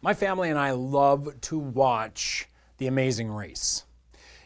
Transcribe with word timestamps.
My 0.00 0.14
family 0.14 0.48
and 0.48 0.58
I 0.58 0.70
love 0.70 1.40
to 1.40 1.58
watch 1.58 2.46
The 2.76 2.86
Amazing 2.86 3.32
Race. 3.32 3.84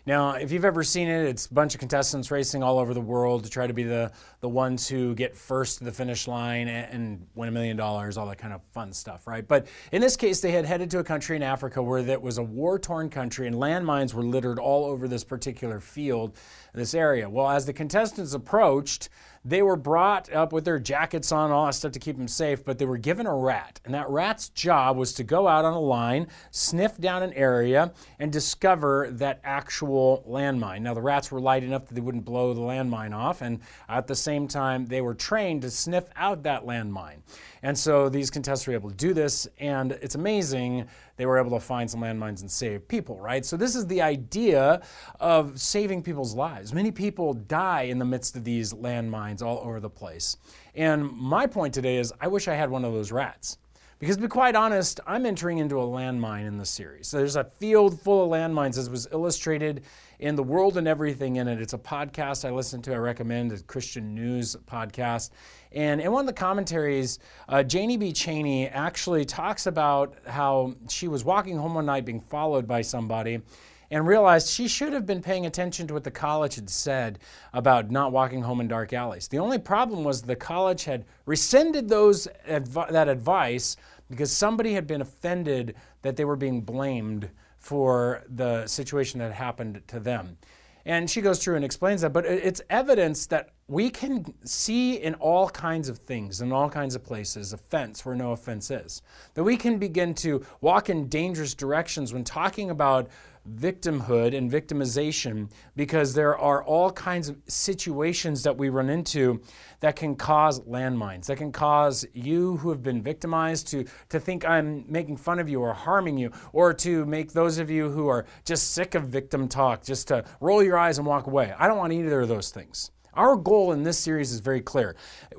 Now, 0.06 0.32
if 0.32 0.50
you've 0.50 0.64
ever 0.64 0.82
seen 0.82 1.08
it, 1.08 1.26
it's 1.26 1.44
a 1.44 1.52
bunch 1.52 1.74
of 1.74 1.78
contestants 1.78 2.30
racing 2.30 2.62
all 2.62 2.78
over 2.78 2.94
the 2.94 3.02
world 3.02 3.44
to 3.44 3.50
try 3.50 3.66
to 3.66 3.74
be 3.74 3.82
the, 3.82 4.10
the 4.40 4.48
ones 4.48 4.88
who 4.88 5.14
get 5.14 5.36
first 5.36 5.78
to 5.78 5.84
the 5.84 5.92
finish 5.92 6.26
line 6.26 6.68
and, 6.68 7.26
win 7.34 7.50
a 7.50 7.52
million 7.52 7.76
dollars, 7.76 8.16
all 8.16 8.26
that 8.26 8.38
kind 8.38 8.54
of 8.54 8.64
fun 8.72 8.94
stuff, 8.94 9.26
right? 9.26 9.46
But 9.46 9.66
in 9.92 10.00
this 10.00 10.16
case, 10.16 10.40
they 10.40 10.52
had 10.52 10.64
headed 10.64 10.90
to 10.92 10.98
a 11.00 11.04
country 11.04 11.36
in 11.36 11.42
Africa 11.42 11.82
where 11.82 12.02
that 12.02 12.22
was 12.22 12.38
a 12.38 12.42
war 12.42 12.78
torn 12.78 13.10
country 13.10 13.46
and 13.46 13.54
landmines 13.54 14.14
were 14.14 14.24
littered 14.24 14.58
all 14.58 14.86
over 14.86 15.06
this 15.06 15.22
particular 15.22 15.80
field, 15.80 16.36
this 16.74 16.94
area. 16.94 17.28
Well, 17.28 17.48
as 17.48 17.66
the 17.66 17.74
contestants 17.74 18.32
approached, 18.32 19.10
they 19.44 19.62
were 19.62 19.76
brought 19.76 20.32
up 20.32 20.52
with 20.52 20.64
their 20.64 20.78
jackets 20.78 21.32
on, 21.32 21.50
all 21.50 21.66
that 21.66 21.74
stuff 21.74 21.92
to 21.92 21.98
keep 21.98 22.16
them 22.16 22.28
safe, 22.28 22.64
but 22.64 22.78
they 22.78 22.84
were 22.84 22.98
given 22.98 23.26
a 23.26 23.34
rat. 23.34 23.80
And 23.84 23.92
that 23.94 24.08
rat's 24.08 24.48
job 24.50 24.96
was 24.96 25.12
to 25.14 25.24
go 25.24 25.48
out 25.48 25.64
on 25.64 25.72
a 25.72 25.80
line, 25.80 26.28
sniff 26.50 26.98
down 26.98 27.22
an 27.22 27.32
area, 27.32 27.92
and 28.18 28.32
discover 28.32 29.08
that 29.12 29.40
actual 29.42 30.24
landmine. 30.28 30.82
Now, 30.82 30.94
the 30.94 31.02
rats 31.02 31.32
were 31.32 31.40
light 31.40 31.64
enough 31.64 31.86
that 31.86 31.94
they 31.94 32.00
wouldn't 32.00 32.24
blow 32.24 32.54
the 32.54 32.60
landmine 32.60 33.14
off, 33.14 33.42
and 33.42 33.60
at 33.88 34.06
the 34.06 34.14
same 34.14 34.46
time, 34.46 34.86
they 34.86 35.00
were 35.00 35.14
trained 35.14 35.62
to 35.62 35.70
sniff 35.70 36.04
out 36.14 36.44
that 36.44 36.64
landmine. 36.64 37.18
And 37.62 37.76
so 37.76 38.08
these 38.08 38.30
contestants 38.30 38.66
were 38.66 38.74
able 38.74 38.90
to 38.90 38.96
do 38.96 39.12
this, 39.12 39.48
and 39.58 39.92
it's 39.92 40.14
amazing 40.14 40.88
they 41.16 41.26
were 41.26 41.38
able 41.38 41.50
to 41.50 41.60
find 41.60 41.90
some 41.90 42.00
landmines 42.00 42.40
and 42.40 42.50
save 42.50 42.86
people, 42.88 43.18
right? 43.20 43.44
So 43.44 43.56
this 43.56 43.74
is 43.74 43.86
the 43.86 44.02
idea 44.02 44.82
of 45.20 45.60
saving 45.60 46.02
people's 46.02 46.34
lives. 46.34 46.72
Many 46.72 46.90
people 46.90 47.34
die 47.34 47.82
in 47.82 47.98
the 47.98 48.04
midst 48.04 48.36
of 48.36 48.44
these 48.44 48.72
landmines 48.72 49.42
all 49.42 49.58
over 49.58 49.80
the 49.80 49.90
place. 49.90 50.36
And 50.74 51.10
my 51.12 51.46
point 51.46 51.74
today 51.74 51.96
is 51.96 52.12
I 52.20 52.28
wish 52.28 52.48
I 52.48 52.54
had 52.54 52.70
one 52.70 52.84
of 52.84 52.92
those 52.92 53.12
rats. 53.12 53.58
Because 54.02 54.16
to 54.16 54.22
be 54.22 54.28
quite 54.28 54.56
honest, 54.56 54.98
I'm 55.06 55.24
entering 55.26 55.58
into 55.58 55.80
a 55.80 55.84
landmine 55.84 56.44
in 56.44 56.58
the 56.58 56.66
series. 56.66 57.06
So 57.06 57.18
there's 57.18 57.36
a 57.36 57.44
field 57.44 58.00
full 58.00 58.24
of 58.24 58.30
landmines 58.30 58.76
as 58.76 58.90
was 58.90 59.06
illustrated 59.12 59.84
in 60.22 60.36
The 60.36 60.42
World 60.42 60.76
and 60.76 60.86
Everything 60.86 61.34
in 61.34 61.48
It. 61.48 61.60
It's 61.60 61.72
a 61.72 61.78
podcast 61.78 62.48
I 62.48 62.52
listen 62.52 62.80
to, 62.82 62.94
I 62.94 62.98
recommend, 62.98 63.50
a 63.50 63.60
Christian 63.64 64.14
news 64.14 64.54
podcast. 64.66 65.30
And 65.72 66.00
in 66.00 66.12
one 66.12 66.20
of 66.20 66.26
the 66.28 66.32
commentaries, 66.32 67.18
uh, 67.48 67.64
Janie 67.64 67.96
B. 67.96 68.12
Cheaney 68.12 68.70
actually 68.72 69.24
talks 69.24 69.66
about 69.66 70.14
how 70.28 70.76
she 70.88 71.08
was 71.08 71.24
walking 71.24 71.56
home 71.56 71.74
one 71.74 71.86
night 71.86 72.04
being 72.04 72.20
followed 72.20 72.68
by 72.68 72.82
somebody 72.82 73.42
and 73.90 74.06
realized 74.06 74.48
she 74.48 74.68
should 74.68 74.92
have 74.92 75.06
been 75.06 75.20
paying 75.20 75.44
attention 75.44 75.88
to 75.88 75.94
what 75.94 76.04
the 76.04 76.10
college 76.12 76.54
had 76.54 76.70
said 76.70 77.18
about 77.52 77.90
not 77.90 78.12
walking 78.12 78.42
home 78.42 78.60
in 78.60 78.68
dark 78.68 78.92
alleys. 78.92 79.26
The 79.26 79.40
only 79.40 79.58
problem 79.58 80.04
was 80.04 80.22
the 80.22 80.36
college 80.36 80.84
had 80.84 81.04
rescinded 81.26 81.88
those 81.88 82.28
that 82.46 83.08
advice 83.08 83.76
because 84.08 84.30
somebody 84.30 84.74
had 84.74 84.86
been 84.86 85.00
offended 85.00 85.74
that 86.02 86.16
they 86.16 86.24
were 86.24 86.36
being 86.36 86.60
blamed 86.60 87.28
for 87.62 88.24
the 88.28 88.66
situation 88.66 89.20
that 89.20 89.32
happened 89.32 89.82
to 89.86 90.00
them. 90.00 90.36
And 90.84 91.08
she 91.08 91.20
goes 91.20 91.42
through 91.42 91.54
and 91.56 91.64
explains 91.64 92.00
that, 92.00 92.12
but 92.12 92.26
it's 92.26 92.60
evidence 92.68 93.26
that 93.26 93.50
we 93.68 93.90
can 93.90 94.34
see 94.44 94.96
in 94.96 95.14
all 95.14 95.48
kinds 95.48 95.88
of 95.88 95.98
things, 95.98 96.40
in 96.40 96.52
all 96.52 96.68
kinds 96.68 96.94
of 96.94 97.02
places, 97.02 97.52
offense 97.52 98.04
where 98.04 98.14
no 98.14 98.32
offense 98.32 98.70
is. 98.70 99.02
That 99.34 99.44
we 99.44 99.56
can 99.56 99.78
begin 99.78 100.14
to 100.16 100.44
walk 100.60 100.90
in 100.90 101.08
dangerous 101.08 101.54
directions 101.54 102.12
when 102.12 102.24
talking 102.24 102.70
about 102.70 103.08
victimhood 103.56 104.36
and 104.36 104.50
victimization 104.50 105.50
because 105.74 106.14
there 106.14 106.38
are 106.38 106.62
all 106.62 106.92
kinds 106.92 107.28
of 107.28 107.36
situations 107.48 108.42
that 108.44 108.56
we 108.56 108.68
run 108.68 108.88
into 108.88 109.40
that 109.80 109.96
can 109.96 110.14
cause 110.14 110.60
landmines, 110.60 111.26
that 111.26 111.36
can 111.36 111.50
cause 111.50 112.06
you 112.12 112.56
who 112.58 112.70
have 112.70 112.82
been 112.82 113.02
victimized 113.02 113.66
to, 113.68 113.84
to 114.08 114.20
think 114.20 114.44
I'm 114.44 114.84
making 114.88 115.16
fun 115.16 115.38
of 115.38 115.48
you 115.48 115.60
or 115.60 115.72
harming 115.72 116.18
you, 116.18 116.30
or 116.52 116.72
to 116.74 117.04
make 117.04 117.32
those 117.32 117.58
of 117.58 117.68
you 117.68 117.90
who 117.90 118.06
are 118.06 118.26
just 118.44 118.72
sick 118.72 118.94
of 118.94 119.08
victim 119.08 119.48
talk 119.48 119.82
just 119.82 120.08
to 120.08 120.24
roll 120.40 120.62
your 120.62 120.78
eyes 120.78 120.98
and 120.98 121.06
walk 121.06 121.26
away. 121.26 121.52
I 121.58 121.66
don't 121.66 121.78
want 121.78 121.92
either 121.92 122.20
of 122.20 122.28
those 122.28 122.50
things. 122.50 122.90
Our 123.14 123.36
goal 123.36 123.72
in 123.72 123.82
this 123.82 123.98
series 123.98 124.32
is 124.32 124.40
very 124.40 124.62
clear. 124.62 124.96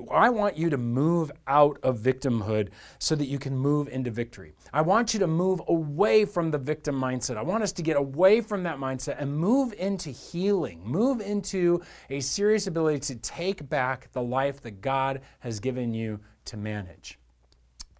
I 0.08 0.30
want 0.30 0.56
you 0.56 0.70
to 0.70 0.78
move 0.78 1.32
out 1.48 1.78
of 1.82 1.98
victimhood 1.98 2.68
so 3.00 3.16
that 3.16 3.26
you 3.26 3.40
can 3.40 3.58
move 3.58 3.88
into 3.88 4.12
victory. 4.12 4.52
I 4.72 4.82
want 4.82 5.12
you 5.12 5.18
to 5.20 5.26
move 5.26 5.60
away 5.66 6.24
from 6.24 6.52
the 6.52 6.58
victim 6.58 6.94
mindset. 6.94 7.36
I 7.36 7.42
want 7.42 7.64
us 7.64 7.72
to 7.72 7.82
get 7.82 7.96
away 7.96 8.40
from 8.40 8.62
that 8.62 8.78
mindset 8.78 9.16
and 9.18 9.36
move 9.36 9.72
into 9.76 10.10
healing, 10.10 10.82
move 10.84 11.20
into 11.20 11.82
a 12.10 12.20
serious 12.20 12.68
ability 12.68 13.00
to 13.00 13.16
take 13.16 13.68
back 13.68 14.12
the 14.12 14.22
life 14.22 14.60
that 14.60 14.80
God 14.80 15.22
has 15.40 15.58
given 15.58 15.92
you 15.92 16.20
to 16.44 16.56
manage. 16.56 17.18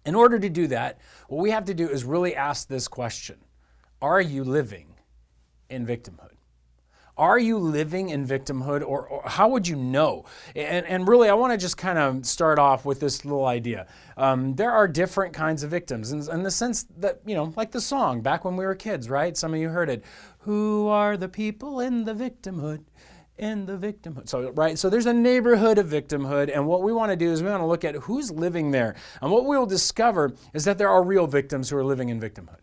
In 0.05 0.15
order 0.15 0.39
to 0.39 0.49
do 0.49 0.67
that, 0.67 0.99
what 1.27 1.41
we 1.41 1.51
have 1.51 1.65
to 1.65 1.73
do 1.73 1.89
is 1.89 2.05
really 2.05 2.33
ask 2.33 2.69
this 2.69 2.87
question 2.87 3.39
Are 4.01 4.21
you 4.21 4.45
living 4.45 4.95
in 5.69 5.85
victimhood? 5.85 6.34
Are 7.17 7.39
you 7.39 7.57
living 7.57 8.09
in 8.09 8.27
victimhood, 8.27 8.81
or, 8.81 9.07
or 9.07 9.23
how 9.25 9.47
would 9.49 9.67
you 9.67 9.75
know? 9.77 10.25
And, 10.55 10.85
and 10.85 11.07
really, 11.07 11.29
I 11.29 11.33
want 11.33 11.53
to 11.53 11.57
just 11.57 11.77
kind 11.77 11.97
of 11.97 12.25
start 12.25 12.59
off 12.59 12.83
with 12.83 12.99
this 12.99 13.23
little 13.23 13.45
idea. 13.45 13.87
Um, 14.17 14.55
there 14.55 14.71
are 14.71 14.87
different 14.87 15.33
kinds 15.33 15.63
of 15.63 15.71
victims, 15.71 16.11
in, 16.11 16.29
in 16.29 16.43
the 16.43 16.51
sense 16.51 16.85
that, 16.97 17.21
you 17.25 17.35
know, 17.35 17.53
like 17.55 17.71
the 17.71 17.81
song 17.81 18.21
back 18.21 18.43
when 18.43 18.57
we 18.57 18.65
were 18.65 18.75
kids, 18.75 19.09
right? 19.09 19.37
Some 19.37 19.53
of 19.53 19.59
you 19.59 19.69
heard 19.69 19.89
it. 19.89 20.03
Who 20.39 20.87
are 20.87 21.15
the 21.15 21.29
people 21.29 21.79
in 21.79 22.03
the 22.03 22.13
victimhood? 22.13 22.83
in 23.37 23.65
the 23.65 23.77
victimhood. 23.77 24.29
So, 24.29 24.49
right, 24.51 24.79
so 24.79 24.89
there's 24.89 25.05
a 25.05 25.13
neighborhood 25.13 25.77
of 25.77 25.87
victimhood, 25.87 26.49
and 26.53 26.65
what 26.67 26.83
we 26.83 26.93
want 26.93 27.11
to 27.11 27.17
do 27.17 27.31
is 27.31 27.43
we 27.43 27.49
want 27.49 27.61
to 27.61 27.67
look 27.67 27.83
at 27.83 27.95
who's 27.95 28.31
living 28.31 28.71
there. 28.71 28.95
And 29.21 29.29
what 29.29 29.45
we 29.45 29.57
will 29.57 29.65
discover 29.65 30.33
is 30.53 30.63
that 30.65 30.77
there 30.77 30.89
are 30.89 31.03
real 31.03 31.27
victims 31.27 31.69
who 31.69 31.77
are 31.77 31.83
living 31.83 32.09
in 32.09 32.19
victimhood. 32.19 32.59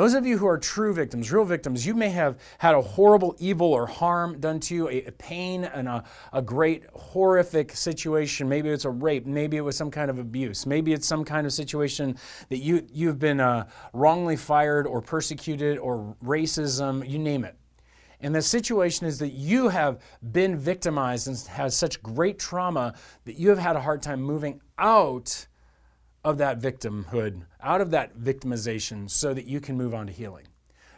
Those 0.00 0.14
of 0.14 0.24
you 0.24 0.38
who 0.38 0.46
are 0.46 0.56
true 0.56 0.94
victims, 0.94 1.30
real 1.30 1.44
victims, 1.44 1.86
you 1.86 1.92
may 1.92 2.08
have 2.08 2.38
had 2.56 2.74
a 2.74 2.80
horrible 2.80 3.36
evil 3.38 3.70
or 3.70 3.86
harm 3.86 4.40
done 4.40 4.58
to 4.60 4.74
you, 4.74 4.88
a, 4.88 5.04
a 5.04 5.12
pain 5.12 5.64
and 5.64 5.86
a, 5.86 6.04
a 6.32 6.40
great 6.40 6.84
horrific 6.94 7.76
situation. 7.76 8.48
Maybe 8.48 8.70
it's 8.70 8.86
a 8.86 8.90
rape, 8.90 9.26
maybe 9.26 9.58
it 9.58 9.60
was 9.60 9.76
some 9.76 9.90
kind 9.90 10.10
of 10.10 10.18
abuse, 10.18 10.64
maybe 10.64 10.94
it's 10.94 11.06
some 11.06 11.22
kind 11.22 11.46
of 11.46 11.52
situation 11.52 12.16
that 12.48 12.60
you, 12.60 12.86
you've 12.90 13.18
been 13.18 13.40
uh, 13.40 13.66
wrongly 13.92 14.36
fired 14.36 14.86
or 14.86 15.02
persecuted 15.02 15.76
or 15.76 16.16
racism, 16.24 17.06
you 17.06 17.18
name 17.18 17.44
it. 17.44 17.56
And 18.22 18.34
the 18.34 18.40
situation 18.40 19.06
is 19.06 19.18
that 19.18 19.32
you 19.32 19.68
have 19.68 20.00
been 20.32 20.56
victimized 20.56 21.28
and 21.28 21.36
had 21.40 21.74
such 21.74 22.02
great 22.02 22.38
trauma 22.38 22.94
that 23.26 23.38
you 23.38 23.50
have 23.50 23.58
had 23.58 23.76
a 23.76 23.80
hard 23.82 24.00
time 24.00 24.22
moving 24.22 24.62
out 24.78 25.46
of 26.24 26.38
that 26.38 26.60
victimhood, 26.60 27.42
out 27.62 27.80
of 27.80 27.90
that 27.90 28.18
victimization, 28.18 29.10
so 29.10 29.32
that 29.34 29.46
you 29.46 29.60
can 29.60 29.76
move 29.76 29.94
on 29.94 30.06
to 30.06 30.12
healing. 30.12 30.46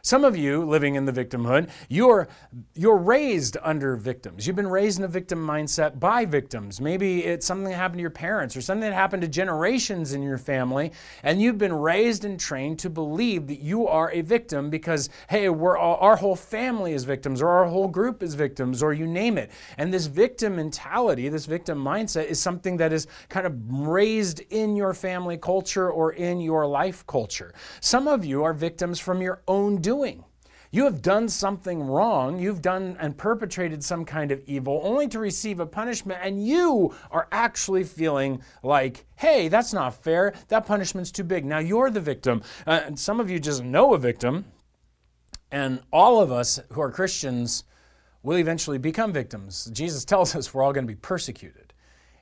Some 0.04 0.24
of 0.24 0.36
you 0.36 0.64
living 0.64 0.96
in 0.96 1.04
the 1.04 1.12
victimhood, 1.12 1.70
you're, 1.88 2.26
you're 2.74 2.96
raised 2.96 3.56
under 3.62 3.94
victims. 3.94 4.48
You've 4.48 4.56
been 4.56 4.66
raised 4.66 4.98
in 4.98 5.04
a 5.04 5.08
victim 5.08 5.38
mindset 5.38 6.00
by 6.00 6.24
victims. 6.24 6.80
Maybe 6.80 7.24
it's 7.24 7.46
something 7.46 7.70
that 7.70 7.76
happened 7.76 7.98
to 7.98 8.00
your 8.00 8.10
parents 8.10 8.56
or 8.56 8.62
something 8.62 8.80
that 8.80 8.94
happened 8.94 9.22
to 9.22 9.28
generations 9.28 10.12
in 10.12 10.20
your 10.20 10.38
family, 10.38 10.90
and 11.22 11.40
you've 11.40 11.56
been 11.56 11.72
raised 11.72 12.24
and 12.24 12.40
trained 12.40 12.80
to 12.80 12.90
believe 12.90 13.46
that 13.46 13.60
you 13.60 13.86
are 13.86 14.10
a 14.10 14.22
victim 14.22 14.70
because, 14.70 15.08
hey, 15.30 15.48
we're 15.48 15.78
all, 15.78 15.98
our 15.98 16.16
whole 16.16 16.34
family 16.34 16.94
is 16.94 17.04
victims 17.04 17.40
or 17.40 17.48
our 17.48 17.66
whole 17.66 17.86
group 17.86 18.24
is 18.24 18.34
victims 18.34 18.82
or 18.82 18.92
you 18.92 19.06
name 19.06 19.38
it. 19.38 19.52
And 19.78 19.94
this 19.94 20.06
victim 20.06 20.56
mentality, 20.56 21.28
this 21.28 21.46
victim 21.46 21.78
mindset 21.78 22.26
is 22.26 22.40
something 22.40 22.76
that 22.78 22.92
is 22.92 23.06
kind 23.28 23.46
of 23.46 23.54
raised 23.70 24.40
in 24.50 24.74
your 24.74 24.94
family 24.94 25.36
culture 25.36 25.88
or 25.88 26.14
in 26.14 26.40
your 26.40 26.66
life 26.66 27.06
culture. 27.06 27.54
Some 27.80 28.08
of 28.08 28.24
you 28.24 28.42
are 28.42 28.52
victims 28.52 28.98
from 28.98 29.22
your 29.22 29.42
own 29.46 29.76
doing 29.76 29.91
doing. 29.92 30.24
You 30.74 30.84
have 30.84 31.02
done 31.02 31.28
something 31.28 31.82
wrong. 31.82 32.38
You've 32.38 32.62
done 32.62 32.96
and 32.98 33.14
perpetrated 33.14 33.84
some 33.84 34.06
kind 34.06 34.32
of 34.32 34.40
evil 34.46 34.80
only 34.82 35.06
to 35.08 35.18
receive 35.18 35.60
a 35.60 35.66
punishment, 35.66 36.20
and 36.22 36.46
you 36.46 36.94
are 37.10 37.28
actually 37.30 37.84
feeling 37.84 38.40
like, 38.62 39.04
hey, 39.16 39.48
that's 39.48 39.74
not 39.74 40.02
fair. 40.02 40.32
That 40.48 40.64
punishment's 40.64 41.10
too 41.10 41.24
big. 41.24 41.44
Now 41.44 41.58
you're 41.58 41.90
the 41.90 42.00
victim. 42.00 42.42
Uh, 42.66 42.80
and 42.86 42.98
some 42.98 43.20
of 43.20 43.28
you 43.28 43.38
just 43.38 43.62
know 43.62 43.92
a 43.92 43.98
victim, 43.98 44.46
and 45.50 45.82
all 45.92 46.22
of 46.22 46.32
us 46.32 46.58
who 46.72 46.80
are 46.80 46.90
Christians 46.90 47.64
will 48.22 48.38
eventually 48.38 48.78
become 48.78 49.12
victims. 49.12 49.70
Jesus 49.74 50.06
tells 50.06 50.34
us 50.34 50.54
we're 50.54 50.62
all 50.62 50.72
going 50.72 50.86
to 50.86 50.94
be 50.94 51.00
persecuted. 51.12 51.74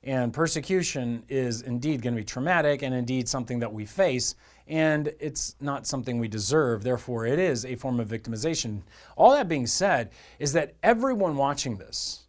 And 0.02 0.32
persecution 0.32 1.22
is 1.28 1.60
indeed 1.62 2.02
going 2.02 2.14
to 2.14 2.20
be 2.20 2.24
traumatic 2.24 2.82
and 2.82 2.94
indeed 2.94 3.28
something 3.28 3.60
that 3.60 3.72
we 3.72 3.84
face 3.84 4.34
and 4.70 5.12
it's 5.18 5.56
not 5.60 5.86
something 5.86 6.18
we 6.18 6.28
deserve. 6.28 6.84
Therefore, 6.84 7.26
it 7.26 7.40
is 7.40 7.66
a 7.66 7.74
form 7.74 7.98
of 7.98 8.08
victimization. 8.08 8.82
All 9.16 9.32
that 9.32 9.48
being 9.48 9.66
said, 9.66 10.10
is 10.38 10.52
that 10.52 10.74
everyone 10.82 11.36
watching 11.36 11.76
this 11.76 12.26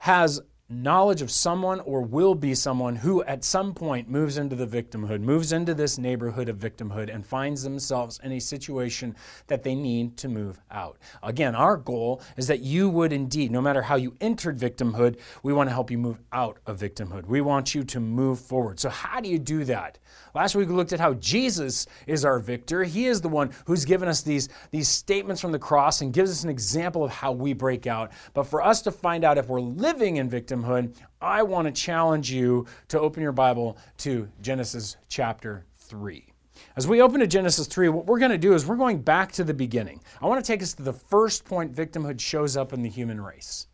has 0.00 0.40
knowledge 0.70 1.22
of 1.22 1.30
someone 1.30 1.80
or 1.80 2.02
will 2.02 2.34
be 2.34 2.54
someone 2.54 2.94
who 2.94 3.24
at 3.24 3.42
some 3.42 3.72
point 3.72 4.08
moves 4.08 4.36
into 4.36 4.54
the 4.54 4.66
victimhood, 4.66 5.22
moves 5.22 5.50
into 5.50 5.72
this 5.72 5.96
neighborhood 5.96 6.48
of 6.48 6.58
victimhood, 6.58 7.12
and 7.12 7.24
finds 7.24 7.62
themselves 7.62 8.20
in 8.22 8.32
a 8.32 8.38
situation 8.38 9.16
that 9.46 9.62
they 9.62 9.74
need 9.74 10.14
to 10.18 10.28
move 10.28 10.60
out. 10.70 10.98
Again, 11.22 11.54
our 11.54 11.78
goal 11.78 12.20
is 12.36 12.46
that 12.48 12.60
you 12.60 12.90
would 12.90 13.14
indeed, 13.14 13.50
no 13.50 13.62
matter 13.62 13.80
how 13.80 13.96
you 13.96 14.14
entered 14.20 14.58
victimhood, 14.58 15.18
we 15.42 15.54
want 15.54 15.70
to 15.70 15.74
help 15.74 15.90
you 15.90 15.96
move 15.96 16.18
out 16.32 16.58
of 16.66 16.78
victimhood. 16.78 17.24
We 17.24 17.40
want 17.40 17.74
you 17.74 17.82
to 17.84 18.00
move 18.00 18.38
forward. 18.38 18.78
So, 18.78 18.90
how 18.90 19.20
do 19.20 19.28
you 19.30 19.38
do 19.38 19.64
that? 19.64 19.98
Last 20.34 20.54
week 20.54 20.68
we 20.68 20.74
looked 20.74 20.92
at 20.92 21.00
how 21.00 21.14
Jesus 21.14 21.86
is 22.06 22.24
our 22.24 22.38
victor. 22.38 22.84
He 22.84 23.06
is 23.06 23.22
the 23.22 23.28
one 23.28 23.50
who's 23.64 23.84
given 23.86 24.08
us 24.08 24.20
these, 24.20 24.48
these 24.70 24.88
statements 24.88 25.40
from 25.40 25.52
the 25.52 25.58
cross 25.58 26.02
and 26.02 26.12
gives 26.12 26.30
us 26.30 26.44
an 26.44 26.50
example 26.50 27.02
of 27.02 27.10
how 27.10 27.32
we 27.32 27.54
break 27.54 27.86
out. 27.86 28.12
But 28.34 28.44
for 28.44 28.62
us 28.62 28.82
to 28.82 28.92
find 28.92 29.24
out 29.24 29.38
if 29.38 29.48
we're 29.48 29.60
living 29.60 30.18
in 30.18 30.28
victimhood, 30.28 30.57
I 31.20 31.42
want 31.42 31.66
to 31.66 31.72
challenge 31.72 32.30
you 32.30 32.66
to 32.88 33.00
open 33.00 33.22
your 33.22 33.32
Bible 33.32 33.78
to 33.98 34.28
Genesis 34.40 34.96
chapter 35.08 35.64
3. 35.78 36.32
As 36.76 36.86
we 36.86 37.02
open 37.02 37.20
to 37.20 37.26
Genesis 37.26 37.66
3, 37.66 37.88
what 37.88 38.06
we're 38.06 38.18
going 38.18 38.30
to 38.30 38.38
do 38.38 38.54
is 38.54 38.66
we're 38.66 38.76
going 38.76 39.00
back 39.00 39.32
to 39.32 39.44
the 39.44 39.54
beginning. 39.54 40.00
I 40.20 40.26
want 40.26 40.44
to 40.44 40.46
take 40.46 40.62
us 40.62 40.74
to 40.74 40.82
the 40.82 40.92
first 40.92 41.44
point 41.44 41.74
victimhood 41.74 42.20
shows 42.20 42.56
up 42.56 42.72
in 42.72 42.82
the 42.82 42.88
human 42.88 43.20
race. 43.20 43.66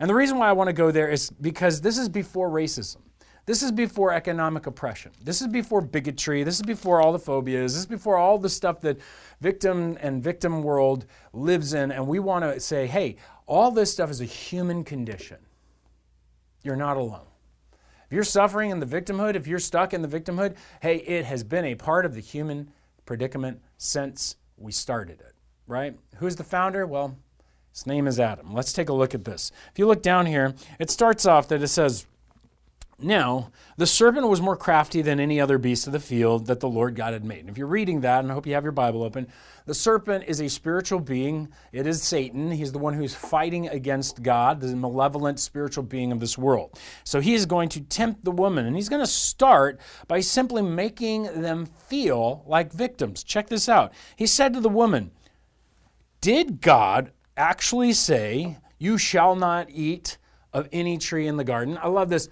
And 0.00 0.10
the 0.10 0.14
reason 0.14 0.38
why 0.38 0.48
I 0.48 0.52
want 0.52 0.68
to 0.68 0.72
go 0.72 0.90
there 0.90 1.08
is 1.08 1.30
because 1.30 1.80
this 1.80 1.98
is 1.98 2.08
before 2.08 2.50
racism. 2.50 2.98
This 3.46 3.62
is 3.62 3.72
before 3.72 4.12
economic 4.12 4.66
oppression. 4.66 5.12
This 5.22 5.42
is 5.42 5.48
before 5.48 5.82
bigotry. 5.82 6.44
This 6.44 6.56
is 6.56 6.62
before 6.62 7.02
all 7.02 7.12
the 7.12 7.18
phobias. 7.18 7.74
This 7.74 7.80
is 7.80 7.86
before 7.86 8.16
all 8.16 8.38
the 8.38 8.48
stuff 8.48 8.80
that 8.80 8.98
victim 9.40 9.98
and 10.00 10.22
victim 10.22 10.62
world 10.62 11.04
lives 11.34 11.74
in. 11.74 11.92
And 11.92 12.06
we 12.06 12.20
want 12.20 12.44
to 12.44 12.58
say, 12.58 12.86
hey, 12.86 13.16
all 13.46 13.70
this 13.70 13.92
stuff 13.92 14.10
is 14.10 14.22
a 14.22 14.26
human 14.26 14.82
condition. 14.82 15.36
You're 16.64 16.76
not 16.76 16.96
alone. 16.96 17.26
If 18.06 18.12
you're 18.12 18.24
suffering 18.24 18.70
in 18.70 18.80
the 18.80 18.86
victimhood, 18.86 19.36
if 19.36 19.46
you're 19.46 19.58
stuck 19.58 19.94
in 19.94 20.02
the 20.02 20.08
victimhood, 20.08 20.56
hey, 20.80 20.96
it 20.96 21.24
has 21.26 21.44
been 21.44 21.64
a 21.64 21.74
part 21.74 22.04
of 22.04 22.14
the 22.14 22.20
human 22.20 22.70
predicament 23.06 23.60
since 23.76 24.36
we 24.56 24.72
started 24.72 25.20
it, 25.20 25.34
right? 25.66 25.96
Who's 26.16 26.36
the 26.36 26.44
founder? 26.44 26.86
Well, 26.86 27.16
his 27.72 27.86
name 27.86 28.06
is 28.06 28.18
Adam. 28.18 28.54
Let's 28.54 28.72
take 28.72 28.88
a 28.88 28.94
look 28.94 29.14
at 29.14 29.24
this. 29.24 29.52
If 29.70 29.78
you 29.78 29.86
look 29.86 30.02
down 30.02 30.26
here, 30.26 30.54
it 30.78 30.90
starts 30.90 31.26
off 31.26 31.48
that 31.48 31.62
it 31.62 31.68
says, 31.68 32.06
now, 32.98 33.50
the 33.76 33.86
serpent 33.86 34.28
was 34.28 34.40
more 34.40 34.56
crafty 34.56 35.02
than 35.02 35.18
any 35.18 35.40
other 35.40 35.58
beast 35.58 35.86
of 35.88 35.92
the 35.92 36.00
field 36.00 36.46
that 36.46 36.60
the 36.60 36.68
Lord 36.68 36.94
God 36.94 37.12
had 37.12 37.24
made. 37.24 37.40
And 37.40 37.48
if 37.48 37.58
you're 37.58 37.66
reading 37.66 38.02
that, 38.02 38.20
and 38.20 38.30
I 38.30 38.34
hope 38.34 38.46
you 38.46 38.54
have 38.54 38.62
your 38.62 38.72
Bible 38.72 39.02
open, 39.02 39.26
the 39.66 39.74
serpent 39.74 40.24
is 40.28 40.40
a 40.40 40.48
spiritual 40.48 41.00
being. 41.00 41.48
It 41.72 41.88
is 41.88 42.02
Satan. 42.02 42.52
He's 42.52 42.70
the 42.70 42.78
one 42.78 42.94
who's 42.94 43.14
fighting 43.14 43.68
against 43.68 44.22
God, 44.22 44.60
the 44.60 44.76
malevolent 44.76 45.40
spiritual 45.40 45.82
being 45.82 46.12
of 46.12 46.20
this 46.20 46.38
world. 46.38 46.78
So 47.02 47.20
he 47.20 47.34
is 47.34 47.46
going 47.46 47.68
to 47.70 47.80
tempt 47.80 48.24
the 48.24 48.30
woman, 48.30 48.64
and 48.64 48.76
he's 48.76 48.88
going 48.88 49.02
to 49.02 49.10
start 49.10 49.80
by 50.06 50.20
simply 50.20 50.62
making 50.62 51.42
them 51.42 51.66
feel 51.66 52.44
like 52.46 52.72
victims. 52.72 53.24
Check 53.24 53.48
this 53.48 53.68
out. 53.68 53.92
He 54.14 54.26
said 54.26 54.52
to 54.54 54.60
the 54.60 54.68
woman, 54.68 55.10
Did 56.20 56.60
God 56.60 57.10
actually 57.36 57.92
say, 57.92 58.58
You 58.78 58.98
shall 58.98 59.34
not 59.34 59.68
eat 59.68 60.16
of 60.52 60.68
any 60.70 60.96
tree 60.96 61.26
in 61.26 61.38
the 61.38 61.44
garden? 61.44 61.76
I 61.82 61.88
love 61.88 62.08
this. 62.08 62.28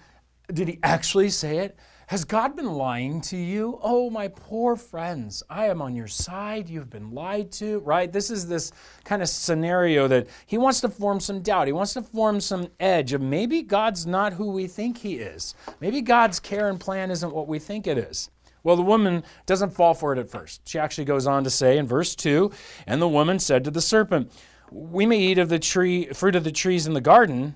Did 0.53 0.67
he 0.67 0.79
actually 0.83 1.29
say 1.29 1.59
it? 1.59 1.77
Has 2.07 2.25
God 2.25 2.55
been 2.55 2.73
lying 2.73 3.21
to 3.21 3.37
you? 3.37 3.79
Oh, 3.81 4.09
my 4.09 4.27
poor 4.27 4.75
friends, 4.75 5.41
I 5.49 5.67
am 5.67 5.81
on 5.81 5.95
your 5.95 6.07
side. 6.07 6.69
You've 6.69 6.89
been 6.89 7.11
lied 7.11 7.51
to, 7.53 7.79
right? 7.79 8.11
This 8.11 8.29
is 8.29 8.47
this 8.47 8.71
kind 9.03 9.21
of 9.21 9.29
scenario 9.29 10.07
that 10.09 10.27
he 10.45 10.57
wants 10.57 10.81
to 10.81 10.89
form 10.89 11.19
some 11.19 11.41
doubt. 11.41 11.67
He 11.67 11.73
wants 11.73 11.93
to 11.93 12.01
form 12.01 12.39
some 12.41 12.67
edge 12.79 13.13
of 13.13 13.21
maybe 13.21 13.61
God's 13.63 14.05
not 14.05 14.33
who 14.33 14.51
we 14.51 14.67
think 14.67 14.97
he 14.97 15.15
is. 15.15 15.55
Maybe 15.79 16.01
God's 16.01 16.39
care 16.39 16.69
and 16.69 16.79
plan 16.79 17.09
isn't 17.09 17.33
what 17.33 17.47
we 17.47 17.57
think 17.57 17.87
it 17.87 17.97
is. 17.97 18.29
Well, 18.63 18.75
the 18.75 18.81
woman 18.81 19.23
doesn't 19.45 19.71
fall 19.71 19.93
for 19.93 20.13
it 20.13 20.19
at 20.19 20.29
first. 20.29 20.67
She 20.67 20.77
actually 20.77 21.05
goes 21.05 21.25
on 21.25 21.43
to 21.45 21.49
say 21.49 21.77
in 21.77 21.87
verse 21.87 22.15
2 22.15 22.51
And 22.85 23.01
the 23.01 23.07
woman 23.07 23.39
said 23.39 23.63
to 23.63 23.71
the 23.71 23.81
serpent, 23.81 24.31
We 24.69 25.05
may 25.05 25.19
eat 25.19 25.37
of 25.37 25.49
the 25.49 25.59
tree, 25.59 26.07
fruit 26.07 26.35
of 26.35 26.43
the 26.43 26.51
trees 26.51 26.85
in 26.85 26.93
the 26.93 27.01
garden. 27.01 27.55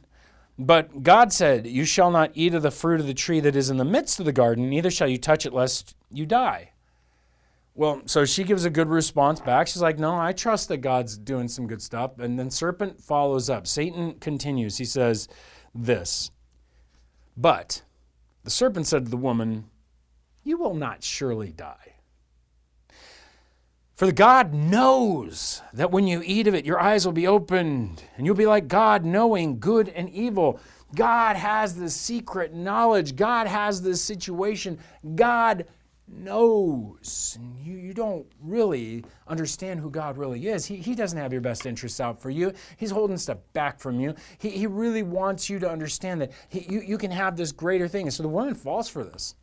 But 0.59 1.04
God 1.04 1.31
said, 1.31 1.68
You 1.68 1.86
shall 1.86 2.09
not 2.09 2.31
eat 2.33 2.54
of 2.54 2.63
the 2.63 2.71
fruit 2.71 3.00
of 3.00 3.07
the 3.07 3.13
tree 3.13 3.39
that 3.39 3.56
is 3.56 3.69
in 3.69 3.77
the 3.77 3.86
midst 3.86 4.19
of 4.19 4.25
the 4.25 4.33
garden, 4.33 4.69
neither 4.69 4.89
shall 4.89 5.07
you 5.07 5.18
touch 5.18 5.45
it, 5.45 5.54
lest 5.54 5.95
you 6.09 6.25
die. 6.25 6.71
Well, 7.75 8.01
so 8.06 8.25
she 8.25 8.44
gives 8.44 8.65
a 8.65 8.71
good 8.71 8.89
response 8.89 9.39
back. 9.39 9.68
She's 9.68 9.83
like, 9.83 10.00
No, 10.00 10.18
I 10.18 10.33
trust 10.33 10.68
that 10.69 10.77
God's 10.77 11.15
doing 11.15 11.48
some 11.48 11.68
good 11.68 11.81
stuff. 11.81 12.18
And 12.18 12.39
then 12.39 12.50
serpent 12.50 13.00
follows 13.00 13.51
up. 13.51 13.68
Satan 13.68 14.15
continues. 14.15 14.77
He 14.77 14.86
says 14.86 15.27
this 15.75 16.31
But 17.36 17.83
the 18.44 18.50
serpent 18.50 18.88
said 18.88 19.06
to 19.06 19.12
the 19.12 19.18
woman, 19.18 19.65
You 20.44 20.57
will 20.57 20.74
not 20.74 21.03
surely 21.03 21.51
die. 21.51 21.97
For 23.98 24.06
the 24.06 24.14
God 24.14 24.54
knows 24.54 25.64
that 25.74 25.90
when 25.90 26.06
you 26.06 26.22
eat 26.24 26.46
of 26.46 26.54
it, 26.54 26.66
your 26.66 26.80
eyes 26.80 27.04
will 27.04 27.14
be 27.14 27.26
opened, 27.26 28.04
and 28.16 28.28
you'll 28.28 28.36
be 28.36 28.46
like 28.46 28.68
God, 28.68 29.04
knowing 29.04 29.60
good 29.60 29.90
and 29.90 30.08
evil. 30.12 30.60
God 30.94 31.36
has 31.36 31.76
the 31.76 31.90
secret 31.90 32.54
knowledge. 32.54 33.16
God 33.16 33.48
has 33.48 33.82
this 33.82 34.00
situation. 34.00 34.78
God 35.16 35.66
knows. 36.08 37.40
And 37.42 37.58
you, 37.58 37.76
you 37.76 37.92
don't 37.96 38.28
really 38.40 39.04
understand 39.28 39.80
who 39.80 39.90
God 39.90 40.16
really 40.16 40.48
is. 40.48 40.68
He, 40.68 40.76
he 40.76 40.94
doesn't 40.94 41.18
have 41.18 41.32
your 41.32 41.42
best 41.42 41.66
interests 41.66 42.00
out 42.00 42.22
for 42.22 42.30
you, 42.30 42.54
He's 42.78 42.92
holding 42.92 43.18
stuff 43.18 43.40
back 43.54 43.80
from 43.80 44.00
you. 44.00 44.14
He, 44.38 44.52
he 44.52 44.68
really 44.68 45.02
wants 45.02 45.50
you 45.50 45.58
to 45.58 45.68
understand 45.68 46.22
that 46.22 46.34
he, 46.50 46.68
you, 46.72 46.82
you 46.82 46.98
can 47.00 47.10
have 47.10 47.36
this 47.36 47.52
greater 47.52 47.88
thing. 47.88 48.06
And 48.06 48.14
so 48.14 48.22
the 48.22 48.30
woman 48.30 48.54
falls 48.54 48.88
for 48.90 49.04
this. 49.04 49.34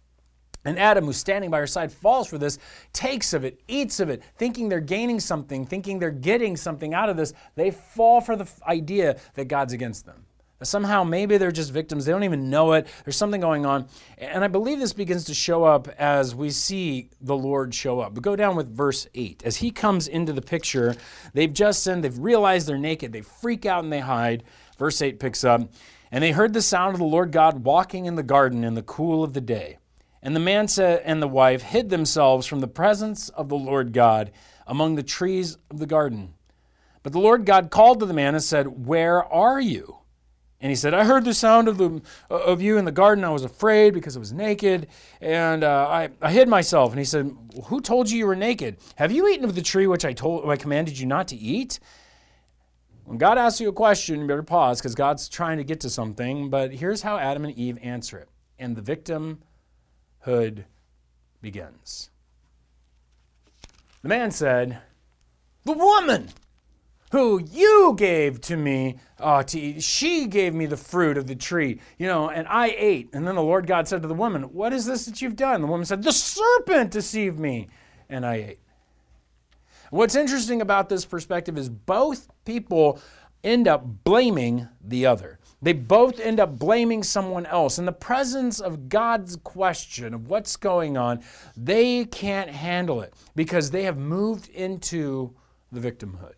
And 0.65 0.79
Adam, 0.79 1.05
who's 1.05 1.17
standing 1.17 1.51
by 1.51 1.59
her 1.59 1.67
side, 1.67 1.93
falls 1.93 2.29
for 2.29 2.39
this, 2.39 2.59
takes 2.93 3.33
of 3.33 3.45
it, 3.45 3.61
eats 3.69 4.01
of 4.01 4.09
it, 4.09 4.23
thinking 4.37 4.69
they're 4.69 4.81
gaining 4.81 5.21
something, 5.21 5.67
thinking 5.67 5.99
they're 5.99 6.11
getting 6.11 6.57
something 6.57 6.95
out 6.95 7.09
of 7.09 7.17
this. 7.17 7.35
They 7.55 7.71
fall 7.71 8.21
for 8.21 8.37
the 8.37 8.49
idea 8.67 9.19
that 9.35 9.49
God's 9.49 9.73
against 9.73 10.07
them. 10.07 10.25
Somehow, 10.63 11.05
maybe 11.05 11.37
they're 11.37 11.53
just 11.53 11.73
victims. 11.73 12.07
They 12.07 12.13
don't 12.13 12.25
even 12.25 12.49
know 12.49 12.73
it. 12.73 12.87
There's 13.05 13.17
something 13.17 13.41
going 13.41 13.67
on. 13.67 13.87
And 14.17 14.43
I 14.43 14.49
believe 14.49 14.79
this 14.79 14.93
begins 14.95 15.25
to 15.25 15.35
show 15.35 15.65
up 15.65 15.89
as 15.99 16.35
we 16.35 16.51
see 16.51 17.11
the 17.21 17.37
Lord 17.37 17.75
show 17.75 18.01
up. 18.01 18.15
But 18.15 18.23
go 18.23 18.35
down 18.35 18.57
with 18.57 18.75
verse 18.75 19.07
8. 19.15 19.43
As 19.45 19.57
he 19.57 19.71
comes 19.71 20.09
into 20.09 20.33
the 20.33 20.41
picture, 20.41 20.95
they've 21.35 21.53
just 21.53 21.83
sinned, 21.83 22.03
they've 22.05 22.19
realized 22.19 22.67
they're 22.67 22.79
naked, 22.79 23.13
they 23.13 23.21
freak 23.21 23.67
out 23.67 23.85
and 23.85 23.93
they 23.93 24.01
hide. 24.01 24.45
Verse 24.79 25.03
8 25.03 25.21
picks 25.21 25.45
up. 25.45 25.69
And 26.11 26.23
they 26.23 26.33
heard 26.33 26.53
the 26.53 26.63
sound 26.63 26.95
of 26.95 27.01
the 27.01 27.05
Lord 27.05 27.33
God 27.33 27.65
walking 27.65 28.07
in 28.07 28.15
the 28.15 28.23
garden 28.23 28.65
in 28.65 28.75
the 28.75 28.83
cool 28.83 29.23
of 29.23 29.35
the 29.35 29.41
day. 29.41 29.79
And 30.25 30.35
the 30.35 30.41
man 30.41 30.69
said, 30.69 31.03
and 31.05 31.23
the 31.23 31.29
wife 31.29 31.61
hid 31.61 31.91
themselves 31.91 32.47
from 32.47 32.61
the 32.61 32.67
presence 32.67 33.29
of 33.29 33.51
the 33.51 33.57
Lord 33.57 33.93
God 33.93 34.33
among 34.67 34.95
the 34.95 35.03
trees 35.03 35.59
of 35.71 35.79
the 35.79 35.87
garden. 35.87 36.33
But 37.03 37.13
the 37.13 37.21
Lord 37.21 37.45
God 37.45 37.71
called 37.71 38.01
to 38.01 38.07
the 38.07 38.15
man 38.15 38.35
and 38.35 38.43
said, 38.43 38.87
Where 38.87 39.23
are 39.23 39.61
you? 39.61 39.99
And 40.63 40.71
he 40.71 40.77
said, 40.77 40.95
I 40.95 41.05
heard 41.05 41.27
the 41.27 41.35
sound 41.35 41.69
of, 41.69 41.77
the, 41.77 42.01
of 42.31 42.63
you 42.63 42.79
in 42.79 42.87
the 42.87 42.91
garden. 42.91 43.23
I 43.23 43.29
was 43.29 43.45
afraid 43.45 43.93
because 43.93 44.17
I 44.17 44.19
was 44.19 44.33
naked, 44.33 44.87
and 45.21 45.63
uh, 45.63 45.87
I, 45.91 46.09
I 46.23 46.33
hid 46.33 46.49
myself. 46.49 46.93
And 46.93 46.99
he 46.99 47.05
said, 47.05 47.31
Who 47.67 47.83
told 47.83 48.11
you 48.11 48.17
you 48.17 48.27
were 48.27 48.35
naked? 48.35 48.79
Have 48.97 49.13
you 49.13 49.29
eaten 49.29 49.45
of 49.45 49.55
the 49.55 49.61
tree 49.61 49.87
which 49.87 50.07
I, 50.07 50.15
told, 50.15 50.49
I 50.49 50.57
commanded 50.57 50.99
you 50.99 51.05
not 51.05 51.29
to 51.29 51.37
eat? 51.37 51.81
When 53.05 53.19
God 53.19 53.37
asks 53.37 53.61
you 53.61 53.69
a 53.69 53.75
question, 53.75 54.21
you 54.21 54.27
better 54.27 54.43
pause 54.43 54.81
because 54.81 54.95
God's 54.95 55.29
trying 55.29 55.59
to 55.59 55.65
get 55.65 55.81
to 55.81 55.91
something. 55.91 56.49
But 56.49 56.73
here's 56.73 57.03
how 57.03 57.19
Adam 57.19 57.45
and 57.45 57.55
Eve 57.59 57.77
answer 57.83 58.17
it. 58.17 58.31
And 58.59 58.75
the 58.75 58.81
victim 58.81 59.43
hood 60.25 60.65
begins. 61.41 62.11
The 64.03 64.09
man 64.09 64.31
said, 64.31 64.79
The 65.65 65.73
woman 65.73 66.31
who 67.13 67.41
you 67.41 67.95
gave 67.97 68.41
to 68.43 68.57
me 68.57 68.99
uh, 69.21 69.43
to 69.45 69.61
eat, 69.61 69.83
she 69.83 70.27
gave 70.27 70.53
me 70.53 70.67
the 70.67 70.77
fruit 70.77 71.17
of 71.17 71.27
the 71.27 71.37
tree, 71.37 71.81
you 71.97 72.07
know, 72.07 72.29
and 72.29 72.49
I 72.49 72.75
ate. 72.77 73.11
And 73.13 73.27
then 73.27 73.35
the 73.35 73.43
Lord 73.43 73.67
God 73.67 73.87
said 73.87 74.03
to 74.03 74.09
the 74.09 74.15
woman, 74.15 74.43
What 74.53 74.73
is 74.73 74.87
this 74.87 75.05
that 75.07 75.23
you've 75.23 75.37
done? 75.37 75.61
The 75.61 75.67
woman 75.67 75.87
said, 75.87 76.03
The 76.03 76.13
serpent 76.13 76.91
deceived 76.91 77.39
me, 77.39 77.69
and 78.09 78.27
I 78.27 78.35
ate. 78.35 78.59
What's 79.91 80.17
interesting 80.17 80.61
about 80.61 80.89
this 80.89 81.05
perspective 81.05 81.57
is 81.57 81.69
both 81.69 82.29
people 82.45 82.99
end 83.45 83.69
up 83.69 84.05
blaming 84.05 84.69
the 84.83 85.07
other. 85.07 85.39
They 85.65 85.73
both 85.73 86.21
end 86.21 86.41
up 86.41 86.59
blaming 86.59 87.03
someone 87.03 87.47
else. 87.47 87.79
In 87.79 87.87
the 87.87 87.93
presence 87.93 88.61
of 88.61 88.91
God's 88.91 89.37
question 89.37 90.13
of 90.13 90.29
what's 90.29 90.57
going 90.57 90.99
on, 90.99 91.23
they 91.57 92.05
can't 92.05 92.51
handle 92.51 93.01
it 93.01 93.15
because 93.35 93.71
they 93.71 93.85
have 93.85 93.97
moved 93.97 94.51
into 94.51 95.35
the 95.73 95.81
victimhood. 95.81 96.35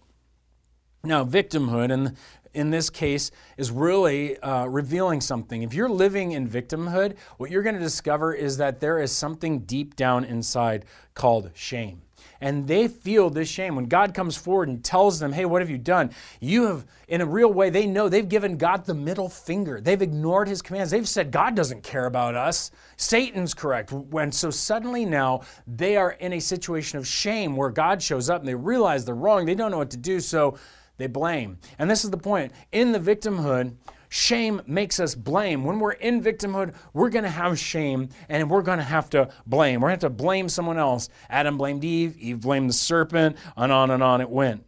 Now, 1.02 1.24
victimhood, 1.24 1.92
and 1.92 2.16
in 2.54 2.70
this 2.70 2.88
case 2.88 3.32
is 3.56 3.72
really 3.72 4.38
uh, 4.38 4.66
revealing 4.66 5.20
something. 5.20 5.64
If 5.64 5.74
you're 5.74 5.88
living 5.88 6.30
in 6.30 6.48
victimhood, 6.48 7.16
what 7.36 7.50
you're 7.50 7.64
going 7.64 7.74
to 7.74 7.80
discover 7.80 8.32
is 8.32 8.58
that 8.58 8.78
there 8.78 9.00
is 9.00 9.10
something 9.10 9.60
deep 9.60 9.96
down 9.96 10.24
inside 10.24 10.84
called 11.14 11.50
shame 11.52 12.02
and 12.40 12.66
they 12.66 12.88
feel 12.88 13.30
this 13.30 13.48
shame. 13.48 13.76
When 13.76 13.86
God 13.86 14.14
comes 14.14 14.36
forward 14.36 14.68
and 14.68 14.84
tells 14.84 15.18
them, 15.18 15.32
hey, 15.32 15.44
what 15.44 15.62
have 15.62 15.70
you 15.70 15.78
done? 15.78 16.10
You 16.40 16.66
have, 16.66 16.86
in 17.08 17.20
a 17.20 17.26
real 17.26 17.52
way, 17.52 17.70
they 17.70 17.86
know 17.86 18.08
they've 18.08 18.28
given 18.28 18.56
God 18.56 18.84
the 18.84 18.94
middle 18.94 19.28
finger. 19.28 19.80
They've 19.80 20.00
ignored 20.00 20.48
his 20.48 20.62
commands. 20.62 20.90
They've 20.90 21.08
said, 21.08 21.30
God 21.30 21.54
doesn't 21.54 21.82
care 21.82 22.06
about 22.06 22.34
us. 22.34 22.70
Satan's 22.96 23.54
correct. 23.54 23.92
When 23.92 24.32
so 24.32 24.50
suddenly 24.50 25.04
now 25.04 25.42
they 25.66 25.96
are 25.96 26.12
in 26.12 26.32
a 26.32 26.40
situation 26.40 26.98
of 26.98 27.06
shame 27.06 27.56
where 27.56 27.70
God 27.70 28.02
shows 28.02 28.30
up 28.30 28.40
and 28.40 28.48
they 28.48 28.54
realize 28.54 29.04
they're 29.04 29.14
wrong. 29.14 29.46
They 29.46 29.54
don't 29.54 29.70
know 29.70 29.78
what 29.78 29.90
to 29.90 29.96
do, 29.96 30.20
so 30.20 30.58
they 30.98 31.06
blame. 31.06 31.58
And 31.78 31.90
this 31.90 32.04
is 32.04 32.10
the 32.10 32.16
point. 32.16 32.52
In 32.72 32.92
the 32.92 33.00
victimhood, 33.00 33.74
Shame 34.16 34.62
makes 34.66 34.98
us 34.98 35.14
blame. 35.14 35.62
When 35.62 35.78
we're 35.78 35.92
in 35.92 36.22
victimhood, 36.22 36.74
we're 36.94 37.10
going 37.10 37.24
to 37.24 37.30
have 37.30 37.58
shame 37.58 38.08
and 38.30 38.48
we're 38.48 38.62
going 38.62 38.78
to 38.78 38.84
have 38.84 39.10
to 39.10 39.28
blame. 39.46 39.82
We're 39.82 39.88
going 39.88 39.98
to 39.98 40.06
have 40.06 40.12
to 40.12 40.16
blame 40.22 40.48
someone 40.48 40.78
else. 40.78 41.10
Adam 41.28 41.58
blamed 41.58 41.84
Eve, 41.84 42.16
Eve 42.16 42.40
blamed 42.40 42.70
the 42.70 42.74
serpent, 42.74 43.36
and 43.58 43.70
on 43.70 43.90
and 43.90 44.02
on 44.02 44.22
it 44.22 44.30
went. 44.30 44.64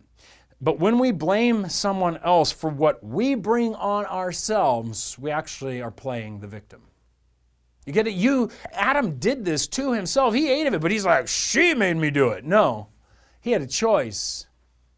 But 0.61 0.78
when 0.78 0.99
we 0.99 1.12
blame 1.12 1.71
someone 1.71 2.19
else 2.19 2.52
for 2.52 2.69
what 2.69 3.02
we 3.02 3.35
bring 3.37 3.75
on 3.75 4.05
ourselves, 4.05 5.19
we 5.19 5.31
actually 5.31 5.81
are 5.81 5.90
playing 5.90 6.40
the 6.40 6.47
victim. 6.47 6.83
You 7.87 7.95
get 7.95 8.07
it? 8.07 8.12
You, 8.12 8.50
Adam 8.73 9.19
did 9.19 9.47
this 9.47 9.67
to 9.69 9.95
himself. 9.95 10.35
He 10.35 10.50
ate 10.50 10.67
of 10.67 10.75
it, 10.75 10.83
but 10.83 10.90
he's 10.90 11.07
like, 11.07 11.26
she 11.26 11.75
made 11.75 11.97
me 11.97 12.11
do 12.11 12.28
it. 12.28 12.45
No, 12.45 12.88
he 13.40 13.52
had 13.52 13.62
a 13.62 13.67
choice. 13.67 14.47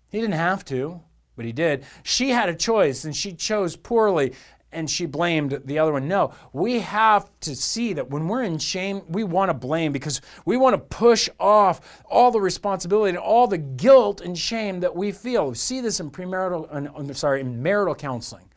He 0.08 0.20
didn't 0.20 0.34
have 0.34 0.64
to 0.64 1.02
but 1.40 1.46
he 1.46 1.52
did. 1.52 1.86
She 2.02 2.28
had 2.28 2.50
a 2.50 2.54
choice 2.54 3.04
and 3.06 3.16
she 3.16 3.32
chose 3.32 3.74
poorly 3.74 4.34
and 4.72 4.90
she 4.90 5.06
blamed 5.06 5.62
the 5.64 5.78
other 5.78 5.90
one. 5.90 6.06
No, 6.06 6.34
we 6.52 6.80
have 6.80 7.30
to 7.40 7.56
see 7.56 7.94
that 7.94 8.10
when 8.10 8.28
we're 8.28 8.42
in 8.42 8.58
shame, 8.58 9.00
we 9.08 9.24
want 9.24 9.48
to 9.48 9.54
blame 9.54 9.90
because 9.90 10.20
we 10.44 10.58
want 10.58 10.74
to 10.74 10.78
push 10.78 11.30
off 11.40 12.02
all 12.04 12.30
the 12.30 12.42
responsibility 12.42 13.08
and 13.08 13.16
all 13.16 13.46
the 13.46 13.56
guilt 13.56 14.20
and 14.20 14.36
shame 14.36 14.80
that 14.80 14.94
we 14.94 15.12
feel. 15.12 15.48
We 15.48 15.54
see 15.54 15.80
this 15.80 15.98
in 15.98 16.10
premarital, 16.10 16.68
I'm 16.94 17.14
sorry, 17.14 17.40
in 17.40 17.62
marital 17.62 17.94
counseling, 17.94 18.50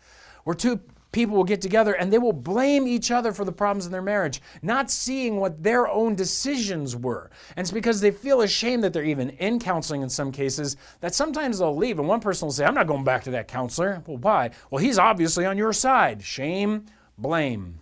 where 0.43 0.53
two 0.53 0.81
people 1.13 1.37
will 1.37 1.45
get 1.45 1.61
together 1.61 1.93
and 1.93 2.11
they 2.11 2.17
will 2.17 2.33
blame 2.33 2.87
each 2.87 3.11
other 3.11 3.31
for 3.31 3.45
the 3.45 3.51
problems 3.51 3.85
in 3.85 3.91
their 3.91 4.01
marriage, 4.01 4.41
not 4.61 4.91
seeing 4.91 5.37
what 5.37 5.63
their 5.63 5.87
own 5.87 6.15
decisions 6.15 6.95
were. 6.95 7.31
And 7.55 7.63
it's 7.63 7.71
because 7.71 8.01
they 8.01 8.11
feel 8.11 8.41
ashamed 8.41 8.83
that 8.83 8.91
they're 8.91 9.03
even 9.05 9.29
in 9.29 9.59
counseling 9.59 10.01
in 10.01 10.09
some 10.09 10.31
cases 10.31 10.75
that 10.99 11.15
sometimes 11.15 11.59
they'll 11.59 11.75
leave. 11.75 11.99
And 11.99 12.07
one 12.07 12.19
person 12.19 12.47
will 12.47 12.51
say, 12.51 12.65
I'm 12.65 12.75
not 12.75 12.87
going 12.87 13.05
back 13.05 13.23
to 13.23 13.31
that 13.31 13.47
counselor. 13.47 14.03
Well, 14.05 14.17
why? 14.17 14.49
Well, 14.69 14.83
he's 14.83 14.99
obviously 14.99 15.45
on 15.45 15.57
your 15.57 15.71
side. 15.71 16.21
Shame, 16.21 16.87
blame. 17.17 17.79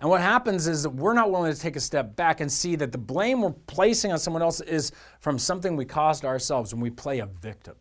And 0.00 0.10
what 0.10 0.20
happens 0.20 0.66
is 0.66 0.82
that 0.82 0.90
we're 0.90 1.12
not 1.12 1.30
willing 1.30 1.52
to 1.52 1.58
take 1.58 1.76
a 1.76 1.80
step 1.80 2.16
back 2.16 2.40
and 2.40 2.50
see 2.50 2.74
that 2.74 2.90
the 2.90 2.98
blame 2.98 3.40
we're 3.40 3.52
placing 3.52 4.10
on 4.10 4.18
someone 4.18 4.42
else 4.42 4.60
is 4.60 4.90
from 5.20 5.38
something 5.38 5.76
we 5.76 5.84
caused 5.84 6.24
ourselves 6.24 6.74
when 6.74 6.82
we 6.82 6.90
play 6.90 7.20
a 7.20 7.26
victim. 7.26 7.76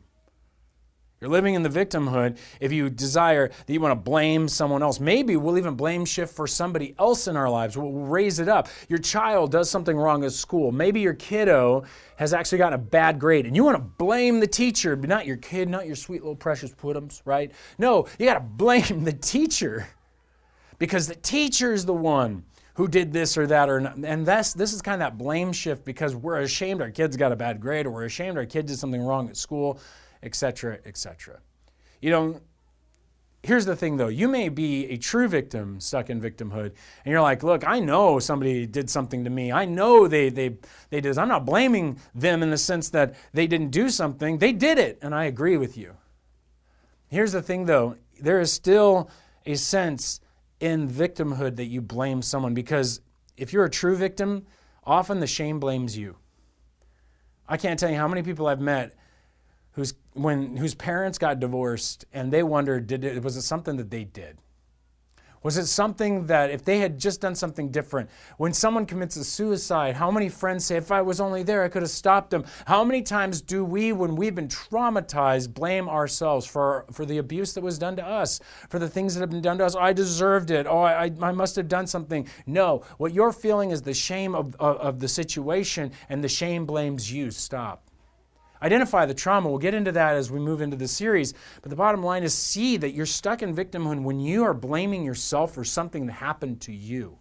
You're 1.21 1.29
living 1.29 1.53
in 1.53 1.61
the 1.61 1.69
victimhood 1.69 2.39
if 2.59 2.71
you 2.71 2.89
desire 2.89 3.47
that 3.47 3.71
you 3.71 3.79
want 3.79 3.91
to 3.91 4.09
blame 4.09 4.47
someone 4.47 4.81
else. 4.81 4.99
Maybe 4.99 5.35
we'll 5.35 5.59
even 5.59 5.75
blame 5.75 6.03
shift 6.03 6.33
for 6.33 6.47
somebody 6.47 6.95
else 6.97 7.27
in 7.27 7.37
our 7.37 7.47
lives. 7.47 7.77
We'll 7.77 7.91
raise 7.91 8.39
it 8.39 8.49
up. 8.49 8.69
Your 8.89 8.97
child 8.97 9.51
does 9.51 9.69
something 9.69 9.95
wrong 9.95 10.25
at 10.25 10.31
school. 10.31 10.71
Maybe 10.71 10.99
your 10.99 11.13
kiddo 11.13 11.83
has 12.15 12.33
actually 12.33 12.57
gotten 12.57 12.79
a 12.79 12.81
bad 12.81 13.19
grade 13.19 13.45
and 13.45 13.55
you 13.55 13.63
want 13.63 13.77
to 13.77 13.83
blame 13.83 14.39
the 14.39 14.47
teacher, 14.47 14.95
but 14.95 15.09
not 15.09 15.27
your 15.27 15.37
kid, 15.37 15.69
not 15.69 15.85
your 15.85 15.95
sweet 15.95 16.23
little 16.23 16.35
precious 16.35 16.73
puddums, 16.73 17.21
right? 17.23 17.51
No, 17.77 18.07
you 18.17 18.25
got 18.25 18.33
to 18.33 18.39
blame 18.55 19.03
the 19.03 19.13
teacher 19.13 19.89
because 20.79 21.05
the 21.05 21.13
teacher 21.13 21.71
is 21.71 21.85
the 21.85 21.93
one 21.93 22.45
who 22.73 22.87
did 22.87 23.13
this 23.13 23.37
or 23.37 23.45
that 23.45 23.69
or 23.69 23.79
not. 23.79 23.95
and 24.03 24.25
this 24.25 24.53
this 24.53 24.73
is 24.73 24.81
kind 24.81 24.95
of 24.95 25.05
that 25.05 25.19
blame 25.19 25.53
shift 25.53 25.85
because 25.85 26.15
we're 26.15 26.39
ashamed 26.39 26.81
our 26.81 26.89
kids 26.89 27.15
got 27.15 27.31
a 27.31 27.35
bad 27.35 27.59
grade 27.59 27.85
or 27.85 27.91
we're 27.91 28.05
ashamed 28.05 28.37
our 28.37 28.45
kid 28.45 28.65
did 28.65 28.79
something 28.79 29.01
wrong 29.01 29.29
at 29.29 29.37
school 29.37 29.79
etc., 30.23 30.79
etc. 30.85 31.39
You 32.01 32.09
know, 32.11 32.41
here's 33.43 33.65
the 33.65 33.75
thing 33.75 33.97
though. 33.97 34.07
You 34.07 34.27
may 34.27 34.49
be 34.49 34.85
a 34.89 34.97
true 34.97 35.27
victim 35.27 35.79
stuck 35.79 36.09
in 36.09 36.21
victimhood 36.21 36.73
and 37.05 37.11
you're 37.11 37.21
like 37.21 37.43
look 37.43 37.67
i 37.67 37.79
know 37.79 38.19
somebody 38.19 38.65
did 38.65 38.89
something 38.89 39.23
to 39.23 39.29
me. 39.29 39.51
I 39.51 39.65
know 39.65 40.07
they 40.07 40.29
they 40.29 40.57
they 40.89 41.01
did 41.01 41.17
i'm 41.17 41.27
not 41.27 41.45
blaming 41.45 41.99
them 42.13 42.43
in 42.43 42.51
the 42.51 42.57
sense 42.57 42.89
that 42.89 43.15
they 43.33 43.47
didn't 43.47 43.71
do 43.71 43.89
something. 43.89 44.37
They 44.37 44.51
did 44.51 44.77
it 44.77 44.99
and 45.01 45.15
i 45.15 45.25
agree 45.25 45.57
with 45.57 45.77
you. 45.77 45.95
Here's 47.07 47.31
the 47.31 47.41
thing 47.41 47.65
though. 47.65 47.95
There 48.19 48.39
is 48.39 48.51
still 48.51 49.09
a 49.45 49.55
sense 49.55 50.21
in 50.59 50.87
victimhood 50.87 51.55
that 51.55 51.65
you 51.65 51.81
blame 51.81 52.21
someone 52.21 52.53
because 52.53 53.01
if 53.35 53.51
you're 53.51 53.65
a 53.65 53.69
true 53.69 53.95
victim 53.95 54.45
often 54.83 55.19
the 55.19 55.27
shame 55.27 55.59
blames 55.59 55.97
you. 55.97 56.15
I 57.47 57.57
can't 57.57 57.79
tell 57.79 57.89
you 57.89 57.97
how 57.97 58.07
many 58.07 58.21
people 58.21 58.47
i've 58.47 58.61
met 58.61 58.95
whose 59.71 59.93
when 60.13 60.57
whose 60.57 60.75
parents 60.75 61.17
got 61.17 61.39
divorced 61.39 62.05
and 62.13 62.31
they 62.31 62.43
wondered 62.43 62.87
did 62.87 63.03
it 63.03 63.23
was 63.23 63.37
it 63.37 63.41
something 63.43 63.77
that 63.77 63.89
they 63.89 64.03
did? 64.03 64.37
Was 65.43 65.57
it 65.57 65.65
something 65.65 66.27
that 66.27 66.51
if 66.51 66.63
they 66.63 66.77
had 66.77 66.99
just 66.99 67.21
done 67.21 67.33
something 67.33 67.71
different 67.71 68.11
when 68.37 68.53
someone 68.53 68.85
commits 68.85 69.15
a 69.15 69.23
suicide 69.23 69.95
how 69.95 70.11
many 70.11 70.29
friends 70.29 70.65
say 70.65 70.75
if 70.75 70.91
i 70.91 71.01
was 71.01 71.19
only 71.19 71.41
there 71.41 71.63
i 71.63 71.67
could 71.67 71.81
have 71.81 71.89
stopped 71.89 72.29
them. 72.29 72.43
How 72.65 72.83
many 72.83 73.01
times 73.01 73.41
do 73.41 73.65
we 73.65 73.91
when 73.91 74.15
we've 74.15 74.35
been 74.35 74.49
traumatized 74.49 75.53
blame 75.53 75.89
ourselves 75.89 76.45
for 76.45 76.85
for 76.91 77.05
the 77.05 77.17
abuse 77.17 77.53
that 77.53 77.63
was 77.63 77.79
done 77.79 77.95
to 77.95 78.05
us 78.05 78.39
for 78.69 78.77
the 78.77 78.89
things 78.89 79.15
that 79.15 79.21
have 79.21 79.31
been 79.31 79.41
done 79.41 79.57
to 79.59 79.65
us? 79.65 79.75
I 79.75 79.93
deserved 79.93 80.51
it. 80.51 80.67
Oh 80.67 80.81
i, 80.81 81.11
I 81.21 81.31
must 81.31 81.55
have 81.55 81.67
done 81.67 81.87
something. 81.87 82.27
No. 82.45 82.83
What 82.97 83.13
you're 83.13 83.31
feeling 83.31 83.71
is 83.71 83.81
the 83.81 83.93
shame 83.93 84.35
of, 84.35 84.55
of, 84.59 84.77
of 84.77 84.99
the 84.99 85.07
situation 85.07 85.91
and 86.09 86.23
the 86.23 86.29
shame 86.29 86.65
blames 86.65 87.11
you. 87.11 87.31
Stop 87.31 87.90
Identify 88.61 89.05
the 89.05 89.13
trauma. 89.13 89.49
We'll 89.49 89.57
get 89.57 89.73
into 89.73 89.91
that 89.93 90.15
as 90.15 90.31
we 90.31 90.39
move 90.39 90.61
into 90.61 90.77
the 90.77 90.87
series. 90.87 91.33
But 91.61 91.69
the 91.69 91.75
bottom 91.75 92.03
line 92.03 92.23
is 92.23 92.33
see 92.33 92.77
that 92.77 92.91
you're 92.91 93.05
stuck 93.05 93.41
in 93.41 93.55
victimhood 93.55 94.03
when 94.03 94.19
you 94.19 94.43
are 94.43 94.53
blaming 94.53 95.03
yourself 95.03 95.53
for 95.53 95.63
something 95.63 96.05
that 96.05 96.13
happened 96.13 96.61
to 96.61 96.73
you. 96.73 97.17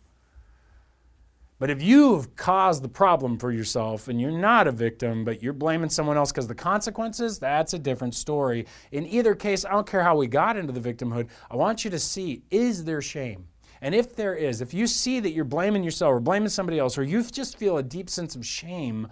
But 1.61 1.69
if 1.69 1.83
you've 1.83 2.37
caused 2.37 2.83
the 2.83 2.89
problem 2.89 3.39
for 3.39 3.53
yourself 3.53 4.09
and 4.09 4.19
you're 4.19 4.31
not 4.31 4.67
a 4.67 4.73
victim, 4.73 5.27
but 5.27 5.43
you're 5.43 5.53
blaming 5.53 5.91
someone 5.91 6.17
else 6.17 6.33
because 6.33 6.49
the 6.49 6.55
consequences, 6.55 7.39
that's 7.39 7.75
a 7.75 7.79
different 7.79 8.15
story. 8.15 8.67
In 8.93 9.07
either 9.07 9.35
case, 9.35 9.67
I 9.67 9.73
don't 9.73 9.87
care 9.87 10.03
how 10.03 10.17
we 10.17 10.27
got 10.27 10.57
into 10.57 10.73
the 10.73 10.81
victimhood, 10.81 11.29
I 11.51 11.57
want 11.57 11.85
you 11.85 11.91
to 11.91 11.99
see 11.99 12.43
is 12.51 12.85
there 12.85 13.03
shame? 13.03 13.47
And 13.83 13.95
if 13.95 14.17
there 14.17 14.35
is, 14.35 14.63
if 14.63 14.73
you 14.73 14.87
see 14.87 15.21
that 15.21 15.33
you're 15.33 15.45
blaming 15.45 15.85
yourself 15.85 16.13
or 16.13 16.21
blaming 16.21 16.49
somebody 16.49 16.79
else, 16.79 16.97
or 16.97 17.03
you 17.03 17.23
just 17.23 17.59
feel 17.59 17.77
a 17.77 17.83
deep 17.83 18.09
sense 18.09 18.37
of 18.37 18.45
shame, 18.45 19.09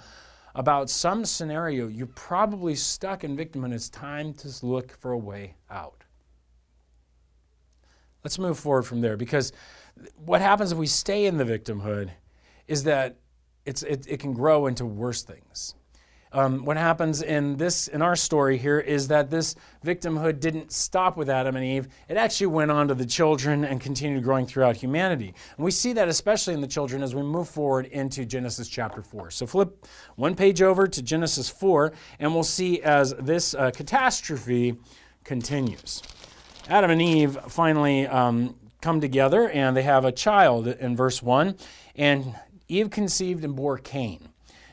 about 0.55 0.90
some 0.90 1.25
scenario, 1.25 1.88
you're 1.88 2.07
probably 2.07 2.75
stuck 2.75 3.25
in 3.25 3.37
victimhood, 3.37 3.73
it's 3.73 3.88
time 3.88 4.33
to 4.35 4.50
look 4.62 4.93
for 4.93 5.12
a 5.12 5.19
way 5.19 5.55
out. 5.71 6.05
Let's 8.25 8.38
move 8.38 8.59
forward 8.59 8.83
from 8.83 9.00
there 9.00 9.17
because 9.17 9.52
what 10.17 10.40
happens 10.40 10.73
if 10.73 10.78
we 10.78 10.87
stay 10.87 11.26
in 11.26 11.38
the 11.38 11.45
victimhood 11.45 12.11
is 12.67 12.85
that 12.85 13.17
it, 13.64 13.83
it 13.85 14.21
can 14.21 14.33
grow 14.33 14.67
into 14.67 14.85
worse 14.85 15.23
things. 15.23 15.75
Um, 16.33 16.65
what 16.65 16.77
happens 16.77 17.23
in 17.23 17.57
this 17.57 17.89
in 17.89 18.03
our 18.03 18.17
story 18.17 18.59
here 18.59 18.79
is 18.79 19.09
that 19.09 19.31
this 19.31 19.55
victimhood 19.85 20.41
didn't 20.41 20.73
stop 20.73 21.17
with 21.17 21.31
Adam 21.31 21.57
and 21.57 21.65
Eve. 21.65 21.89
It 22.09 22.17
actually 22.17 22.49
went 22.49 22.71
on 22.71 22.89
to 22.89 22.95
the 22.95 23.07
children 23.07 23.65
and 23.65 23.81
continued 23.81 24.25
growing 24.25 24.47
throughout 24.47 24.77
humanity. 24.77 25.35
And 25.57 25.65
we 25.65 25.71
see 25.71 25.93
that 25.95 26.09
especially 26.09 26.55
in 26.55 26.61
the 26.61 26.67
children 26.67 27.03
as 27.03 27.15
we 27.15 27.23
move 27.23 27.49
forward 27.49 27.87
into 27.87 28.27
Genesis 28.27 28.69
chapter 28.69 29.03
4. 29.03 29.31
So 29.31 29.47
flip 29.47 29.87
one 30.17 30.35
page 30.35 30.61
over 30.61 30.87
to 30.87 31.03
Genesis 31.03 31.49
4, 31.49 31.93
and 32.19 32.35
we'll 32.35 32.45
see 32.45 32.83
as 32.83 33.15
this 33.15 33.55
uh, 33.55 33.71
catastrophe 33.71 34.77
continues. 35.25 36.03
Adam 36.69 36.91
and 36.91 37.01
Eve 37.01 37.39
finally 37.49 38.07
um, 38.07 38.55
come 38.83 39.01
together 39.01 39.49
and 39.49 39.77
they 39.77 39.83
have 39.83 40.05
a 40.05 40.13
child 40.13 40.67
in 40.67 40.95
verse 40.95 41.23
1. 41.23 41.57
And 41.97 42.35
Eve 42.69 42.91
conceived 42.91 43.45
and 43.45 43.57
bore 43.57 43.79
Cain 43.79 44.28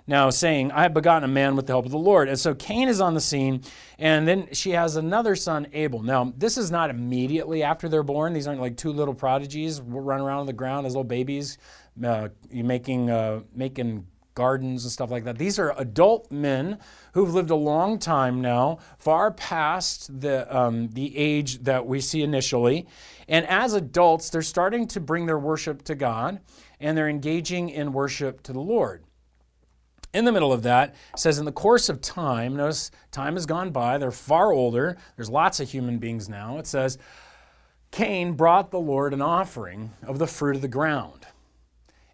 now 0.07 0.29
saying, 0.29 0.71
I 0.71 0.83
have 0.83 0.93
begotten 0.93 1.23
a 1.23 1.33
man 1.33 1.55
with 1.55 1.67
the 1.67 1.73
help 1.73 1.85
of 1.85 1.91
the 1.91 1.97
Lord. 1.97 2.29
And 2.29 2.39
so 2.39 2.53
Cain 2.53 2.87
is 2.87 3.01
on 3.01 3.13
the 3.13 3.21
scene, 3.21 3.63
and 3.97 4.27
then 4.27 4.49
she 4.53 4.71
has 4.71 4.95
another 4.95 5.35
son, 5.35 5.67
Abel. 5.73 6.03
Now, 6.03 6.33
this 6.37 6.57
is 6.57 6.71
not 6.71 6.89
immediately 6.89 7.63
after 7.63 7.89
they're 7.89 8.03
born. 8.03 8.33
These 8.33 8.47
aren't 8.47 8.61
like 8.61 8.77
two 8.77 8.91
little 8.91 9.15
prodigies 9.15 9.81
run 9.81 10.21
around 10.21 10.39
on 10.39 10.45
the 10.45 10.53
ground 10.53 10.85
as 10.85 10.93
little 10.93 11.03
babies, 11.03 11.57
uh, 12.03 12.29
making, 12.51 13.09
uh, 13.09 13.41
making 13.53 14.05
gardens 14.35 14.83
and 14.83 14.91
stuff 14.91 15.09
like 15.09 15.23
that. 15.23 15.37
These 15.37 15.57
are 15.57 15.73
adult 15.77 16.29
men 16.29 16.77
who've 17.13 17.33
lived 17.33 17.49
a 17.49 17.55
long 17.55 17.97
time 17.97 18.41
now, 18.41 18.79
far 18.99 19.31
past 19.31 20.19
the, 20.19 20.55
um, 20.55 20.89
the 20.89 21.17
age 21.17 21.63
that 21.63 21.87
we 21.87 22.01
see 22.01 22.21
initially. 22.21 22.85
And 23.27 23.47
as 23.47 23.73
adults, 23.73 24.29
they're 24.29 24.41
starting 24.41 24.87
to 24.89 24.99
bring 24.99 25.25
their 25.25 25.39
worship 25.39 25.83
to 25.85 25.95
God 25.95 26.41
and 26.79 26.97
they're 26.97 27.09
engaging 27.09 27.69
in 27.69 27.93
worship 27.93 28.43
to 28.43 28.53
the 28.53 28.59
Lord. 28.59 29.05
In 30.15 30.25
the 30.25 30.31
middle 30.31 30.53
of 30.53 30.63
that, 30.63 30.95
says, 31.17 31.39
in 31.39 31.45
the 31.45 31.51
course 31.51 31.89
of 31.89 32.01
time, 32.01 32.55
notice 32.55 32.89
time 33.11 33.33
has 33.33 33.45
gone 33.45 33.71
by, 33.71 33.97
they're 33.97 34.11
far 34.11 34.51
older, 34.51 34.97
there's 35.15 35.29
lots 35.29 35.59
of 35.59 35.69
human 35.69 35.97
beings 35.97 36.29
now. 36.29 36.57
It 36.57 36.65
says, 36.65 36.97
Cain 37.91 38.33
brought 38.33 38.71
the 38.71 38.79
Lord 38.79 39.13
an 39.13 39.21
offering 39.21 39.91
of 40.03 40.17
the 40.19 40.27
fruit 40.27 40.55
of 40.55 40.61
the 40.61 40.67
ground. 40.67 41.27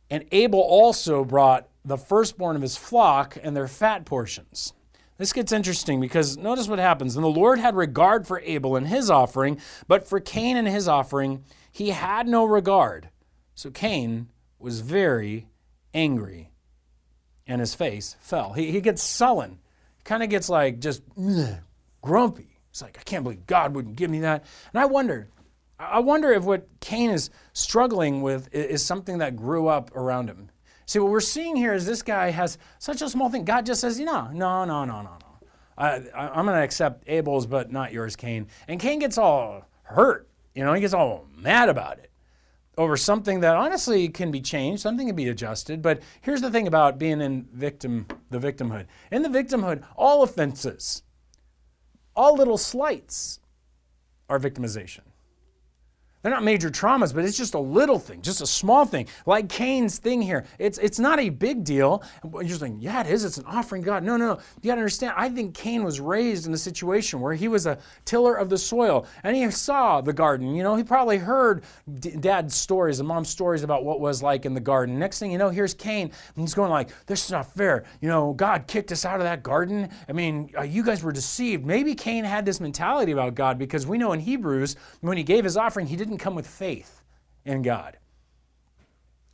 And 0.09 0.25
Abel 0.31 0.59
also 0.59 1.23
brought 1.23 1.69
the 1.85 1.97
firstborn 1.97 2.55
of 2.55 2.61
his 2.61 2.75
flock 2.75 3.37
and 3.41 3.55
their 3.55 3.67
fat 3.67 4.05
portions. 4.05 4.73
This 5.17 5.33
gets 5.33 5.51
interesting 5.51 6.01
because 6.01 6.37
notice 6.37 6.67
what 6.67 6.79
happens. 6.79 7.15
And 7.15 7.23
the 7.23 7.29
Lord 7.29 7.59
had 7.59 7.75
regard 7.75 8.27
for 8.27 8.39
Abel 8.41 8.75
and 8.75 8.87
his 8.87 9.09
offering, 9.09 9.59
but 9.87 10.07
for 10.07 10.19
Cain 10.19 10.57
and 10.57 10.67
his 10.67 10.87
offering, 10.87 11.43
he 11.71 11.91
had 11.91 12.27
no 12.27 12.45
regard. 12.45 13.09
So 13.55 13.69
Cain 13.69 14.29
was 14.59 14.81
very 14.81 15.47
angry 15.93 16.50
and 17.47 17.59
his 17.59 17.75
face 17.75 18.15
fell. 18.19 18.53
He, 18.53 18.71
he 18.71 18.81
gets 18.81 19.03
sullen, 19.03 19.59
kind 20.03 20.23
of 20.23 20.29
gets 20.29 20.49
like 20.49 20.79
just 20.79 21.01
grumpy. 22.01 22.59
It's 22.69 22.81
like, 22.81 22.97
I 22.99 23.03
can't 23.03 23.23
believe 23.23 23.45
God 23.45 23.75
wouldn't 23.75 23.95
give 23.95 24.09
me 24.09 24.21
that. 24.21 24.45
And 24.73 24.81
I 24.81 24.85
wonder, 24.85 25.27
I 25.77 25.99
wonder 25.99 26.31
if 26.31 26.43
what 26.43 26.67
Cain 26.79 27.09
is 27.09 27.29
struggling 27.53 28.21
with 28.21 28.53
is 28.53 28.85
something 28.85 29.17
that 29.17 29.35
grew 29.35 29.67
up 29.67 29.95
around 29.95 30.29
him. 30.29 30.49
See, 30.85 30.99
what 30.99 31.11
we're 31.11 31.19
seeing 31.19 31.55
here 31.55 31.73
is 31.73 31.85
this 31.85 32.01
guy 32.01 32.31
has 32.31 32.57
such 32.79 33.01
a 33.01 33.09
small 33.09 33.29
thing. 33.29 33.45
God 33.45 33.65
just 33.65 33.81
says, 33.81 33.99
no, 33.99 34.27
no, 34.27 34.65
no, 34.65 34.85
no, 34.85 35.01
no, 35.01 35.03
no. 35.03 35.47
I, 35.77 36.01
I'm 36.15 36.45
going 36.45 36.57
to 36.57 36.63
accept 36.63 37.03
Abel's, 37.07 37.45
but 37.45 37.71
not 37.71 37.91
yours, 37.91 38.15
Cain. 38.15 38.47
And 38.67 38.79
Cain 38.79 38.99
gets 38.99 39.17
all 39.17 39.65
hurt. 39.83 40.29
You 40.53 40.63
know, 40.63 40.73
he 40.73 40.81
gets 40.81 40.93
all 40.93 41.27
mad 41.35 41.69
about 41.69 41.97
it 41.99 42.10
over 42.77 42.97
something 42.97 43.41
that 43.41 43.55
honestly 43.55 44.07
can 44.09 44.31
be 44.31 44.41
changed, 44.41 44.81
something 44.81 45.07
can 45.07 45.15
be 45.15 45.27
adjusted. 45.27 45.81
But 45.81 46.01
here's 46.21 46.41
the 46.41 46.51
thing 46.51 46.67
about 46.67 46.97
being 46.97 47.21
in 47.21 47.47
victim, 47.53 48.07
the 48.29 48.39
victimhood. 48.39 48.85
In 49.11 49.23
the 49.23 49.29
victimhood, 49.29 49.83
all 49.95 50.23
offenses, 50.23 51.03
all 52.15 52.35
little 52.35 52.57
slights 52.57 53.39
are 54.29 54.39
victimization. 54.39 55.01
They're 56.21 56.31
not 56.31 56.43
major 56.43 56.69
traumas, 56.69 57.13
but 57.13 57.25
it's 57.25 57.37
just 57.37 57.53
a 57.55 57.59
little 57.59 57.97
thing, 57.97 58.21
just 58.21 58.41
a 58.41 58.47
small 58.47 58.85
thing. 58.85 59.07
Like 59.25 59.49
Cain's 59.49 59.97
thing 59.97 60.21
here. 60.21 60.45
It's, 60.59 60.77
it's 60.77 60.99
not 60.99 61.19
a 61.19 61.29
big 61.29 61.63
deal. 61.63 62.03
You're 62.23 62.43
just 62.43 62.61
like, 62.61 62.73
yeah, 62.79 63.01
it 63.01 63.07
is. 63.07 63.25
It's 63.25 63.37
an 63.37 63.45
offering 63.45 63.81
God. 63.81 64.03
No, 64.03 64.17
no, 64.17 64.33
no. 64.33 64.39
You 64.61 64.69
got 64.69 64.75
to 64.75 64.81
understand, 64.81 65.13
I 65.17 65.29
think 65.29 65.55
Cain 65.55 65.83
was 65.83 65.99
raised 65.99 66.45
in 66.45 66.53
a 66.53 66.57
situation 66.57 67.21
where 67.21 67.33
he 67.33 67.47
was 67.47 67.65
a 67.65 67.77
tiller 68.05 68.35
of 68.35 68.49
the 68.49 68.57
soil 68.57 69.07
and 69.23 69.35
he 69.35 69.49
saw 69.51 70.01
the 70.01 70.13
garden. 70.13 70.53
You 70.53 70.63
know, 70.63 70.75
he 70.75 70.83
probably 70.83 71.17
heard 71.17 71.63
dad's 72.19 72.55
stories 72.55 72.99
and 72.99 73.07
mom's 73.07 73.29
stories 73.29 73.63
about 73.63 73.83
what 73.83 73.99
was 73.99 74.21
like 74.21 74.45
in 74.45 74.53
the 74.53 74.59
garden. 74.59 74.99
Next 74.99 75.19
thing 75.19 75.31
you 75.31 75.37
know, 75.37 75.49
here's 75.49 75.73
Cain 75.73 76.11
and 76.35 76.43
he's 76.43 76.53
going 76.53 76.69
like, 76.69 76.89
this 77.07 77.25
is 77.25 77.31
not 77.31 77.51
fair. 77.53 77.83
You 77.99 78.09
know, 78.09 78.33
God 78.33 78.67
kicked 78.67 78.91
us 78.91 79.05
out 79.05 79.19
of 79.19 79.23
that 79.23 79.43
garden. 79.43 79.89
I 80.07 80.11
mean, 80.13 80.51
uh, 80.57 80.63
you 80.63 80.83
guys 80.83 81.03
were 81.03 81.11
deceived. 81.11 81.65
Maybe 81.65 81.95
Cain 81.95 82.23
had 82.23 82.45
this 82.45 82.59
mentality 82.59 83.11
about 83.11 83.35
God 83.35 83.57
because 83.57 83.87
we 83.87 83.97
know 83.97 84.13
in 84.13 84.19
Hebrews, 84.19 84.75
when 85.01 85.17
he 85.17 85.23
gave 85.23 85.43
his 85.43 85.57
offering, 85.57 85.87
he 85.87 85.95
didn't 85.95 86.10
didn't 86.11 86.21
come 86.21 86.35
with 86.35 86.47
faith 86.47 87.01
in 87.45 87.61
God. 87.61 87.97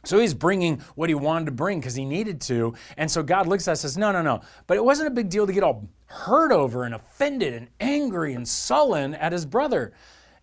So 0.06 0.20
he's 0.20 0.34
bringing 0.34 0.80
what 0.96 1.10
he 1.10 1.16
wanted 1.16 1.46
to 1.46 1.52
bring 1.52 1.80
because 1.80 1.96
he 1.96 2.06
needed 2.06 2.40
to. 2.42 2.76
And 2.96 3.12
so 3.12 3.24
God 3.24 3.48
looks 3.48 3.68
at 3.68 3.74
us 3.74 3.84
and 3.84 3.92
says, 3.92 3.98
No, 3.98 4.12
no, 4.12 4.22
no. 4.22 4.42
But 4.68 4.78
it 4.78 4.86
wasn't 4.86 5.08
a 5.08 5.12
big 5.12 5.30
deal 5.30 5.48
to 5.48 5.52
get 5.52 5.64
all 5.64 5.90
hurt 6.06 6.52
over 6.52 6.84
and 6.84 6.96
offended 6.96 7.54
and 7.54 7.68
angry 7.80 8.34
and 8.34 8.48
sullen 8.48 9.16
at 9.16 9.34
his 9.34 9.46
brother. 9.46 9.92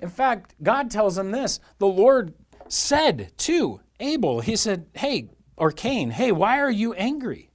In 0.01 0.11
fact, 0.11 0.55
God 0.63 0.91
tells 0.91 1.17
him 1.17 1.31
this 1.31 1.61
the 1.79 1.87
Lord 1.87 2.35
said 2.69 3.33
to 3.39 3.81
Abel, 4.01 4.41
He 4.41 4.57
said, 4.57 4.87
Hey, 4.93 5.31
or 5.57 5.71
Cain, 5.71 6.11
hey, 6.11 6.33
why 6.33 6.59
are 6.59 6.71
you 6.71 6.93
angry? 6.95 7.51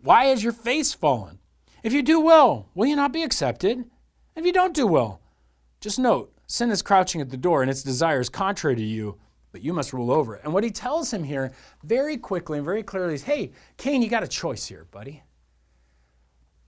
Why 0.00 0.26
has 0.26 0.42
your 0.42 0.52
face 0.52 0.94
fallen? 0.94 1.40
If 1.82 1.92
you 1.92 2.02
do 2.02 2.20
well, 2.20 2.70
will 2.74 2.86
you 2.86 2.96
not 2.96 3.12
be 3.12 3.22
accepted? 3.22 3.84
If 4.36 4.46
you 4.46 4.52
don't 4.52 4.74
do 4.74 4.86
well, 4.86 5.20
just 5.80 5.98
note, 5.98 6.33
Sin 6.46 6.70
is 6.70 6.82
crouching 6.82 7.20
at 7.20 7.30
the 7.30 7.36
door 7.36 7.62
and 7.62 7.70
its 7.70 7.82
desires 7.82 8.28
contrary 8.28 8.76
to 8.76 8.82
you, 8.82 9.18
but 9.52 9.62
you 9.62 9.72
must 9.72 9.92
rule 9.92 10.10
over 10.10 10.36
it. 10.36 10.42
And 10.44 10.52
what 10.52 10.64
he 10.64 10.70
tells 10.70 11.12
him 11.12 11.24
here 11.24 11.52
very 11.82 12.16
quickly 12.16 12.58
and 12.58 12.64
very 12.64 12.82
clearly 12.82 13.14
is 13.14 13.22
hey, 13.22 13.52
Cain, 13.76 14.02
you 14.02 14.08
got 14.08 14.22
a 14.22 14.28
choice 14.28 14.66
here, 14.66 14.86
buddy. 14.90 15.22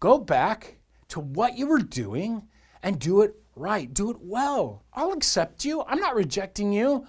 Go 0.01 0.19
back 0.19 0.79
to 1.09 1.21
what 1.21 1.57
you 1.57 1.67
were 1.67 1.79
doing 1.79 2.49
and 2.83 2.99
do 2.99 3.23
it 3.23 3.35
right. 3.55 3.93
Do 3.93 4.11
it 4.11 4.19
well. 4.21 4.85
I'll 4.93 5.13
accept 5.13 5.65
you. 5.65 5.83
I'm 5.83 5.99
not 5.99 6.15
rejecting 6.15 6.73
you. 6.73 7.07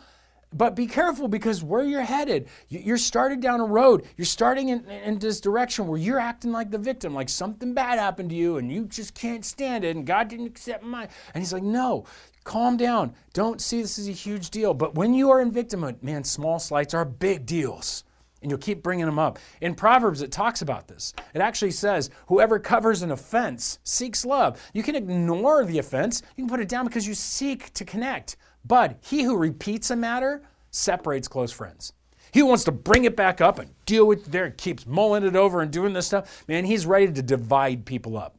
But 0.53 0.75
be 0.75 0.87
careful 0.87 1.27
because 1.27 1.61
where 1.61 1.83
you're 1.83 2.01
headed, 2.01 2.47
you're 2.69 2.97
started 2.97 3.41
down 3.41 3.59
a 3.59 3.65
road. 3.65 4.05
You're 4.15 4.25
starting 4.25 4.69
in, 4.69 4.89
in, 4.89 5.19
this 5.19 5.41
direction 5.41 5.87
where 5.87 5.99
you're 5.99 6.19
acting 6.19 6.53
like 6.53 6.71
the 6.71 6.77
victim, 6.77 7.13
like 7.13 7.27
something 7.27 7.73
bad 7.73 7.99
happened 7.99 8.29
to 8.29 8.35
you 8.35 8.55
and 8.55 8.71
you 8.71 8.85
just 8.85 9.13
can't 9.13 9.43
stand 9.43 9.83
it 9.83 9.97
and 9.97 10.07
God 10.07 10.29
didn't 10.29 10.47
accept 10.47 10.83
mine. 10.83 11.09
And 11.33 11.43
he's 11.43 11.51
like, 11.51 11.63
no, 11.63 12.05
calm 12.47 12.77
down. 12.77 13.13
Don't 13.33 13.61
see 13.61 13.81
this 13.81 13.99
as 13.99 14.07
a 14.07 14.13
huge 14.13 14.49
deal. 14.49 14.73
But 14.73 14.95
when 14.95 15.13
you 15.13 15.29
are 15.29 15.41
in 15.41 15.51
victimhood, 15.51 16.01
man, 16.01 16.23
small 16.23 16.57
slights 16.57 16.93
are 16.93 17.05
big 17.05 17.45
deals. 17.45 18.03
And 18.41 18.49
you'll 18.49 18.59
keep 18.59 18.81
bringing 18.81 19.05
them 19.05 19.19
up. 19.19 19.39
In 19.61 19.75
Proverbs, 19.75 20.21
it 20.21 20.31
talks 20.31 20.61
about 20.61 20.87
this. 20.87 21.13
It 21.33 21.41
actually 21.41 21.71
says, 21.71 22.09
whoever 22.27 22.59
covers 22.59 23.01
an 23.01 23.11
offense 23.11 23.79
seeks 23.83 24.25
love. 24.25 24.61
You 24.73 24.83
can 24.83 24.95
ignore 24.95 25.65
the 25.65 25.79
offense, 25.79 26.21
you 26.35 26.43
can 26.43 26.49
put 26.49 26.59
it 26.59 26.69
down 26.69 26.85
because 26.85 27.07
you 27.07 27.15
seek 27.15 27.73
to 27.73 27.83
connect. 27.83 28.37
But 28.63 28.97
he 29.01 29.23
who 29.23 29.35
repeats 29.35 29.91
a 29.91 29.95
matter 29.95 30.43
separates 30.71 31.27
close 31.27 31.51
friends. 31.51 31.93
He 32.31 32.43
wants 32.43 32.63
to 32.65 32.71
bring 32.71 33.05
it 33.05 33.15
back 33.15 33.41
up 33.41 33.59
and 33.59 33.71
deal 33.85 34.05
with 34.05 34.27
it 34.27 34.31
there, 34.31 34.51
keeps 34.51 34.85
mulling 34.85 35.23
it 35.23 35.35
over 35.35 35.61
and 35.61 35.71
doing 35.71 35.93
this 35.93 36.07
stuff. 36.07 36.45
Man, 36.47 36.65
he's 36.65 36.85
ready 36.85 37.11
to 37.11 37.21
divide 37.21 37.85
people 37.85 38.17
up. 38.17 38.37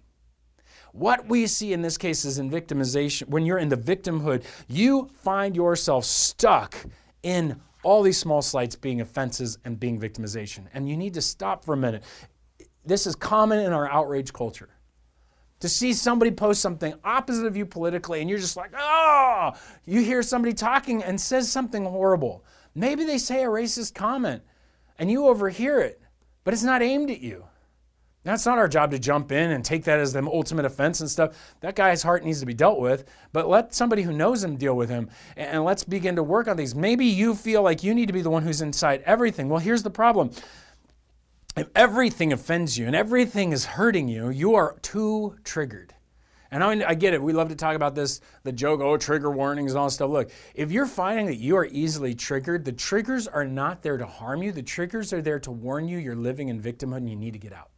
What 0.92 1.26
we 1.26 1.46
see 1.46 1.72
in 1.72 1.82
this 1.82 1.98
case 1.98 2.24
is 2.24 2.38
in 2.38 2.50
victimization. 2.50 3.28
When 3.28 3.44
you're 3.44 3.58
in 3.58 3.68
the 3.68 3.76
victimhood, 3.76 4.44
you 4.68 5.08
find 5.22 5.54
yourself 5.54 6.04
stuck 6.04 6.74
in 7.22 7.60
all 7.82 8.02
these 8.02 8.18
small 8.18 8.42
slights 8.42 8.74
being 8.76 9.00
offenses 9.00 9.58
and 9.64 9.78
being 9.78 10.00
victimization. 10.00 10.66
And 10.74 10.88
you 10.88 10.96
need 10.96 11.14
to 11.14 11.22
stop 11.22 11.64
for 11.64 11.74
a 11.74 11.76
minute. 11.76 12.02
This 12.84 13.06
is 13.06 13.14
common 13.14 13.60
in 13.60 13.72
our 13.72 13.88
outrage 13.90 14.32
culture 14.32 14.70
to 15.60 15.68
see 15.68 15.92
somebody 15.92 16.30
post 16.30 16.60
something 16.60 16.94
opposite 17.04 17.46
of 17.46 17.56
you 17.56 17.66
politically 17.66 18.20
and 18.20 18.30
you're 18.30 18.38
just 18.38 18.56
like, 18.56 18.70
oh, 18.78 19.52
you 19.84 20.02
hear 20.02 20.22
somebody 20.22 20.54
talking 20.54 21.02
and 21.02 21.20
says 21.20 21.50
something 21.50 21.84
horrible. 21.84 22.44
Maybe 22.74 23.04
they 23.04 23.18
say 23.18 23.42
a 23.42 23.48
racist 23.48 23.94
comment 23.94 24.42
and 24.98 25.10
you 25.10 25.26
overhear 25.26 25.80
it, 25.80 26.00
but 26.44 26.54
it's 26.54 26.62
not 26.62 26.82
aimed 26.82 27.10
at 27.10 27.20
you. 27.20 27.44
That's 28.24 28.44
not 28.44 28.58
our 28.58 28.68
job 28.68 28.90
to 28.90 28.98
jump 28.98 29.32
in 29.32 29.52
and 29.52 29.64
take 29.64 29.84
that 29.84 30.00
as 30.00 30.12
the 30.12 30.22
ultimate 30.22 30.64
offense 30.64 31.00
and 31.00 31.08
stuff. 31.08 31.54
That 31.60 31.76
guy's 31.76 32.02
heart 32.02 32.24
needs 32.24 32.40
to 32.40 32.46
be 32.46 32.54
dealt 32.54 32.80
with, 32.80 33.04
but 33.32 33.48
let 33.48 33.74
somebody 33.74 34.02
who 34.02 34.12
knows 34.12 34.42
him 34.42 34.56
deal 34.56 34.76
with 34.76 34.90
him 34.90 35.08
and 35.36 35.64
let's 35.64 35.84
begin 35.84 36.16
to 36.16 36.22
work 36.22 36.48
on 36.48 36.56
these. 36.56 36.74
Maybe 36.74 37.06
you 37.06 37.34
feel 37.34 37.62
like 37.62 37.82
you 37.82 37.94
need 37.94 38.06
to 38.06 38.12
be 38.12 38.22
the 38.22 38.30
one 38.30 38.42
who's 38.42 38.60
inside 38.60 39.02
everything. 39.06 39.48
Well, 39.48 39.60
here's 39.60 39.82
the 39.82 39.90
problem 39.90 40.30
if 41.56 41.68
everything 41.74 42.32
offends 42.32 42.76
you 42.76 42.86
and 42.86 42.94
everything 42.94 43.52
is 43.52 43.64
hurting 43.64 44.08
you, 44.08 44.30
you 44.30 44.54
are 44.54 44.76
too 44.82 45.36
triggered. 45.42 45.94
And 46.50 46.64
I, 46.64 46.90
I, 46.90 46.94
get 46.94 47.14
it. 47.14 47.22
We 47.22 47.34
love 47.34 47.50
to 47.50 47.56
talk 47.56 47.76
about 47.76 47.94
this, 47.94 48.20
the 48.42 48.52
joke, 48.52 48.80
oh, 48.80 48.96
trigger 48.96 49.30
warnings 49.30 49.72
and 49.72 49.78
all 49.78 49.86
this 49.86 49.94
stuff. 49.94 50.10
Look, 50.10 50.30
if 50.54 50.70
you're 50.72 50.86
finding 50.86 51.26
that 51.26 51.36
you 51.36 51.56
are 51.56 51.66
easily 51.66 52.14
triggered, 52.14 52.64
the 52.64 52.72
triggers 52.72 53.26
are 53.26 53.44
not 53.44 53.82
there 53.82 53.98
to 53.98 54.06
harm 54.06 54.42
you. 54.42 54.50
The 54.50 54.62
triggers 54.62 55.12
are 55.12 55.20
there 55.20 55.40
to 55.40 55.50
warn 55.50 55.88
you 55.88 55.98
you're 55.98 56.16
living 56.16 56.48
in 56.48 56.60
victimhood 56.60 56.98
and 56.98 57.10
you 57.10 57.16
need 57.16 57.34
to 57.34 57.38
get 57.38 57.52
out 57.52 57.70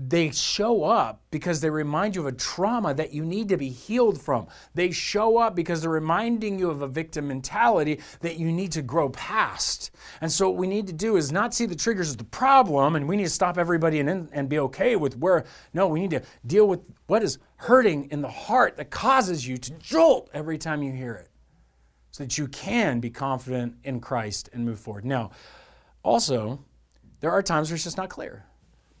they 0.00 0.30
show 0.30 0.84
up 0.84 1.22
because 1.32 1.60
they 1.60 1.70
remind 1.70 2.14
you 2.14 2.20
of 2.20 2.28
a 2.28 2.32
trauma 2.32 2.94
that 2.94 3.12
you 3.12 3.24
need 3.24 3.48
to 3.48 3.56
be 3.56 3.68
healed 3.68 4.20
from. 4.20 4.46
They 4.74 4.92
show 4.92 5.38
up 5.38 5.56
because 5.56 5.80
they're 5.80 5.90
reminding 5.90 6.56
you 6.58 6.70
of 6.70 6.82
a 6.82 6.86
victim 6.86 7.26
mentality 7.26 8.00
that 8.20 8.38
you 8.38 8.52
need 8.52 8.70
to 8.72 8.82
grow 8.82 9.08
past. 9.08 9.90
And 10.20 10.30
so, 10.30 10.48
what 10.48 10.58
we 10.58 10.68
need 10.68 10.86
to 10.86 10.92
do 10.92 11.16
is 11.16 11.32
not 11.32 11.52
see 11.52 11.66
the 11.66 11.74
triggers 11.74 12.10
as 12.10 12.16
the 12.16 12.24
problem 12.24 12.94
and 12.94 13.08
we 13.08 13.16
need 13.16 13.24
to 13.24 13.30
stop 13.30 13.58
everybody 13.58 13.98
and, 13.98 14.28
and 14.32 14.48
be 14.48 14.60
okay 14.60 14.94
with 14.94 15.16
where, 15.16 15.44
no, 15.74 15.88
we 15.88 16.00
need 16.00 16.10
to 16.10 16.22
deal 16.46 16.68
with 16.68 16.80
what 17.08 17.24
is 17.24 17.38
hurting 17.56 18.08
in 18.12 18.22
the 18.22 18.28
heart 18.28 18.76
that 18.76 18.90
causes 18.90 19.48
you 19.48 19.56
to 19.56 19.72
jolt 19.72 20.30
every 20.32 20.58
time 20.58 20.84
you 20.84 20.92
hear 20.92 21.14
it 21.14 21.28
so 22.12 22.22
that 22.22 22.38
you 22.38 22.46
can 22.46 23.00
be 23.00 23.10
confident 23.10 23.74
in 23.82 24.00
Christ 24.00 24.48
and 24.52 24.64
move 24.64 24.78
forward. 24.78 25.04
Now, 25.04 25.32
also, 26.04 26.64
there 27.18 27.32
are 27.32 27.42
times 27.42 27.68
where 27.68 27.74
it's 27.74 27.84
just 27.84 27.96
not 27.96 28.10
clear. 28.10 28.44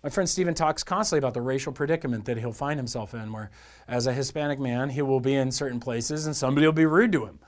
My 0.08 0.10
friend 0.10 0.26
Stephen 0.26 0.54
talks 0.54 0.82
constantly 0.82 1.18
about 1.18 1.34
the 1.34 1.42
racial 1.42 1.70
predicament 1.70 2.24
that 2.24 2.38
he'll 2.38 2.50
find 2.50 2.78
himself 2.78 3.12
in, 3.12 3.30
where 3.30 3.50
as 3.86 4.06
a 4.06 4.12
Hispanic 4.14 4.58
man, 4.58 4.88
he 4.88 5.02
will 5.02 5.20
be 5.20 5.34
in 5.34 5.52
certain 5.52 5.80
places 5.80 6.24
and 6.24 6.34
somebody 6.34 6.66
will 6.66 6.72
be 6.72 6.86
rude 6.86 7.12
to 7.12 7.26
him. 7.26 7.40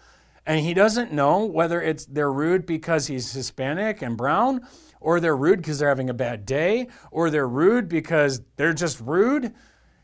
And 0.44 0.60
he 0.60 0.74
doesn't 0.74 1.10
know 1.10 1.46
whether 1.46 1.80
it's 1.80 2.04
they're 2.04 2.30
rude 2.30 2.66
because 2.66 3.06
he's 3.06 3.32
Hispanic 3.32 4.02
and 4.02 4.14
brown, 4.14 4.60
or 5.00 5.20
they're 5.20 5.34
rude 5.34 5.60
because 5.60 5.78
they're 5.78 5.88
having 5.88 6.10
a 6.10 6.12
bad 6.12 6.44
day, 6.44 6.88
or 7.10 7.30
they're 7.30 7.48
rude 7.48 7.88
because 7.88 8.42
they're 8.56 8.74
just 8.74 9.00
rude. 9.00 9.54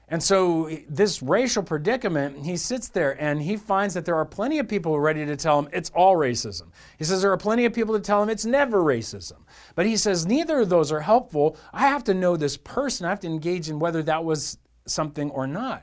And 0.09 0.23
so, 0.23 0.71
this 0.89 1.21
racial 1.21 1.65
predicament, 1.65 2.45
he 2.45 2.57
sits 2.57 2.89
there 2.89 3.21
and 3.21 3.43
he 3.43 3.57
finds 3.57 3.95
that 3.95 4.05
there 4.05 4.15
are 4.15 4.25
plenty 4.25 4.61
of 4.61 4.69
people 4.69 5.01
ready 5.01 5.27
to 5.27 5.35
tell 5.35 5.59
him 5.59 5.69
it's 5.73 5.91
all 5.91 6.15
racism. 6.15 6.71
He 6.97 7.03
says 7.03 7.23
there 7.23 7.33
are 7.33 7.37
plenty 7.37 7.65
of 7.65 7.73
people 7.73 7.95
to 7.95 8.01
tell 8.01 8.23
him 8.23 8.31
it's 8.31 8.45
never 8.45 8.81
racism. 8.83 9.39
But 9.75 9.87
he 9.87 9.97
says 9.97 10.25
neither 10.25 10.61
of 10.61 10.69
those 10.69 10.93
are 10.93 11.01
helpful. 11.01 11.57
I 11.73 11.89
have 11.89 12.05
to 12.05 12.15
know 12.15 12.37
this 12.37 12.57
person, 12.57 13.05
I 13.05 13.11
have 13.11 13.21
to 13.21 13.27
engage 13.27 13.69
in 13.69 13.81
whether 13.81 14.01
that 14.05 14.25
was 14.25 14.59
something 14.87 15.29
or 15.31 15.49
not. 15.49 15.83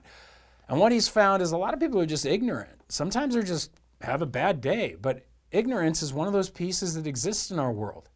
And 0.70 0.80
what 0.80 0.94
he's 0.94 1.10
found 1.10 1.44
is 1.44 1.52
a 1.52 1.58
lot 1.58 1.74
of 1.74 1.82
people 1.82 2.00
are 2.00 2.06
just 2.06 2.26
ignorant. 2.26 2.82
Sometimes 2.88 3.34
they're 3.34 3.44
just 3.44 3.72
have 4.00 4.22
a 4.22 4.26
bad 4.26 4.62
day, 4.62 4.96
but 5.02 5.26
ignorance 5.52 6.02
is 6.02 6.14
one 6.14 6.28
of 6.28 6.34
those 6.34 6.50
pieces 6.50 6.94
that 6.94 7.08
exists 7.08 7.52
in 7.52 7.60
our 7.60 7.74
world. 7.74 8.08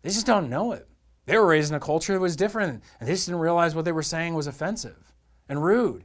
They 0.00 0.08
just 0.08 0.26
don't 0.26 0.48
know 0.48 0.72
it. 0.72 0.88
They 1.26 1.36
were 1.36 1.46
raised 1.46 1.70
in 1.70 1.76
a 1.76 1.80
culture 1.80 2.14
that 2.14 2.20
was 2.20 2.34
different, 2.34 2.82
and 2.98 3.08
they 3.08 3.12
just 3.12 3.26
didn't 3.26 3.42
realize 3.42 3.74
what 3.74 3.84
they 3.84 3.92
were 3.92 4.02
saying 4.02 4.32
was 4.32 4.46
offensive 4.46 5.09
and 5.50 5.62
rude. 5.62 6.04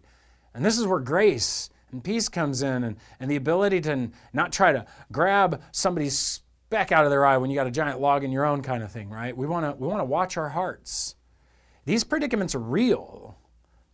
And 0.53 0.65
this 0.65 0.77
is 0.77 0.85
where 0.85 0.99
grace 0.99 1.69
and 1.91 2.03
peace 2.03 2.27
comes 2.27 2.61
in 2.61 2.83
and, 2.83 2.97
and 3.19 3.31
the 3.31 3.35
ability 3.37 3.79
to 3.81 4.09
not 4.33 4.51
try 4.51 4.73
to 4.73 4.85
grab 5.11 5.61
somebody's 5.71 6.17
speck 6.17 6.91
out 6.91 7.05
of 7.05 7.11
their 7.11 7.25
eye 7.25 7.37
when 7.37 7.49
you 7.49 7.55
got 7.55 7.67
a 7.67 7.71
giant 7.71 8.01
log 8.01 8.23
in 8.23 8.31
your 8.31 8.45
own 8.45 8.61
kind 8.61 8.83
of 8.83 8.91
thing, 8.91 9.09
right? 9.09 9.37
We 9.37 9.45
want 9.45 9.65
to 9.65 9.81
we 9.81 9.87
want 9.87 10.01
to 10.01 10.05
watch 10.05 10.35
our 10.35 10.49
hearts. 10.49 11.15
These 11.85 12.03
predicaments 12.03 12.55
are 12.55 12.59
real. 12.59 13.37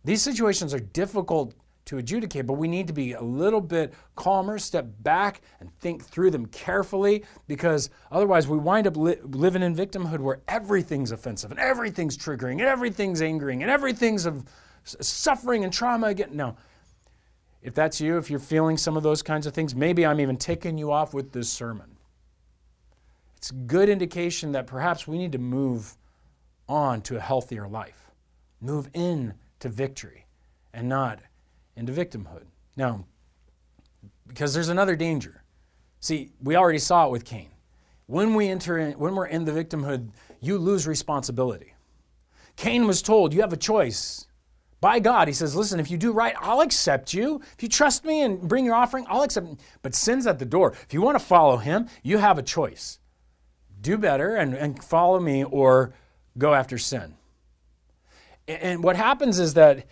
These 0.04 0.22
situations 0.22 0.72
are 0.72 0.80
difficult 0.80 1.54
to 1.84 1.98
adjudicate, 1.98 2.46
but 2.46 2.54
we 2.54 2.68
need 2.68 2.86
to 2.86 2.92
be 2.92 3.12
a 3.12 3.22
little 3.22 3.60
bit 3.60 3.92
calmer, 4.14 4.58
step 4.58 4.86
back, 5.00 5.42
and 5.60 5.70
think 5.80 6.02
through 6.04 6.30
them 6.30 6.46
carefully 6.46 7.24
because 7.48 7.90
otherwise 8.10 8.48
we 8.48 8.56
wind 8.56 8.86
up 8.86 8.96
li- 8.96 9.18
living 9.22 9.62
in 9.62 9.74
victimhood 9.74 10.20
where 10.20 10.40
everything's 10.48 11.10
offensive 11.12 11.50
and 11.50 11.60
everything's 11.60 12.16
triggering 12.16 12.52
and 12.52 12.62
everything's 12.62 13.20
angering 13.20 13.62
and 13.62 13.70
everything's 13.70 14.26
of 14.26 14.44
suffering 14.84 15.64
and 15.64 15.72
trauma 15.72 16.08
again. 16.08 16.30
No. 16.32 16.56
If 17.62 17.74
that's 17.74 18.00
you, 18.00 18.18
if 18.18 18.28
you're 18.28 18.40
feeling 18.40 18.76
some 18.76 18.96
of 18.96 19.02
those 19.02 19.22
kinds 19.22 19.46
of 19.46 19.54
things, 19.54 19.74
maybe 19.74 20.04
I'm 20.04 20.20
even 20.20 20.36
taking 20.36 20.76
you 20.76 20.90
off 20.90 21.14
with 21.14 21.32
this 21.32 21.48
sermon. 21.48 21.96
It's 23.36 23.50
a 23.50 23.54
good 23.54 23.88
indication 23.88 24.52
that 24.52 24.66
perhaps 24.66 25.06
we 25.06 25.18
need 25.18 25.32
to 25.32 25.38
move 25.38 25.96
on 26.68 27.02
to 27.02 27.16
a 27.16 27.20
healthier 27.20 27.68
life, 27.68 28.10
move 28.60 28.88
in 28.94 29.34
to 29.60 29.68
victory 29.68 30.26
and 30.72 30.88
not 30.88 31.20
into 31.76 31.92
victimhood. 31.92 32.44
Now, 32.76 33.04
because 34.26 34.54
there's 34.54 34.68
another 34.68 34.96
danger. 34.96 35.42
See, 36.00 36.32
we 36.42 36.56
already 36.56 36.78
saw 36.78 37.06
it 37.06 37.12
with 37.12 37.24
Cain. 37.24 37.50
When 38.06 38.34
we 38.34 38.48
enter 38.48 38.78
in, 38.78 38.92
when 38.98 39.14
we're 39.14 39.26
in 39.26 39.44
the 39.44 39.52
victimhood, 39.52 40.10
you 40.40 40.58
lose 40.58 40.86
responsibility. 40.86 41.74
Cain 42.56 42.86
was 42.86 43.02
told, 43.02 43.32
you 43.32 43.40
have 43.40 43.52
a 43.52 43.56
choice 43.56 44.26
by 44.82 44.98
God. 44.98 45.28
He 45.28 45.32
says, 45.32 45.56
Listen, 45.56 45.80
if 45.80 45.90
you 45.90 45.96
do 45.96 46.12
right, 46.12 46.34
I'll 46.38 46.60
accept 46.60 47.14
you. 47.14 47.40
If 47.54 47.62
you 47.62 47.70
trust 47.70 48.04
me 48.04 48.20
and 48.20 48.46
bring 48.46 48.66
your 48.66 48.74
offering, 48.74 49.06
I'll 49.08 49.22
accept. 49.22 49.46
But 49.80 49.94
sin's 49.94 50.26
at 50.26 50.38
the 50.38 50.44
door. 50.44 50.74
If 50.82 50.92
you 50.92 51.00
want 51.00 51.18
to 51.18 51.24
follow 51.24 51.56
him, 51.56 51.88
you 52.02 52.18
have 52.18 52.36
a 52.36 52.42
choice 52.42 52.98
do 53.82 53.98
better 53.98 54.36
and, 54.36 54.54
and 54.54 54.82
follow 54.82 55.20
me 55.20 55.44
or 55.44 55.92
go 56.38 56.54
after 56.54 56.78
sin. 56.78 57.14
And 58.48 58.82
what 58.82 58.96
happens 58.96 59.38
is 59.38 59.54
that 59.54 59.86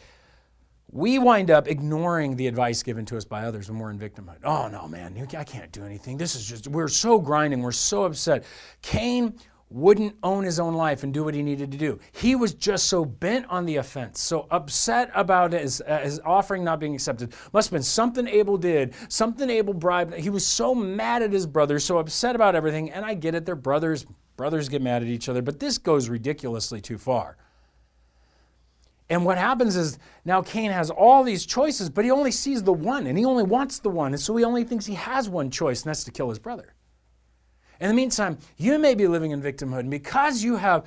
we 0.93 1.19
wind 1.19 1.51
up 1.51 1.69
ignoring 1.69 2.37
the 2.37 2.47
advice 2.47 2.83
given 2.83 3.05
to 3.07 3.17
us 3.17 3.25
by 3.25 3.45
others 3.45 3.71
when 3.71 3.79
we're 3.79 3.91
in 3.91 3.99
victimhood. 3.99 4.39
Oh, 4.45 4.69
no, 4.69 4.89
man, 4.89 5.17
I 5.37 5.45
can't 5.45 5.71
do 5.71 5.85
anything. 5.85 6.17
This 6.17 6.35
is 6.35 6.45
just, 6.47 6.67
we're 6.67 6.89
so 6.89 7.19
grinding, 7.19 7.63
we're 7.63 7.73
so 7.73 8.05
upset. 8.05 8.45
Cain 8.83 9.35
wouldn't 9.71 10.17
own 10.25 10.43
his 10.43 10.59
own 10.59 10.75
life 10.75 11.05
and 11.05 11.15
do 11.15 11.23
what 11.23 11.33
he 11.33 11.43
needed 11.43 11.71
to 11.71 11.79
do. 11.79 11.99
He 12.11 12.35
was 12.35 12.55
just 12.55 12.87
so 12.87 13.05
bent 13.05 13.47
on 13.49 13.67
the 13.67 13.77
offense, 13.77 14.21
so 14.21 14.49
upset 14.51 15.11
about 15.15 15.53
his, 15.53 15.81
uh, 15.87 15.99
his 15.99 16.21
offering 16.25 16.65
not 16.65 16.81
being 16.81 16.95
accepted. 16.95 17.33
Must 17.53 17.69
have 17.69 17.73
been 17.73 17.83
something 17.85 18.27
Abel 18.27 18.59
did, 18.59 18.95
something 19.09 19.49
Abel 19.49 19.73
bribed. 19.73 20.15
He 20.15 20.29
was 20.29 20.45
so 20.45 20.75
mad 20.75 21.23
at 21.23 21.33
his 21.33 21.47
brothers, 21.47 21.85
so 21.85 21.99
upset 21.99 22.35
about 22.35 22.57
everything. 22.57 22.91
And 22.91 23.05
I 23.05 23.15
get 23.15 23.35
it, 23.37 23.47
they're 23.47 23.55
brothers. 23.55 24.07
Brothers 24.37 24.69
get 24.69 24.83
mad 24.83 25.03
at 25.03 25.09
each 25.09 25.29
other, 25.29 25.43
but 25.43 25.61
this 25.61 25.79
goes 25.79 26.09
ridiculously 26.09 26.81
too 26.81 26.99
far. 26.99 27.37
And 29.11 29.25
what 29.25 29.39
happens 29.39 29.77
is 29.77 29.99
now 30.25 30.41
Cain 30.41 30.71
has 30.71 30.89
all 30.91 31.25
these 31.25 31.45
choices, 31.45 31.91
but 31.91 32.05
he 32.05 32.11
only 32.11 32.31
sees 32.31 32.63
the 32.63 32.73
one, 32.73 33.07
and 33.07 33.19
he 33.19 33.25
only 33.25 33.43
wants 33.43 33.81
the 33.81 33.91
one. 33.91 34.13
And 34.13 34.21
so 34.21 34.35
he 34.37 34.45
only 34.45 34.65
thinks 34.65 34.87
he 34.87 34.95
has 34.95 35.29
one 35.29 35.51
choice, 35.51 35.83
and 35.83 35.91
that's 35.91 36.05
to 36.05 36.11
kill 36.11 36.29
his 36.29 36.39
brother. 36.39 36.75
In 37.81 37.89
the 37.89 37.95
meantime, 37.95 38.37
you 38.59 38.79
may 38.79 38.95
be 38.95 39.07
living 39.07 39.31
in 39.31 39.41
victimhood, 39.41 39.81
and 39.81 39.91
because 39.91 40.45
you 40.45 40.57
have 40.57 40.85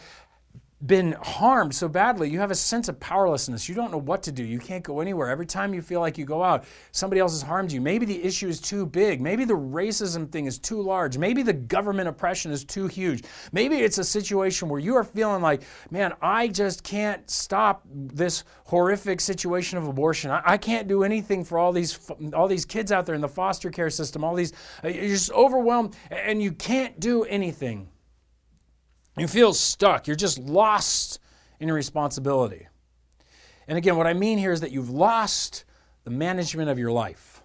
been 0.86 1.14
harmed 1.22 1.74
so 1.74 1.88
badly, 1.88 2.30
you 2.30 2.40
have 2.40 2.52
a 2.52 2.56
sense 2.56 2.90
of 2.90 3.00
powerlessness. 3.00 3.70
You 3.70 3.76
don't 3.76 3.92
know 3.92 4.00
what 4.00 4.22
to 4.24 4.32
do. 4.32 4.44
You 4.44 4.60
can't 4.60 4.84
go 4.84 5.00
anywhere. 5.00 5.30
Every 5.30 5.46
time 5.46 5.74
you 5.74 5.82
feel 5.82 6.02
like 6.02 6.18
you 6.18 6.26
go 6.26 6.44
out, 6.44 6.66
somebody 6.92 7.22
else 7.22 7.32
has 7.32 7.42
harmed 7.42 7.72
you. 7.72 7.80
Maybe 7.80 8.06
the 8.06 8.22
issue 8.22 8.50
is 8.50 8.60
too 8.60 8.86
big. 8.86 9.22
Maybe 9.22 9.46
the 9.46 9.54
racism 9.54 10.30
thing 10.30 10.46
is 10.46 10.60
too 10.60 10.82
large. 10.82 11.18
Maybe 11.18 11.42
the 11.42 11.54
government 11.54 12.10
oppression 12.10 12.52
is 12.52 12.66
too 12.66 12.88
huge. 12.88 13.24
Maybe 13.54 13.78
it's 13.78 13.98
a 13.98 14.04
situation 14.04 14.68
where 14.68 14.80
you 14.80 14.96
are 14.96 15.04
feeling 15.04 15.42
like, 15.42 15.64
man, 15.90 16.14
I 16.22 16.50
just 16.50 16.84
can't 16.84 17.30
stop 17.30 17.84
this 17.94 18.44
horrific 18.66 19.22
situation 19.22 19.78
of 19.78 19.88
abortion. 19.88 20.32
I, 20.32 20.42
I 20.46 20.58
can't 20.58 20.88
do 20.88 21.04
anything 21.04 21.46
for 21.46 21.58
all 21.58 21.72
these 21.72 22.00
all 22.34 22.48
these 22.48 22.66
kids 22.66 22.92
out 22.92 23.06
there 23.06 23.16
in 23.16 23.22
the 23.22 23.30
foster 23.30 23.70
care 23.70 23.90
system. 23.90 24.24
All 24.24 24.36
these 24.36 24.52
uh, 24.84 24.90
you're 24.90 25.08
just 25.08 25.32
overwhelmed 25.32 25.96
and 26.12 26.42
you 26.42 26.52
can't 26.52 27.00
do 27.00 27.24
anything. 27.24 27.88
You 29.18 29.28
feel 29.28 29.54
stuck. 29.54 30.08
You're 30.08 30.16
just 30.16 30.40
lost 30.40 31.20
in 31.60 31.68
your 31.68 31.76
responsibility. 31.76 32.68
And 33.68 33.78
again, 33.78 33.96
what 33.96 34.08
I 34.08 34.14
mean 34.14 34.38
here 34.38 34.52
is 34.52 34.62
that 34.62 34.72
you've 34.72 34.90
lost 34.90 35.66
the 36.04 36.12
management 36.12 36.70
of 36.70 36.80
your 36.80 36.92
life. 36.92 37.42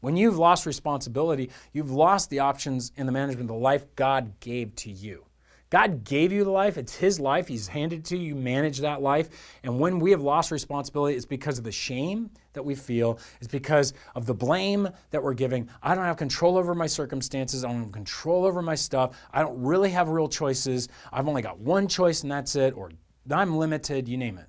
When 0.00 0.16
you've 0.16 0.36
lost 0.36 0.66
responsibility, 0.66 1.50
you've 1.72 1.90
lost 1.90 2.28
the 2.28 2.40
options 2.40 2.92
in 2.96 3.06
the 3.06 3.12
management 3.12 3.48
of 3.48 3.56
the 3.56 3.62
life 3.62 3.86
God 3.96 4.38
gave 4.40 4.74
to 4.76 4.90
you. 4.90 5.24
God 5.70 6.04
gave 6.04 6.30
you 6.30 6.44
the 6.44 6.50
life, 6.50 6.76
it's 6.76 6.94
His 6.94 7.18
life, 7.18 7.48
He's 7.48 7.68
handed 7.68 8.04
to 8.06 8.16
you, 8.16 8.28
you 8.28 8.34
manage 8.34 8.80
that 8.80 9.00
life. 9.00 9.56
And 9.62 9.80
when 9.80 9.98
we 9.98 10.10
have 10.10 10.20
lost 10.20 10.50
responsibility, 10.50 11.16
it's 11.16 11.24
because 11.24 11.58
of 11.58 11.64
the 11.64 11.72
shame 11.72 12.30
that 12.54 12.64
we 12.64 12.74
feel, 12.74 13.18
is 13.40 13.48
because 13.48 13.92
of 14.14 14.26
the 14.26 14.34
blame 14.34 14.88
that 15.10 15.22
we're 15.22 15.34
giving. 15.34 15.68
I 15.82 15.94
don't 15.94 16.04
have 16.04 16.16
control 16.16 16.56
over 16.56 16.74
my 16.74 16.86
circumstances, 16.86 17.64
I 17.64 17.68
don't 17.72 17.84
have 17.84 17.92
control 17.92 18.44
over 18.44 18.62
my 18.62 18.74
stuff, 18.74 19.16
I 19.32 19.42
don't 19.42 19.62
really 19.62 19.90
have 19.90 20.08
real 20.08 20.28
choices. 20.28 20.88
I've 21.12 21.28
only 21.28 21.42
got 21.42 21.58
one 21.58 21.86
choice 21.86 22.22
and 22.22 22.32
that's 22.32 22.56
it, 22.56 22.76
or 22.76 22.90
I'm 23.30 23.56
limited, 23.56 24.08
you 24.08 24.16
name 24.16 24.38
it. 24.38 24.46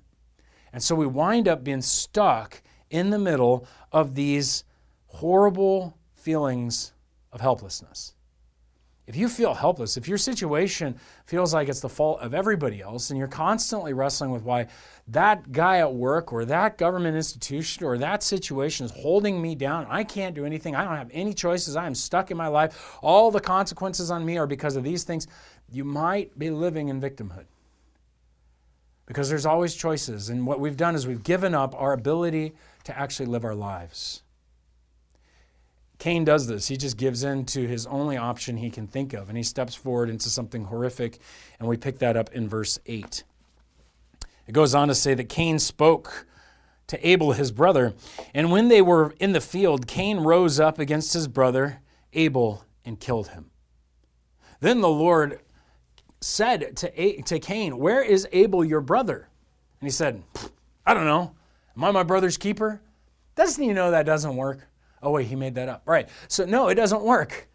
And 0.72 0.82
so 0.82 0.94
we 0.94 1.06
wind 1.06 1.48
up 1.48 1.64
being 1.64 1.82
stuck 1.82 2.62
in 2.90 3.10
the 3.10 3.18
middle 3.18 3.66
of 3.92 4.14
these 4.14 4.64
horrible 5.06 5.96
feelings 6.14 6.92
of 7.32 7.40
helplessness. 7.40 8.14
If 9.06 9.14
you 9.14 9.28
feel 9.28 9.54
helpless, 9.54 9.96
if 9.96 10.08
your 10.08 10.18
situation 10.18 10.98
feels 11.26 11.54
like 11.54 11.68
it's 11.68 11.80
the 11.80 11.88
fault 11.88 12.20
of 12.20 12.34
everybody 12.34 12.82
else, 12.82 13.10
and 13.10 13.18
you're 13.18 13.28
constantly 13.28 13.92
wrestling 13.92 14.32
with 14.32 14.42
why 14.42 14.66
that 15.08 15.52
guy 15.52 15.78
at 15.78 15.94
work 15.94 16.32
or 16.32 16.44
that 16.44 16.78
government 16.78 17.16
institution 17.16 17.84
or 17.84 17.96
that 17.98 18.22
situation 18.22 18.86
is 18.86 18.92
holding 18.92 19.40
me 19.40 19.54
down, 19.54 19.86
I 19.88 20.02
can't 20.02 20.34
do 20.34 20.44
anything, 20.44 20.74
I 20.74 20.84
don't 20.84 20.96
have 20.96 21.10
any 21.12 21.32
choices, 21.32 21.76
I 21.76 21.86
am 21.86 21.94
stuck 21.94 22.30
in 22.30 22.36
my 22.36 22.48
life, 22.48 22.96
all 23.02 23.30
the 23.30 23.40
consequences 23.40 24.10
on 24.10 24.24
me 24.24 24.36
are 24.36 24.46
because 24.46 24.74
of 24.74 24.82
these 24.82 25.04
things, 25.04 25.28
you 25.70 25.84
might 25.84 26.36
be 26.38 26.50
living 26.50 26.88
in 26.88 27.00
victimhood. 27.00 27.44
Because 29.06 29.28
there's 29.28 29.46
always 29.46 29.76
choices, 29.76 30.28
and 30.28 30.44
what 30.44 30.58
we've 30.58 30.76
done 30.76 30.96
is 30.96 31.06
we've 31.06 31.22
given 31.22 31.54
up 31.54 31.80
our 31.80 31.92
ability 31.92 32.54
to 32.82 32.98
actually 32.98 33.26
live 33.26 33.44
our 33.44 33.54
lives. 33.54 34.24
Cain 35.98 36.24
does 36.24 36.48
this. 36.48 36.68
He 36.68 36.76
just 36.76 36.96
gives 36.96 37.22
in 37.22 37.46
to 37.46 37.66
his 37.66 37.86
only 37.86 38.16
option 38.16 38.56
he 38.56 38.70
can 38.70 38.86
think 38.86 39.12
of, 39.12 39.28
and 39.28 39.36
he 39.38 39.44
steps 39.44 39.76
forward 39.76 40.10
into 40.10 40.28
something 40.28 40.64
horrific, 40.64 41.20
and 41.60 41.68
we 41.68 41.76
pick 41.76 42.00
that 42.00 42.16
up 42.16 42.32
in 42.32 42.48
verse 42.48 42.80
8. 42.86 43.22
It 44.46 44.52
goes 44.52 44.74
on 44.74 44.88
to 44.88 44.94
say 44.94 45.14
that 45.14 45.28
Cain 45.28 45.58
spoke 45.58 46.26
to 46.86 47.06
Abel, 47.06 47.32
his 47.32 47.50
brother, 47.50 47.94
and 48.32 48.52
when 48.52 48.68
they 48.68 48.80
were 48.80 49.14
in 49.18 49.32
the 49.32 49.40
field, 49.40 49.86
Cain 49.86 50.18
rose 50.18 50.60
up 50.60 50.78
against 50.78 51.14
his 51.14 51.26
brother 51.26 51.80
Abel 52.12 52.64
and 52.84 53.00
killed 53.00 53.28
him. 53.28 53.50
Then 54.60 54.80
the 54.80 54.88
Lord 54.88 55.40
said 56.20 56.76
to, 56.76 57.22
to 57.22 57.38
Cain, 57.38 57.78
Where 57.78 58.02
is 58.02 58.28
Abel 58.32 58.64
your 58.64 58.80
brother? 58.80 59.28
And 59.80 59.86
he 59.86 59.90
said, 59.90 60.22
I 60.86 60.94
don't 60.94 61.04
know. 61.04 61.34
Am 61.76 61.84
I 61.84 61.90
my 61.90 62.02
brother's 62.04 62.38
keeper? 62.38 62.80
Doesn't 63.34 63.62
he 63.62 63.72
know 63.72 63.90
that 63.90 64.06
doesn't 64.06 64.36
work? 64.36 64.66
Oh, 65.02 65.10
wait, 65.10 65.26
he 65.26 65.36
made 65.36 65.56
that 65.56 65.68
up. 65.68 65.82
Right. 65.84 66.08
So, 66.28 66.46
no, 66.46 66.68
it 66.68 66.74
doesn't 66.74 67.02
work. 67.02 67.48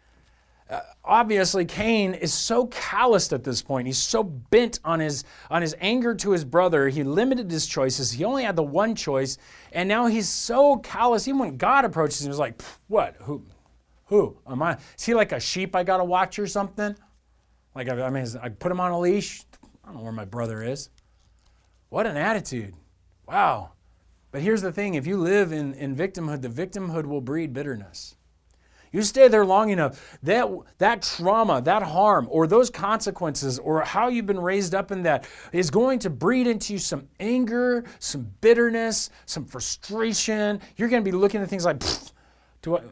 Uh, 0.72 0.80
obviously, 1.04 1.66
Cain 1.66 2.14
is 2.14 2.32
so 2.32 2.66
calloused 2.68 3.34
at 3.34 3.44
this 3.44 3.60
point. 3.60 3.86
He's 3.86 3.98
so 3.98 4.24
bent 4.24 4.80
on 4.86 5.00
his, 5.00 5.22
on 5.50 5.60
his 5.60 5.76
anger 5.80 6.14
to 6.14 6.30
his 6.30 6.46
brother. 6.46 6.88
He 6.88 7.04
limited 7.04 7.50
his 7.50 7.66
choices. 7.66 8.10
He 8.10 8.24
only 8.24 8.44
had 8.44 8.56
the 8.56 8.62
one 8.62 8.94
choice. 8.94 9.36
And 9.72 9.86
now 9.86 10.06
he's 10.06 10.30
so 10.30 10.76
callous. 10.78 11.28
Even 11.28 11.40
when 11.40 11.56
God 11.58 11.84
approaches 11.84 12.24
him, 12.24 12.32
he's 12.32 12.38
like, 12.38 12.62
What? 12.88 13.16
Who? 13.20 13.44
Who? 14.06 14.38
Am 14.46 14.62
I? 14.62 14.78
Is 14.98 15.04
he 15.04 15.12
like 15.12 15.32
a 15.32 15.40
sheep 15.40 15.76
I 15.76 15.84
got 15.84 15.98
to 15.98 16.04
watch 16.04 16.38
or 16.38 16.46
something? 16.46 16.96
Like, 17.74 17.90
I 17.90 18.08
mean, 18.08 18.26
I 18.42 18.48
put 18.48 18.72
him 18.72 18.80
on 18.80 18.92
a 18.92 18.98
leash. 18.98 19.44
I 19.84 19.88
don't 19.88 19.96
know 19.96 20.02
where 20.02 20.12
my 20.12 20.24
brother 20.24 20.62
is. 20.62 20.88
What 21.90 22.06
an 22.06 22.16
attitude. 22.16 22.74
Wow. 23.26 23.72
But 24.30 24.40
here's 24.40 24.62
the 24.62 24.72
thing 24.72 24.94
if 24.94 25.06
you 25.06 25.18
live 25.18 25.52
in, 25.52 25.74
in 25.74 25.94
victimhood, 25.94 26.40
the 26.40 26.48
victimhood 26.48 27.04
will 27.04 27.20
breed 27.20 27.52
bitterness. 27.52 28.16
You 28.92 29.02
stay 29.02 29.28
there 29.28 29.44
long 29.44 29.70
enough, 29.70 30.18
that, 30.22 30.48
that 30.78 31.02
trauma, 31.02 31.62
that 31.62 31.82
harm, 31.82 32.28
or 32.30 32.46
those 32.46 32.68
consequences, 32.68 33.58
or 33.58 33.80
how 33.80 34.08
you've 34.08 34.26
been 34.26 34.40
raised 34.40 34.74
up 34.74 34.92
in 34.92 35.02
that 35.04 35.26
is 35.50 35.70
going 35.70 35.98
to 36.00 36.10
breed 36.10 36.46
into 36.46 36.74
you 36.74 36.78
some 36.78 37.08
anger, 37.18 37.84
some 37.98 38.30
bitterness, 38.42 39.08
some 39.24 39.46
frustration. 39.46 40.60
You're 40.76 40.88
going 40.88 41.02
to 41.02 41.10
be 41.10 41.16
looking 41.16 41.40
at 41.40 41.48
things 41.48 41.64
like, 41.64 41.82
do 42.60 42.76
I, 42.76 42.82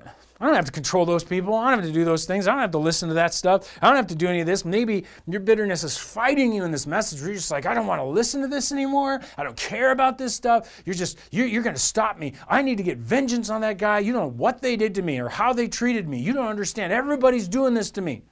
I 0.41 0.47
don't 0.47 0.55
have 0.55 0.65
to 0.65 0.73
control 0.73 1.05
those 1.05 1.23
people. 1.23 1.55
I 1.55 1.71
don't 1.71 1.81
have 1.81 1.89
to 1.89 1.93
do 1.93 2.05
those 2.05 2.25
things. 2.25 2.49
I 2.49 2.53
don't 2.53 2.63
have 2.63 2.71
to 2.71 2.79
listen 2.79 3.09
to 3.09 3.15
that 3.17 3.35
stuff. 3.35 3.79
I 3.83 3.89
don't 3.89 3.97
have 3.97 4.07
to 4.07 4.15
do 4.15 4.27
any 4.27 4.41
of 4.41 4.47
this. 4.47 4.65
Maybe 4.65 5.05
your 5.29 5.41
bitterness 5.41 5.85
is 5.85 5.99
fighting 5.99 6.53
you 6.55 6.65
in 6.65 6.71
this 6.71 6.87
message 6.87 7.21
you're 7.21 7.35
just 7.35 7.51
like, 7.51 7.67
I 7.67 7.75
don't 7.75 7.87
want 7.87 8.01
to 8.01 8.05
listen 8.05 8.41
to 8.41 8.49
this 8.49 8.73
anymore. 8.73 9.21
I 9.37 9.45
don't 9.45 9.57
care 9.57 9.91
about 9.91 10.17
this 10.17 10.35
stuff. 10.35 10.83
You're 10.87 10.95
just, 10.95 11.19
you're, 11.31 11.47
you're 11.47 11.63
going 11.63 11.77
to 11.77 11.81
stop 11.81 12.19
me. 12.19 12.33
I 12.49 12.63
need 12.63 12.79
to 12.79 12.83
get 12.83 12.99
vengeance 12.99 13.51
on 13.51 13.61
that 13.61 13.77
guy. 13.77 13.99
You 13.99 14.13
don't 14.13 14.23
know 14.23 14.39
what 14.39 14.63
they 14.63 14.77
did 14.77 14.95
to 14.95 15.03
me 15.03 15.21
or 15.21 15.29
how 15.29 15.53
they 15.53 15.69
treated 15.69 16.09
me. 16.09 16.21
You 16.21 16.33
don't 16.33 16.49
understand. 16.49 16.93
Everybody's 16.93 17.49
doing 17.49 17.75
this 17.75 17.91
to 17.93 18.01
me. 18.01 18.23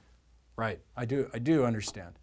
Right. 0.55 0.79
I 0.97 1.05
do. 1.05 1.29
I 1.33 1.39
do 1.39 1.63
understand. 1.63 2.19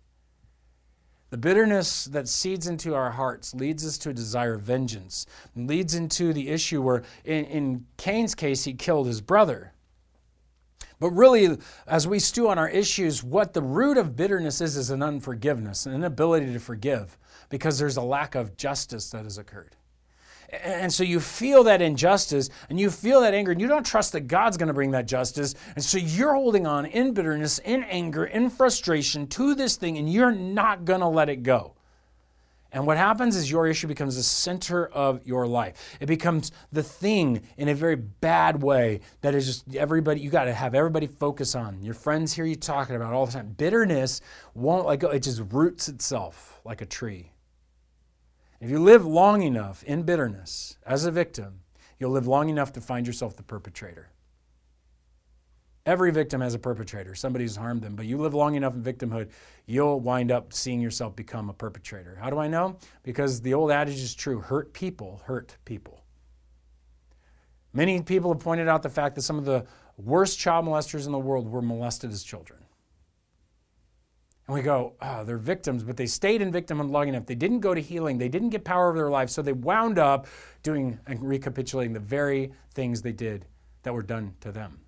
The 1.30 1.36
bitterness 1.36 2.04
that 2.06 2.28
seeds 2.28 2.66
into 2.68 2.94
our 2.94 3.10
hearts 3.10 3.54
leads 3.54 3.84
us 3.84 3.98
to 3.98 4.10
a 4.10 4.14
desire 4.14 4.54
of 4.54 4.62
vengeance, 4.62 5.26
leads 5.56 5.94
into 5.94 6.32
the 6.32 6.50
issue 6.50 6.80
where, 6.80 7.02
in, 7.24 7.44
in 7.46 7.86
Cain's 7.96 8.34
case, 8.34 8.64
he 8.64 8.74
killed 8.74 9.06
his 9.06 9.20
brother. 9.20 9.72
But 10.98 11.10
really, 11.10 11.58
as 11.86 12.08
we 12.08 12.18
stew 12.18 12.48
on 12.48 12.58
our 12.58 12.68
issues, 12.68 13.22
what 13.22 13.52
the 13.52 13.62
root 13.62 13.98
of 13.98 14.16
bitterness 14.16 14.60
is 14.60 14.76
is 14.76 14.90
an 14.90 15.02
unforgiveness, 15.02 15.84
an 15.84 15.94
inability 15.94 16.52
to 16.52 16.58
forgive, 16.58 17.18
because 17.50 17.78
there's 17.78 17.98
a 17.98 18.02
lack 18.02 18.34
of 18.34 18.56
justice 18.56 19.10
that 19.10 19.24
has 19.24 19.36
occurred. 19.36 19.76
And 20.50 20.92
so 20.92 21.02
you 21.02 21.18
feel 21.18 21.64
that 21.64 21.82
injustice 21.82 22.50
and 22.70 22.78
you 22.78 22.90
feel 22.90 23.20
that 23.22 23.34
anger, 23.34 23.50
and 23.52 23.60
you 23.60 23.66
don't 23.66 23.84
trust 23.84 24.12
that 24.12 24.22
God's 24.22 24.56
going 24.56 24.68
to 24.68 24.74
bring 24.74 24.92
that 24.92 25.06
justice. 25.06 25.54
And 25.74 25.84
so 25.84 25.98
you're 25.98 26.34
holding 26.34 26.66
on 26.66 26.86
in 26.86 27.12
bitterness, 27.12 27.58
in 27.58 27.82
anger, 27.84 28.24
in 28.24 28.48
frustration 28.48 29.26
to 29.28 29.54
this 29.54 29.76
thing, 29.76 29.98
and 29.98 30.10
you're 30.10 30.32
not 30.32 30.84
going 30.84 31.00
to 31.00 31.08
let 31.08 31.28
it 31.28 31.42
go. 31.42 31.74
And 32.72 32.86
what 32.86 32.96
happens 32.96 33.36
is 33.36 33.50
your 33.50 33.66
issue 33.66 33.86
becomes 33.86 34.16
the 34.16 34.22
center 34.22 34.86
of 34.86 35.26
your 35.26 35.46
life. 35.46 35.96
It 36.00 36.06
becomes 36.06 36.52
the 36.72 36.82
thing 36.82 37.42
in 37.56 37.68
a 37.68 37.74
very 37.74 37.96
bad 37.96 38.62
way 38.62 39.00
that 39.22 39.34
is 39.34 39.46
just 39.46 39.76
everybody, 39.76 40.20
you 40.20 40.30
got 40.30 40.44
to 40.44 40.52
have 40.52 40.74
everybody 40.74 41.06
focus 41.06 41.54
on. 41.54 41.82
Your 41.82 41.94
friends 41.94 42.32
hear 42.32 42.44
you 42.44 42.56
talking 42.56 42.96
about 42.96 43.12
all 43.12 43.26
the 43.26 43.32
time. 43.32 43.54
Bitterness 43.56 44.20
won't 44.54 44.86
let 44.86 45.00
go, 45.00 45.08
it 45.10 45.20
just 45.20 45.42
roots 45.52 45.88
itself 45.88 46.60
like 46.64 46.80
a 46.80 46.86
tree. 46.86 47.32
If 48.60 48.70
you 48.70 48.78
live 48.78 49.04
long 49.04 49.42
enough 49.42 49.82
in 49.84 50.02
bitterness 50.02 50.78
as 50.86 51.04
a 51.04 51.10
victim, 51.10 51.60
you'll 51.98 52.10
live 52.10 52.26
long 52.26 52.48
enough 52.48 52.72
to 52.72 52.80
find 52.80 53.06
yourself 53.06 53.36
the 53.36 53.42
perpetrator. 53.42 54.10
Every 55.86 56.10
victim 56.10 56.40
has 56.40 56.52
a 56.54 56.58
perpetrator. 56.58 57.14
Somebody's 57.14 57.54
harmed 57.54 57.80
them. 57.80 57.94
But 57.94 58.06
you 58.06 58.18
live 58.18 58.34
long 58.34 58.56
enough 58.56 58.74
in 58.74 58.82
victimhood, 58.82 59.30
you'll 59.66 60.00
wind 60.00 60.32
up 60.32 60.52
seeing 60.52 60.80
yourself 60.80 61.14
become 61.14 61.48
a 61.48 61.52
perpetrator. 61.52 62.18
How 62.20 62.28
do 62.28 62.38
I 62.38 62.48
know? 62.48 62.76
Because 63.04 63.40
the 63.40 63.54
old 63.54 63.70
adage 63.70 64.00
is 64.00 64.12
true 64.12 64.40
hurt 64.40 64.72
people 64.72 65.22
hurt 65.24 65.56
people. 65.64 66.02
Many 67.72 68.02
people 68.02 68.32
have 68.32 68.42
pointed 68.42 68.66
out 68.66 68.82
the 68.82 68.90
fact 68.90 69.14
that 69.14 69.22
some 69.22 69.38
of 69.38 69.44
the 69.44 69.64
worst 69.96 70.40
child 70.40 70.66
molesters 70.66 71.06
in 71.06 71.12
the 71.12 71.18
world 71.18 71.48
were 71.48 71.62
molested 71.62 72.10
as 72.10 72.24
children. 72.24 72.58
And 74.48 74.54
we 74.54 74.62
go, 74.62 74.94
oh, 75.00 75.24
they're 75.24 75.38
victims, 75.38 75.84
but 75.84 75.96
they 75.96 76.06
stayed 76.06 76.40
in 76.40 76.52
victimhood 76.52 76.90
long 76.90 77.08
enough. 77.08 77.26
They 77.26 77.34
didn't 77.34 77.60
go 77.60 77.74
to 77.74 77.80
healing. 77.80 78.18
They 78.18 78.28
didn't 78.28 78.50
get 78.50 78.64
power 78.64 78.88
over 78.88 78.98
their 78.98 79.10
lives. 79.10 79.32
So 79.32 79.42
they 79.42 79.52
wound 79.52 79.98
up 79.98 80.26
doing 80.62 80.98
and 81.06 81.22
recapitulating 81.22 81.92
the 81.92 82.00
very 82.00 82.52
things 82.74 83.02
they 83.02 83.12
did 83.12 83.46
that 83.82 83.92
were 83.92 84.02
done 84.02 84.34
to 84.40 84.50
them 84.50 84.80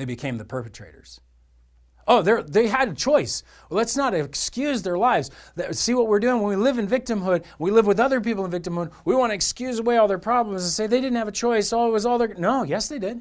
they 0.00 0.06
became 0.06 0.38
the 0.38 0.46
perpetrators. 0.46 1.20
Oh, 2.08 2.22
they 2.22 2.68
had 2.68 2.88
a 2.88 2.94
choice. 2.94 3.42
Let's 3.68 3.96
not 3.96 4.14
excuse 4.14 4.80
their 4.82 4.96
lives. 4.96 5.30
See 5.72 5.92
what 5.92 6.08
we're 6.08 6.18
doing 6.18 6.40
when 6.40 6.48
we 6.48 6.56
live 6.56 6.78
in 6.78 6.88
victimhood, 6.88 7.44
we 7.58 7.70
live 7.70 7.86
with 7.86 8.00
other 8.00 8.20
people 8.20 8.46
in 8.46 8.50
victimhood. 8.50 8.90
We 9.04 9.14
want 9.14 9.30
to 9.30 9.34
excuse 9.34 9.78
away 9.78 9.98
all 9.98 10.08
their 10.08 10.18
problems 10.18 10.62
and 10.62 10.72
say 10.72 10.86
they 10.86 11.02
didn't 11.02 11.18
have 11.18 11.28
a 11.28 11.32
choice. 11.32 11.70
Oh, 11.72 11.86
it 11.86 11.92
was 11.92 12.06
all 12.06 12.16
their. 12.16 12.34
No, 12.34 12.62
yes, 12.62 12.88
they 12.88 12.98
did. 12.98 13.20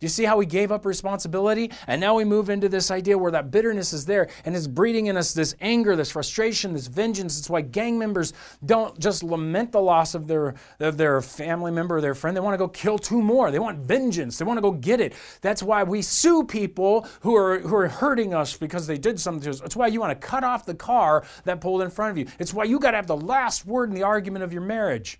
Do 0.00 0.04
you 0.04 0.08
see 0.08 0.24
how 0.24 0.36
we 0.36 0.46
gave 0.46 0.70
up 0.70 0.86
responsibility? 0.86 1.72
And 1.88 2.00
now 2.00 2.14
we 2.14 2.24
move 2.24 2.50
into 2.50 2.68
this 2.68 2.90
idea 2.90 3.18
where 3.18 3.32
that 3.32 3.50
bitterness 3.50 3.92
is 3.92 4.06
there 4.06 4.28
and 4.44 4.54
it's 4.54 4.68
breeding 4.68 5.06
in 5.06 5.16
us 5.16 5.34
this 5.34 5.56
anger, 5.60 5.96
this 5.96 6.12
frustration, 6.12 6.72
this 6.72 6.86
vengeance. 6.86 7.36
It's 7.36 7.50
why 7.50 7.62
gang 7.62 7.98
members 7.98 8.32
don't 8.64 8.96
just 9.00 9.24
lament 9.24 9.72
the 9.72 9.80
loss 9.80 10.14
of 10.14 10.28
their, 10.28 10.54
of 10.78 10.96
their 10.96 11.20
family 11.20 11.72
member 11.72 11.96
or 11.96 12.00
their 12.00 12.14
friend. 12.14 12.36
They 12.36 12.40
want 12.40 12.54
to 12.54 12.58
go 12.58 12.68
kill 12.68 12.96
two 12.96 13.20
more. 13.20 13.50
They 13.50 13.58
want 13.58 13.78
vengeance. 13.78 14.38
They 14.38 14.44
want 14.44 14.58
to 14.58 14.62
go 14.62 14.70
get 14.70 15.00
it. 15.00 15.14
That's 15.40 15.64
why 15.64 15.82
we 15.82 16.02
sue 16.02 16.44
people 16.44 17.06
who 17.20 17.34
are, 17.34 17.58
who 17.58 17.74
are 17.74 17.88
hurting 17.88 18.34
us 18.34 18.56
because 18.56 18.86
they 18.86 18.98
did 18.98 19.18
something 19.18 19.42
to 19.42 19.50
us. 19.50 19.60
It's 19.62 19.76
why 19.76 19.88
you 19.88 19.98
want 20.00 20.20
to 20.20 20.26
cut 20.26 20.44
off 20.44 20.64
the 20.64 20.74
car 20.74 21.24
that 21.42 21.60
pulled 21.60 21.82
in 21.82 21.90
front 21.90 22.12
of 22.12 22.18
you. 22.18 22.26
It's 22.38 22.54
why 22.54 22.64
you 22.64 22.78
got 22.78 22.92
to 22.92 22.98
have 22.98 23.08
the 23.08 23.16
last 23.16 23.66
word 23.66 23.88
in 23.88 23.96
the 23.96 24.04
argument 24.04 24.44
of 24.44 24.52
your 24.52 24.62
marriage. 24.62 25.18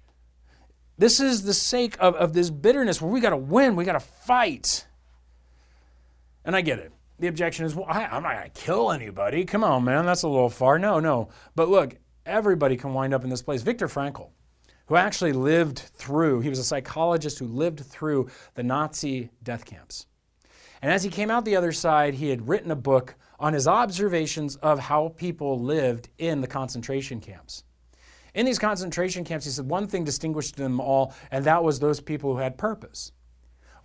This 0.98 1.20
is 1.20 1.44
the 1.44 1.54
sake 1.54 1.96
of, 2.00 2.16
of 2.16 2.32
this 2.32 2.50
bitterness 2.50 3.00
where 3.00 3.10
we 3.10 3.20
got 3.20 3.30
to 3.30 3.36
win, 3.36 3.76
we 3.76 3.84
got 3.84 3.92
to 3.92 4.00
fight. 4.00 4.84
And 6.44 6.56
I 6.56 6.60
get 6.60 6.80
it. 6.80 6.92
The 7.20 7.28
objection 7.28 7.66
is, 7.66 7.74
well, 7.74 7.86
I, 7.88 8.04
I'm 8.06 8.22
not 8.22 8.34
going 8.34 8.50
to 8.50 8.60
kill 8.60 8.90
anybody. 8.90 9.44
Come 9.44 9.62
on, 9.62 9.84
man, 9.84 10.06
that's 10.06 10.22
a 10.22 10.28
little 10.28 10.50
far. 10.50 10.78
No, 10.78 10.98
no. 10.98 11.28
But 11.54 11.68
look, 11.68 11.96
everybody 12.26 12.76
can 12.76 12.94
wind 12.94 13.14
up 13.14 13.22
in 13.22 13.30
this 13.30 13.42
place. 13.42 13.62
Viktor 13.62 13.86
Frankl, 13.86 14.30
who 14.86 14.96
actually 14.96 15.32
lived 15.32 15.78
through, 15.78 16.40
he 16.40 16.48
was 16.48 16.58
a 16.58 16.64
psychologist 16.64 17.38
who 17.38 17.46
lived 17.46 17.80
through 17.80 18.28
the 18.54 18.62
Nazi 18.62 19.30
death 19.42 19.64
camps. 19.64 20.06
And 20.82 20.92
as 20.92 21.02
he 21.02 21.10
came 21.10 21.30
out 21.30 21.44
the 21.44 21.56
other 21.56 21.72
side, 21.72 22.14
he 22.14 22.28
had 22.30 22.48
written 22.48 22.70
a 22.70 22.76
book 22.76 23.14
on 23.38 23.52
his 23.52 23.68
observations 23.68 24.56
of 24.56 24.78
how 24.78 25.14
people 25.16 25.58
lived 25.58 26.08
in 26.18 26.40
the 26.40 26.46
concentration 26.46 27.20
camps. 27.20 27.64
In 28.38 28.46
these 28.46 28.60
concentration 28.60 29.24
camps, 29.24 29.46
he 29.46 29.50
said 29.50 29.68
one 29.68 29.88
thing 29.88 30.04
distinguished 30.04 30.54
them 30.54 30.78
all, 30.78 31.12
and 31.32 31.44
that 31.44 31.64
was 31.64 31.80
those 31.80 31.98
people 31.98 32.34
who 32.34 32.38
had 32.38 32.56
purpose. 32.56 33.10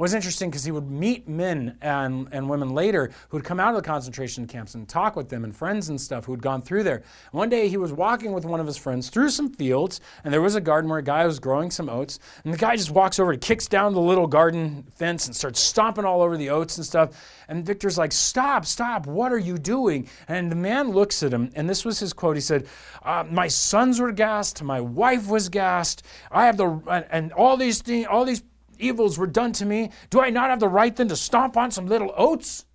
Was 0.03 0.13
interesting 0.13 0.49
because 0.49 0.65
he 0.65 0.71
would 0.73 0.91
meet 0.91 1.29
men 1.29 1.77
and, 1.81 2.27
and 2.33 2.49
women 2.49 2.73
later 2.73 3.09
who 3.29 3.37
would 3.37 3.45
come 3.45 3.57
out 3.57 3.69
of 3.69 3.81
the 3.81 3.87
concentration 3.87 4.45
camps 4.47 4.75
and 4.75 4.85
talk 4.85 5.15
with 5.15 5.29
them 5.29 5.45
and 5.45 5.55
friends 5.55 5.87
and 5.87 6.01
stuff 6.01 6.25
who 6.25 6.33
had 6.33 6.41
gone 6.41 6.61
through 6.61 6.83
there. 6.83 7.03
One 7.31 7.47
day 7.47 7.69
he 7.69 7.77
was 7.77 7.93
walking 7.93 8.33
with 8.33 8.43
one 8.43 8.59
of 8.59 8.67
his 8.67 8.75
friends 8.75 9.09
through 9.09 9.29
some 9.29 9.53
fields, 9.53 10.01
and 10.25 10.33
there 10.33 10.41
was 10.41 10.55
a 10.55 10.59
garden 10.59 10.89
where 10.89 10.99
a 10.99 11.03
guy 11.03 11.25
was 11.25 11.39
growing 11.39 11.71
some 11.71 11.87
oats. 11.87 12.19
And 12.43 12.53
the 12.53 12.57
guy 12.57 12.75
just 12.75 12.91
walks 12.91 13.17
over 13.17 13.31
and 13.31 13.39
kicks 13.39 13.69
down 13.69 13.93
the 13.93 14.01
little 14.01 14.27
garden 14.27 14.83
fence 14.93 15.25
and 15.25 15.33
starts 15.33 15.61
stomping 15.61 16.03
all 16.03 16.21
over 16.21 16.35
the 16.35 16.49
oats 16.49 16.75
and 16.75 16.85
stuff. 16.85 17.11
And 17.47 17.65
Viktor's 17.65 17.97
like, 17.97 18.11
Stop, 18.11 18.65
stop, 18.65 19.07
what 19.07 19.31
are 19.31 19.39
you 19.39 19.57
doing? 19.57 20.09
And 20.27 20.51
the 20.51 20.57
man 20.57 20.91
looks 20.91 21.23
at 21.23 21.33
him, 21.33 21.49
and 21.55 21.69
this 21.69 21.85
was 21.85 21.99
his 21.99 22.11
quote. 22.11 22.35
He 22.35 22.41
said, 22.41 22.67
uh, 23.03 23.23
My 23.31 23.47
sons 23.47 24.01
were 24.01 24.11
gassed, 24.11 24.61
my 24.63 24.81
wife 24.81 25.29
was 25.29 25.47
gassed, 25.47 26.03
I 26.29 26.47
have 26.47 26.57
the, 26.57 26.67
and, 26.91 27.05
and 27.09 27.31
all 27.31 27.55
these 27.55 27.81
things, 27.81 28.07
all 28.07 28.25
these 28.25 28.43
evils 28.83 29.17
were 29.17 29.27
done 29.27 29.51
to 29.53 29.65
me, 29.65 29.91
do 30.09 30.21
I 30.21 30.29
not 30.29 30.49
have 30.49 30.59
the 30.59 30.67
right 30.67 30.95
then 30.95 31.07
to 31.07 31.15
stomp 31.15 31.57
on 31.57 31.71
some 31.71 31.87
little 31.87 32.13
oats? 32.15 32.65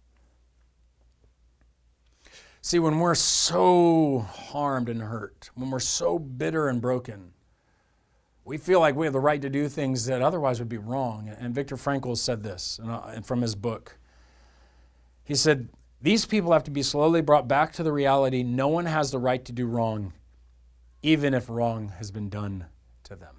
See, 2.61 2.79
when 2.79 2.99
we're 2.99 3.14
so 3.14 4.27
harmed 4.29 4.88
and 4.88 5.01
hurt, 5.01 5.51
when 5.55 5.71
we're 5.71 5.79
so 5.79 6.18
bitter 6.18 6.68
and 6.68 6.83
broken, 6.83 7.33
we 8.44 8.59
feel 8.59 8.81
like 8.81 8.97
we 8.97 9.07
have 9.07 9.12
the 9.12 9.21
right 9.21 9.40
to 9.40 9.51
do 9.51 9.68
things 9.68 10.07
that 10.07 10.23
otherwise 10.23 10.59
would 10.59 10.68
be 10.68 10.79
wrong. 10.79 11.29
And 11.38 11.55
Viktor 11.55 11.77
Frankl 11.77 12.16
said 12.16 12.42
this 12.42 12.81
from 13.23 13.42
his 13.42 13.55
book. 13.55 13.99
He 15.25 15.35
said, 15.35 15.68
These 16.01 16.25
people 16.25 16.53
have 16.53 16.64
to 16.64 16.71
be 16.71 16.83
slowly 16.83 17.21
brought 17.21 17.47
back 17.47 17.73
to 17.75 17.83
the 17.83 17.92
reality 17.92 18.42
no 18.42 18.68
one 18.68 18.87
has 18.87 19.11
the 19.11 19.18
right 19.18 19.44
to 19.44 19.53
do 19.53 19.66
wrong, 19.66 20.14
even 21.03 21.35
if 21.35 21.49
wrong 21.49 21.88
has 21.99 22.11
been 22.11 22.29
done 22.29 22.66
to 23.05 23.14
them. 23.14 23.38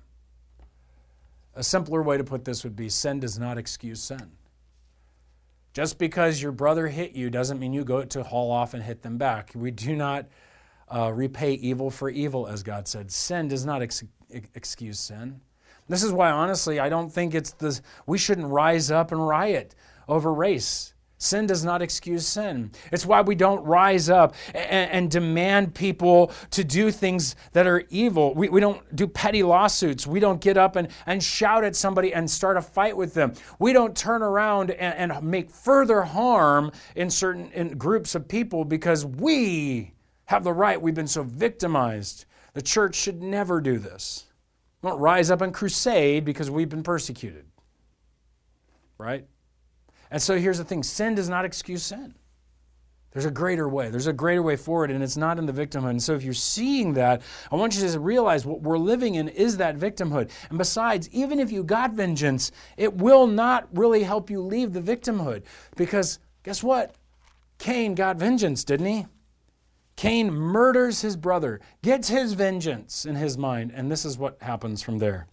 A 1.55 1.63
simpler 1.63 2.01
way 2.01 2.17
to 2.17 2.23
put 2.23 2.45
this 2.45 2.63
would 2.63 2.75
be 2.75 2.89
sin 2.89 3.19
does 3.19 3.37
not 3.37 3.57
excuse 3.57 4.01
sin. 4.01 4.31
Just 5.73 5.97
because 5.97 6.41
your 6.41 6.51
brother 6.51 6.87
hit 6.87 7.13
you 7.13 7.29
doesn't 7.29 7.59
mean 7.59 7.73
you 7.73 7.83
go 7.83 8.03
to 8.03 8.23
haul 8.23 8.51
off 8.51 8.73
and 8.73 8.83
hit 8.83 9.01
them 9.01 9.17
back. 9.17 9.51
We 9.55 9.71
do 9.71 9.95
not 9.95 10.27
uh, 10.93 11.11
repay 11.13 11.53
evil 11.53 11.91
for 11.91 12.09
evil, 12.09 12.47
as 12.47 12.63
God 12.63 12.87
said. 12.87 13.11
Sin 13.11 13.47
does 13.47 13.65
not 13.65 13.81
ex- 13.81 14.03
excuse 14.29 14.99
sin. 14.99 15.41
This 15.87 16.03
is 16.03 16.11
why, 16.11 16.31
honestly, 16.31 16.79
I 16.79 16.89
don't 16.89 17.11
think 17.11 17.33
it's 17.33 17.51
the, 17.53 17.79
we 18.05 18.17
shouldn't 18.17 18.47
rise 18.47 18.91
up 18.91 19.11
and 19.11 19.25
riot 19.25 19.75
over 20.07 20.33
race. 20.33 20.93
Sin 21.21 21.47
does 21.47 21.65
not 21.65 21.81
excuse 21.81 22.25
sin. 22.25 22.71
It's 22.93 23.05
why 23.05 23.19
we 23.19 23.35
don't 23.35 23.61
rise 23.65 24.09
up 24.09 24.35
and, 24.55 24.89
and, 24.89 25.11
demand 25.11 25.75
people 25.75 26.31
to 26.51 26.63
do 26.63 26.91
things 26.91 27.35
that 27.51 27.67
are 27.67 27.83
evil. 27.89 28.33
We, 28.33 28.47
we 28.47 28.61
don't 28.61 28.95
do 28.95 29.05
petty 29.05 29.43
lawsuits. 29.43 30.07
We 30.07 30.21
don't 30.21 30.39
get 30.39 30.55
up 30.55 30.77
and, 30.77 30.87
and 31.05 31.21
shout 31.21 31.65
at 31.65 31.75
somebody 31.75 32.13
and 32.13 32.31
start 32.31 32.55
a 32.55 32.61
fight 32.61 32.95
with 32.95 33.13
them. 33.13 33.33
We 33.59 33.73
don't 33.73 33.97
turn 33.97 34.21
around 34.21 34.71
and, 34.71 35.11
and 35.11 35.23
make 35.23 35.49
further 35.49 36.03
harm 36.03 36.71
in 36.95 37.09
certain 37.09 37.51
in 37.51 37.77
groups 37.77 38.15
of 38.15 38.29
people 38.29 38.63
because 38.63 39.05
we 39.05 39.93
have 40.25 40.45
the 40.45 40.53
right. 40.53 40.81
We've 40.81 40.95
been 40.95 41.05
so 41.05 41.23
victimized. 41.23 42.23
The 42.53 42.61
church 42.61 42.95
should 42.95 43.21
never 43.21 43.59
do 43.59 43.77
this. 43.77 44.25
We 44.81 44.89
don't 44.89 44.99
rise 44.99 45.29
up 45.31 45.41
and 45.41 45.53
crusade 45.53 46.23
because 46.23 46.49
we've 46.49 46.69
been 46.69 46.83
persecuted. 46.83 47.43
Right? 48.97 49.25
And 50.11 50.21
so 50.21 50.37
here's 50.37 50.57
the 50.57 50.63
thing 50.63 50.83
sin 50.83 51.15
does 51.15 51.29
not 51.29 51.45
excuse 51.45 51.83
sin. 51.83 52.15
There's 53.11 53.25
a 53.25 53.31
greater 53.31 53.67
way. 53.67 53.89
There's 53.89 54.07
a 54.07 54.13
greater 54.13 54.43
way 54.43 54.55
forward, 54.55 54.91
and 54.91 55.03
it's 55.03 55.17
not 55.17 55.39
in 55.39 55.47
the 55.47 55.53
victimhood. 55.53 55.89
And 55.89 56.03
so, 56.03 56.13
if 56.13 56.23
you're 56.23 56.33
seeing 56.33 56.93
that, 56.93 57.23
I 57.51 57.55
want 57.55 57.75
you 57.75 57.87
to 57.87 57.99
realize 57.99 58.45
what 58.45 58.61
we're 58.61 58.77
living 58.77 59.15
in 59.15 59.27
is 59.29 59.57
that 59.57 59.77
victimhood. 59.77 60.29
And 60.49 60.59
besides, 60.59 61.09
even 61.09 61.39
if 61.39 61.51
you 61.51 61.63
got 61.63 61.93
vengeance, 61.93 62.51
it 62.77 62.93
will 62.93 63.25
not 63.25 63.67
really 63.73 64.03
help 64.03 64.29
you 64.29 64.41
leave 64.41 64.73
the 64.73 64.81
victimhood. 64.81 65.43
Because 65.75 66.19
guess 66.43 66.61
what? 66.61 66.93
Cain 67.57 67.95
got 67.95 68.17
vengeance, 68.17 68.63
didn't 68.63 68.85
he? 68.85 69.05
Cain 69.95 70.31
murders 70.31 71.01
his 71.01 71.17
brother, 71.17 71.59
gets 71.81 72.07
his 72.07 72.33
vengeance 72.33 73.05
in 73.05 73.15
his 73.15 73.37
mind, 73.37 73.71
and 73.75 73.91
this 73.91 74.05
is 74.05 74.17
what 74.17 74.41
happens 74.41 74.83
from 74.83 74.99
there. 74.99 75.27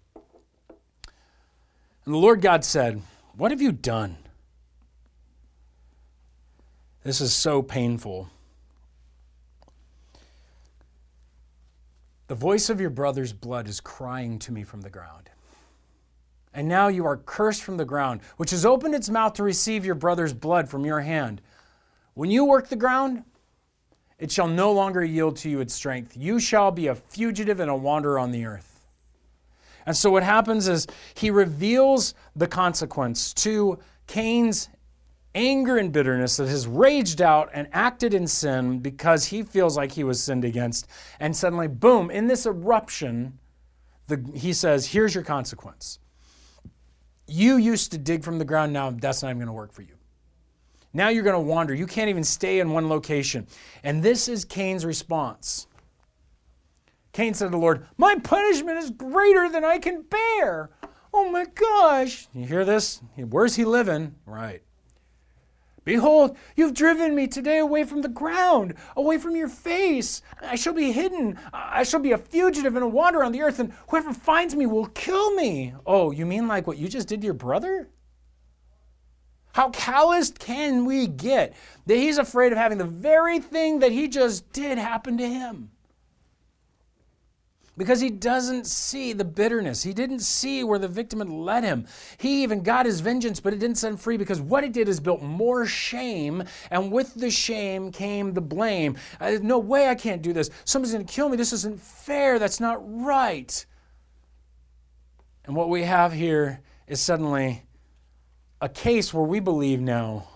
And 2.04 2.14
the 2.14 2.18
Lord 2.18 2.40
God 2.40 2.64
said, 2.64 3.02
What 3.36 3.50
have 3.50 3.60
you 3.60 3.70
done? 3.70 4.16
This 7.06 7.20
is 7.20 7.32
so 7.32 7.62
painful. 7.62 8.28
The 12.26 12.34
voice 12.34 12.68
of 12.68 12.80
your 12.80 12.90
brother's 12.90 13.32
blood 13.32 13.68
is 13.68 13.78
crying 13.78 14.40
to 14.40 14.50
me 14.50 14.64
from 14.64 14.80
the 14.80 14.90
ground. 14.90 15.30
And 16.52 16.66
now 16.66 16.88
you 16.88 17.06
are 17.06 17.16
cursed 17.18 17.62
from 17.62 17.76
the 17.76 17.84
ground, 17.84 18.22
which 18.38 18.50
has 18.50 18.66
opened 18.66 18.96
its 18.96 19.08
mouth 19.08 19.34
to 19.34 19.44
receive 19.44 19.86
your 19.86 19.94
brother's 19.94 20.32
blood 20.32 20.68
from 20.68 20.84
your 20.84 20.98
hand. 20.98 21.42
When 22.14 22.28
you 22.28 22.44
work 22.44 22.70
the 22.70 22.74
ground, 22.74 23.22
it 24.18 24.32
shall 24.32 24.48
no 24.48 24.72
longer 24.72 25.04
yield 25.04 25.36
to 25.36 25.48
you 25.48 25.60
its 25.60 25.74
strength. 25.74 26.16
You 26.16 26.40
shall 26.40 26.72
be 26.72 26.88
a 26.88 26.96
fugitive 26.96 27.60
and 27.60 27.70
a 27.70 27.76
wanderer 27.76 28.18
on 28.18 28.32
the 28.32 28.46
earth. 28.46 28.80
And 29.86 29.96
so 29.96 30.10
what 30.10 30.24
happens 30.24 30.66
is 30.66 30.88
he 31.14 31.30
reveals 31.30 32.14
the 32.34 32.48
consequence 32.48 33.32
to 33.34 33.78
Cain's 34.08 34.70
anger 35.36 35.76
and 35.76 35.92
bitterness 35.92 36.38
that 36.38 36.48
has 36.48 36.66
raged 36.66 37.20
out 37.20 37.50
and 37.52 37.68
acted 37.72 38.14
in 38.14 38.26
sin 38.26 38.78
because 38.80 39.26
he 39.26 39.42
feels 39.42 39.76
like 39.76 39.92
he 39.92 40.02
was 40.02 40.20
sinned 40.20 40.44
against. 40.44 40.88
And 41.20 41.36
suddenly, 41.36 41.68
boom, 41.68 42.10
in 42.10 42.26
this 42.26 42.46
eruption, 42.46 43.38
the, 44.08 44.24
he 44.34 44.52
says, 44.52 44.86
Here's 44.86 45.14
your 45.14 45.22
consequence. 45.22 45.98
You 47.28 47.56
used 47.58 47.92
to 47.92 47.98
dig 47.98 48.24
from 48.24 48.38
the 48.38 48.44
ground, 48.44 48.72
now 48.72 48.90
that's 48.90 49.22
not 49.22 49.28
even 49.28 49.38
going 49.38 49.46
to 49.48 49.52
work 49.52 49.72
for 49.72 49.82
you. 49.82 49.94
Now 50.92 51.10
you're 51.10 51.24
going 51.24 51.34
to 51.34 51.40
wander. 51.40 51.74
You 51.74 51.86
can't 51.86 52.08
even 52.08 52.24
stay 52.24 52.60
in 52.60 52.70
one 52.70 52.88
location. 52.88 53.46
And 53.84 54.02
this 54.02 54.28
is 54.28 54.44
Cain's 54.44 54.86
response. 54.86 55.66
Cain 57.12 57.34
said 57.34 57.46
to 57.46 57.50
the 57.50 57.58
Lord, 57.58 57.86
My 57.98 58.14
punishment 58.22 58.78
is 58.78 58.90
greater 58.90 59.50
than 59.50 59.64
I 59.64 59.78
can 59.78 60.02
bear. 60.02 60.70
Oh 61.12 61.30
my 61.30 61.44
gosh. 61.54 62.28
You 62.32 62.46
hear 62.46 62.64
this? 62.64 63.02
Where's 63.16 63.56
he 63.56 63.64
living? 63.64 64.14
Right. 64.24 64.62
Behold, 65.86 66.36
you've 66.56 66.74
driven 66.74 67.14
me 67.14 67.28
today 67.28 67.58
away 67.58 67.84
from 67.84 68.02
the 68.02 68.08
ground, 68.08 68.74
away 68.96 69.18
from 69.18 69.36
your 69.36 69.46
face. 69.48 70.20
I 70.42 70.56
shall 70.56 70.74
be 70.74 70.90
hidden. 70.90 71.38
I 71.52 71.84
shall 71.84 72.00
be 72.00 72.10
a 72.10 72.18
fugitive 72.18 72.74
and 72.74 72.84
a 72.84 72.88
wanderer 72.88 73.22
on 73.22 73.30
the 73.30 73.40
earth, 73.40 73.60
and 73.60 73.72
whoever 73.88 74.12
finds 74.12 74.56
me 74.56 74.66
will 74.66 74.86
kill 74.86 75.32
me. 75.36 75.74
Oh, 75.86 76.10
you 76.10 76.26
mean 76.26 76.48
like 76.48 76.66
what 76.66 76.76
you 76.76 76.88
just 76.88 77.06
did 77.06 77.20
to 77.20 77.24
your 77.24 77.34
brother? 77.34 77.88
How 79.52 79.70
calloused 79.70 80.40
can 80.40 80.86
we 80.86 81.06
get 81.06 81.54
that 81.86 81.96
he's 81.96 82.18
afraid 82.18 82.50
of 82.50 82.58
having 82.58 82.78
the 82.78 82.84
very 82.84 83.38
thing 83.38 83.78
that 83.78 83.92
he 83.92 84.08
just 84.08 84.52
did 84.52 84.78
happen 84.78 85.16
to 85.18 85.28
him? 85.28 85.70
Because 87.76 88.00
he 88.00 88.10
doesn't 88.10 88.66
see 88.66 89.12
the 89.12 89.24
bitterness. 89.24 89.82
He 89.82 89.92
didn't 89.92 90.20
see 90.20 90.64
where 90.64 90.78
the 90.78 90.88
victim 90.88 91.18
had 91.18 91.28
led 91.28 91.62
him. 91.62 91.86
He 92.18 92.42
even 92.42 92.62
got 92.62 92.86
his 92.86 93.00
vengeance, 93.00 93.38
but 93.40 93.52
it 93.52 93.58
didn't 93.58 93.76
set 93.76 93.90
him 93.90 93.96
free 93.96 94.16
because 94.16 94.40
what 94.40 94.64
it 94.64 94.72
did 94.72 94.88
is 94.88 94.98
built 94.98 95.22
more 95.22 95.66
shame, 95.66 96.44
and 96.70 96.90
with 96.90 97.14
the 97.14 97.30
shame 97.30 97.92
came 97.92 98.32
the 98.32 98.40
blame. 98.40 98.96
Uh, 99.20 99.38
no 99.42 99.58
way 99.58 99.88
I 99.88 99.94
can't 99.94 100.22
do 100.22 100.32
this. 100.32 100.50
Somebody's 100.64 100.94
going 100.94 101.06
to 101.06 101.12
kill 101.12 101.28
me. 101.28 101.36
This 101.36 101.52
isn't 101.52 101.80
fair. 101.80 102.38
That's 102.38 102.60
not 102.60 102.78
right. 102.82 103.66
And 105.44 105.54
what 105.54 105.68
we 105.68 105.82
have 105.82 106.12
here 106.12 106.60
is 106.86 107.00
suddenly 107.00 107.64
a 108.60 108.68
case 108.68 109.12
where 109.12 109.24
we 109.24 109.38
believe 109.38 109.80
now 109.80 110.28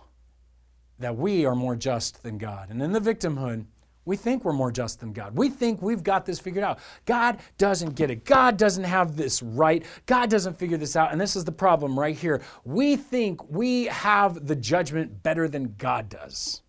that 0.98 1.16
we 1.16 1.46
are 1.46 1.54
more 1.54 1.74
just 1.74 2.22
than 2.22 2.36
God. 2.36 2.70
And 2.70 2.82
in 2.82 2.92
the 2.92 3.00
victimhood, 3.00 3.64
we 4.04 4.16
think 4.16 4.44
we're 4.44 4.52
more 4.52 4.72
just 4.72 5.00
than 5.00 5.12
God. 5.12 5.36
We 5.36 5.50
think 5.50 5.82
we've 5.82 6.02
got 6.02 6.24
this 6.24 6.40
figured 6.40 6.64
out. 6.64 6.78
God 7.04 7.38
doesn't 7.58 7.94
get 7.94 8.10
it. 8.10 8.24
God 8.24 8.56
doesn't 8.56 8.84
have 8.84 9.16
this 9.16 9.42
right. 9.42 9.84
God 10.06 10.30
doesn't 10.30 10.58
figure 10.58 10.78
this 10.78 10.96
out. 10.96 11.12
And 11.12 11.20
this 11.20 11.36
is 11.36 11.44
the 11.44 11.52
problem 11.52 11.98
right 11.98 12.16
here. 12.16 12.40
We 12.64 12.96
think 12.96 13.50
we 13.50 13.84
have 13.86 14.46
the 14.46 14.56
judgment 14.56 15.22
better 15.22 15.48
than 15.48 15.74
God 15.76 16.08
does. 16.08 16.62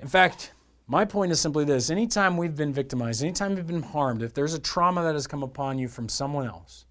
In 0.00 0.08
fact, 0.08 0.52
my 0.88 1.04
point 1.04 1.30
is 1.30 1.40
simply 1.40 1.64
this 1.64 1.90
anytime 1.90 2.36
we've 2.36 2.56
been 2.56 2.72
victimized, 2.72 3.22
anytime 3.22 3.54
we've 3.54 3.66
been 3.66 3.82
harmed, 3.82 4.22
if 4.22 4.34
there's 4.34 4.54
a 4.54 4.58
trauma 4.58 5.02
that 5.04 5.14
has 5.14 5.28
come 5.28 5.44
upon 5.44 5.78
you 5.78 5.86
from 5.86 6.08
someone 6.08 6.46
else, 6.46 6.86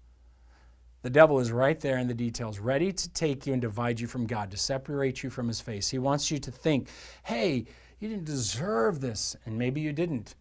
the 1.02 1.10
devil 1.10 1.40
is 1.40 1.52
right 1.52 1.78
there 1.78 1.98
in 1.98 2.06
the 2.08 2.14
details, 2.14 2.58
ready 2.58 2.92
to 2.92 3.10
take 3.10 3.46
you 3.46 3.52
and 3.52 3.60
divide 3.60 4.00
you 4.00 4.06
from 4.06 4.26
God, 4.26 4.50
to 4.52 4.56
separate 4.56 5.22
you 5.22 5.30
from 5.30 5.48
his 5.48 5.60
face. 5.60 5.90
He 5.90 5.98
wants 5.98 6.30
you 6.30 6.38
to 6.38 6.50
think, 6.50 6.88
hey, 7.24 7.66
you 8.02 8.08
didn't 8.08 8.24
deserve 8.24 9.00
this, 9.00 9.36
and 9.46 9.56
maybe 9.56 9.80
you 9.80 9.92
didn't. 9.92 10.34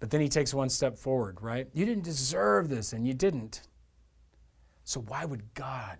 But 0.00 0.10
then 0.10 0.22
he 0.22 0.30
takes 0.30 0.54
one 0.54 0.70
step 0.70 0.96
forward, 0.96 1.42
right? 1.42 1.68
You 1.74 1.84
didn't 1.84 2.04
deserve 2.04 2.70
this, 2.70 2.94
and 2.94 3.06
you 3.06 3.12
didn't. 3.12 3.68
So 4.84 5.00
why 5.00 5.26
would 5.26 5.52
God 5.52 5.98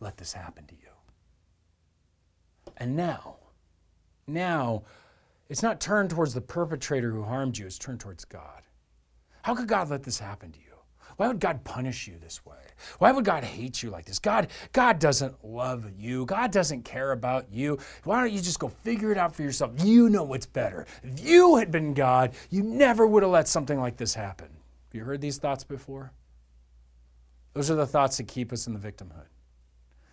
let 0.00 0.16
this 0.16 0.32
happen 0.32 0.66
to 0.66 0.74
you? 0.74 0.80
And 2.78 2.96
now, 2.96 3.36
now, 4.26 4.82
it's 5.48 5.62
not 5.62 5.80
turned 5.80 6.10
towards 6.10 6.34
the 6.34 6.40
perpetrator 6.40 7.12
who 7.12 7.22
harmed 7.22 7.56
you, 7.56 7.66
it's 7.66 7.78
turned 7.78 8.00
towards 8.00 8.24
God. 8.24 8.62
How 9.42 9.54
could 9.54 9.68
God 9.68 9.90
let 9.90 10.02
this 10.02 10.18
happen 10.18 10.50
to 10.50 10.58
you? 10.58 10.74
Why 11.18 11.28
would 11.28 11.38
God 11.38 11.62
punish 11.62 12.08
you 12.08 12.18
this 12.20 12.44
way? 12.44 12.56
Why 12.98 13.12
would 13.12 13.24
God 13.24 13.44
hate 13.44 13.82
you 13.82 13.90
like 13.90 14.04
this? 14.04 14.18
God, 14.18 14.48
God 14.72 14.98
doesn't 14.98 15.44
love 15.44 15.86
you. 15.98 16.26
God 16.26 16.52
doesn't 16.52 16.84
care 16.84 17.12
about 17.12 17.52
you. 17.52 17.78
Why 18.04 18.20
don't 18.20 18.32
you 18.32 18.40
just 18.40 18.58
go 18.58 18.68
figure 18.68 19.12
it 19.12 19.18
out 19.18 19.34
for 19.34 19.42
yourself? 19.42 19.72
You 19.84 20.08
know 20.08 20.22
what's 20.22 20.46
better. 20.46 20.86
If 21.02 21.24
you 21.24 21.56
had 21.56 21.70
been 21.70 21.94
God, 21.94 22.32
you 22.50 22.62
never 22.62 23.06
would 23.06 23.22
have 23.22 23.32
let 23.32 23.48
something 23.48 23.78
like 23.78 23.96
this 23.96 24.14
happen. 24.14 24.48
Have 24.48 24.94
you 24.94 25.04
heard 25.04 25.20
these 25.20 25.38
thoughts 25.38 25.64
before? 25.64 26.12
Those 27.54 27.70
are 27.70 27.74
the 27.74 27.86
thoughts 27.86 28.16
that 28.16 28.28
keep 28.28 28.52
us 28.52 28.66
in 28.66 28.74
the 28.74 28.80
victimhood. 28.80 29.26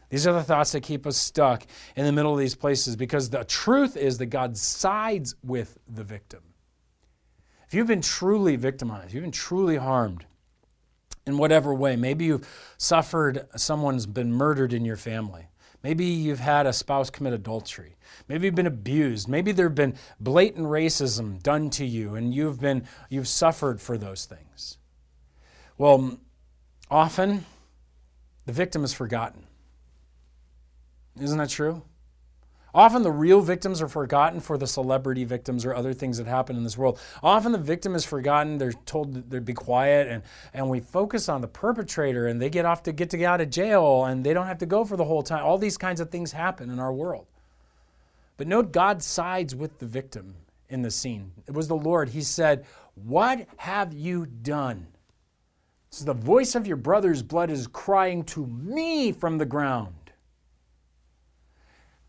These 0.10 0.26
are 0.26 0.34
the 0.34 0.44
thoughts 0.44 0.72
that 0.72 0.82
keep 0.82 1.06
us 1.06 1.18
stuck 1.18 1.66
in 1.96 2.06
the 2.06 2.12
middle 2.12 2.34
of 2.34 2.40
these 2.40 2.56
places 2.56 2.96
because 2.96 3.30
the 3.30 3.44
truth 3.44 3.96
is 3.96 4.18
that 4.18 4.28
God 4.28 4.58
sides 4.58 5.36
with 5.44 5.78
the 5.88 6.04
victim. 6.04 6.42
If 7.68 7.76
you've 7.76 7.88
been 7.88 8.02
truly 8.02 8.56
victimized, 8.56 9.14
you've 9.14 9.24
been 9.24 9.32
truly 9.32 9.78
harmed, 9.78 10.26
in 11.30 11.38
whatever 11.38 11.74
way. 11.74 11.96
Maybe 11.96 12.26
you've 12.26 12.48
suffered, 12.78 13.48
someone's 13.56 14.06
been 14.06 14.34
murdered 14.34 14.74
in 14.74 14.84
your 14.84 14.98
family. 14.98 15.48
Maybe 15.82 16.06
you've 16.06 16.40
had 16.40 16.66
a 16.66 16.74
spouse 16.74 17.10
commit 17.10 17.32
adultery. 17.32 17.96
Maybe 18.28 18.48
you've 18.48 18.56
been 18.56 18.68
abused. 18.68 19.30
Maybe 19.30 19.54
there've 19.54 19.74
been 19.74 19.96
blatant 20.20 20.68
racism 20.68 21.42
done 21.42 21.70
to 21.72 21.86
you 21.86 22.16
and 22.16 22.34
you've 22.34 22.60
been 22.60 22.86
you've 23.10 23.30
suffered 23.30 23.80
for 23.80 23.98
those 23.98 24.26
things. 24.26 24.78
Well, 25.78 26.18
often 26.92 27.46
the 28.46 28.52
victim 28.52 28.84
is 28.84 28.92
forgotten. 28.92 29.46
Isn't 31.22 31.38
that 31.38 31.50
true? 31.50 31.84
Often 32.74 33.04
the 33.04 33.12
real 33.12 33.42
victims 33.42 33.82
are 33.82 33.88
forgotten 33.88 34.40
for 34.40 34.58
the 34.58 34.68
celebrity 34.68 35.24
victims 35.24 35.66
or 35.66 35.74
other 35.74 35.94
things 35.94 36.18
that 36.18 36.28
happen 36.28 36.56
in 36.56 36.64
this 36.64 36.78
world. 36.78 37.00
Often 37.24 37.54
the 37.54 37.58
victim 37.58 37.96
is 37.96 38.06
forgotten. 38.06 38.58
They're 38.58 38.74
told 38.86 39.32
to 39.32 39.42
be 39.42 39.54
quiet, 39.54 40.08
and, 40.08 40.24
and 40.54 40.70
we 40.70 40.80
focus 40.80 41.30
on 41.30 41.42
the 41.42 41.48
perpetrator, 41.48 42.28
and 42.28 42.42
they 42.42 42.50
get 42.50 42.66
off 42.66 42.84
to 42.84 42.92
get 42.92 43.10
to 43.12 43.18
get 43.18 43.26
out 43.26 43.42
of 43.42 43.50
jail, 43.50 44.06
and 44.06 44.24
they 44.24 44.34
don't 44.34 44.48
have 44.48 44.60
to 44.60 44.66
go 44.66 44.86
for 44.86 44.98
the 44.98 45.06
whole 45.06 45.24
time. 45.24 45.44
All 45.44 45.58
these 45.58 45.78
kinds 45.78 46.00
of 46.00 46.10
things 46.10 46.32
happen 46.32 46.70
in 46.70 46.80
our 46.80 46.94
world. 46.94 47.26
But 48.38 48.48
note 48.48 48.72
God 48.72 49.04
sides 49.04 49.56
with 49.56 49.80
the 49.80 49.86
victim 49.86 50.36
in 50.70 50.82
the 50.82 50.92
scene. 50.92 51.32
It 51.48 51.54
was 51.54 51.68
the 51.68 51.76
Lord. 51.76 52.10
He 52.10 52.22
said, 52.22 52.66
What 52.96 53.48
have 53.58 53.94
you 53.94 54.28
done? 54.28 54.88
Is 55.92 56.06
the 56.06 56.14
voice 56.14 56.56
of 56.56 56.68
your 56.68 56.78
brother's 56.78 57.24
blood 57.24 57.50
is 57.50 57.68
crying 57.68 58.24
to 58.26 58.46
me 58.46 59.12
from 59.12 59.40
the 59.40 59.46
ground. 59.46 59.96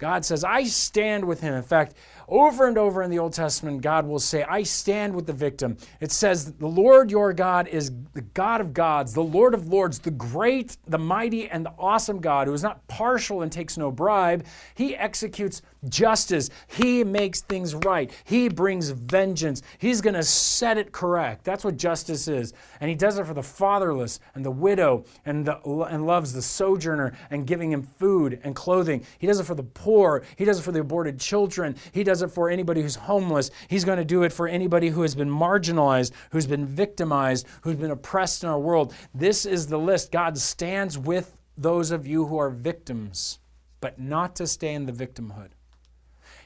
God 0.00 0.24
says, 0.24 0.44
I 0.44 0.64
stand 0.64 1.26
with 1.26 1.42
him. 1.42 1.52
In 1.52 1.62
fact, 1.62 1.94
over 2.26 2.66
and 2.66 2.78
over 2.78 3.02
in 3.02 3.10
the 3.10 3.18
Old 3.18 3.34
Testament, 3.34 3.82
God 3.82 4.06
will 4.06 4.18
say, 4.18 4.44
I 4.44 4.62
stand 4.62 5.14
with 5.14 5.26
the 5.26 5.32
victim. 5.32 5.76
It 6.00 6.10
says, 6.10 6.52
The 6.52 6.66
Lord 6.66 7.10
your 7.10 7.34
God 7.34 7.68
is 7.68 7.90
the 8.14 8.22
God 8.22 8.62
of 8.62 8.72
gods, 8.72 9.12
the 9.12 9.22
Lord 9.22 9.52
of 9.52 9.68
lords, 9.68 9.98
the 9.98 10.12
great, 10.12 10.78
the 10.86 10.98
mighty, 10.98 11.50
and 11.50 11.66
the 11.66 11.72
awesome 11.78 12.20
God 12.20 12.46
who 12.46 12.54
is 12.54 12.62
not 12.62 12.86
partial 12.88 13.42
and 13.42 13.52
takes 13.52 13.76
no 13.76 13.90
bribe. 13.90 14.46
He 14.74 14.96
executes 14.96 15.60
justice. 15.88 16.50
He 16.68 17.04
makes 17.04 17.40
things 17.42 17.74
right. 17.74 18.10
He 18.24 18.48
brings 18.48 18.90
vengeance. 18.90 19.62
He's 19.78 20.00
going 20.00 20.14
to 20.14 20.22
set 20.22 20.78
it 20.78 20.92
correct. 20.92 21.44
That's 21.44 21.64
what 21.64 21.76
justice 21.76 22.28
is. 22.28 22.52
And 22.80 22.88
he 22.88 22.94
does 22.94 23.18
it 23.18 23.26
for 23.26 23.34
the 23.34 23.42
fatherless 23.42 24.20
and 24.34 24.44
the 24.44 24.50
widow 24.50 25.04
and, 25.26 25.44
the, 25.46 25.58
and 25.90 26.06
loves 26.06 26.32
the 26.32 26.42
sojourner 26.42 27.12
and 27.30 27.46
giving 27.46 27.72
him 27.72 27.82
food 27.82 28.40
and 28.44 28.54
clothing. 28.54 29.04
He 29.18 29.26
does 29.26 29.40
it 29.40 29.44
for 29.44 29.54
the 29.54 29.62
poor. 29.62 29.89
He 30.36 30.44
does 30.44 30.58
it 30.58 30.62
for 30.62 30.72
the 30.72 30.80
aborted 30.80 31.18
children. 31.18 31.76
He 31.92 32.04
does 32.04 32.22
it 32.22 32.30
for 32.30 32.48
anybody 32.48 32.82
who's 32.82 32.94
homeless. 32.94 33.50
He's 33.68 33.84
going 33.84 33.98
to 33.98 34.04
do 34.04 34.22
it 34.22 34.32
for 34.32 34.46
anybody 34.46 34.88
who 34.88 35.02
has 35.02 35.14
been 35.14 35.30
marginalized, 35.30 36.12
who's 36.30 36.46
been 36.46 36.66
victimized, 36.66 37.46
who's 37.62 37.76
been 37.76 37.90
oppressed 37.90 38.44
in 38.44 38.48
our 38.48 38.58
world. 38.58 38.94
This 39.14 39.46
is 39.46 39.66
the 39.66 39.78
list. 39.78 40.12
God 40.12 40.38
stands 40.38 40.96
with 40.96 41.36
those 41.56 41.90
of 41.90 42.06
you 42.06 42.26
who 42.26 42.38
are 42.38 42.50
victims, 42.50 43.40
but 43.80 43.98
not 43.98 44.36
to 44.36 44.46
stay 44.46 44.74
in 44.74 44.86
the 44.86 44.92
victimhood. 44.92 45.50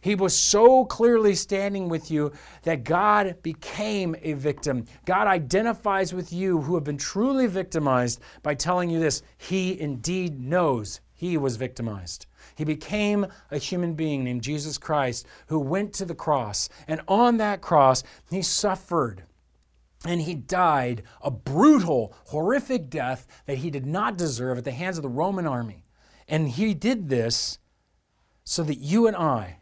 He 0.01 0.14
was 0.14 0.36
so 0.36 0.84
clearly 0.84 1.34
standing 1.34 1.88
with 1.88 2.11
you 2.11 2.32
that 2.64 2.84
God 2.84 3.36
became 3.42 4.14
a 4.20 4.34
victim. 4.34 4.84
God 5.07 5.26
identifies 5.26 6.12
with 6.12 6.30
you 6.30 6.61
who 6.61 6.74
have 6.74 6.84
been 6.84 6.99
truly 6.99 7.47
victimized 7.47 8.20
by 8.42 8.55
telling 8.55 8.90
you 8.90 9.01
this 9.01 9.22
He 9.38 9.80
indeed 9.80 10.38
knows 10.38 11.01
he 11.14 11.38
was 11.38 11.57
victimized. 11.57 12.26
He 12.55 12.64
became 12.64 13.26
a 13.50 13.59
human 13.59 13.94
being 13.94 14.24
named 14.24 14.42
Jesus 14.42 14.78
Christ 14.78 15.26
who 15.48 15.59
went 15.59 15.92
to 15.94 16.05
the 16.05 16.14
cross. 16.14 16.68
And 16.86 17.00
on 17.09 17.38
that 17.38 17.61
cross, 17.61 18.02
he 18.30 18.42
suffered 18.42 19.24
and 20.07 20.20
he 20.20 20.34
died 20.34 21.02
a 21.22 21.30
brutal, 21.30 22.14
horrific 22.26 22.90
death 22.90 23.26
that 23.46 23.59
he 23.59 23.70
did 23.70 23.86
not 23.86 24.18
deserve 24.18 24.59
at 24.59 24.64
the 24.64 24.70
hands 24.70 24.98
of 24.98 25.02
the 25.02 25.09
Roman 25.09 25.46
army. 25.46 25.84
And 26.28 26.48
he 26.48 26.74
did 26.74 27.09
this 27.09 27.59
so 28.44 28.62
that 28.62 28.76
you 28.76 29.07
and 29.07 29.16
I 29.16 29.59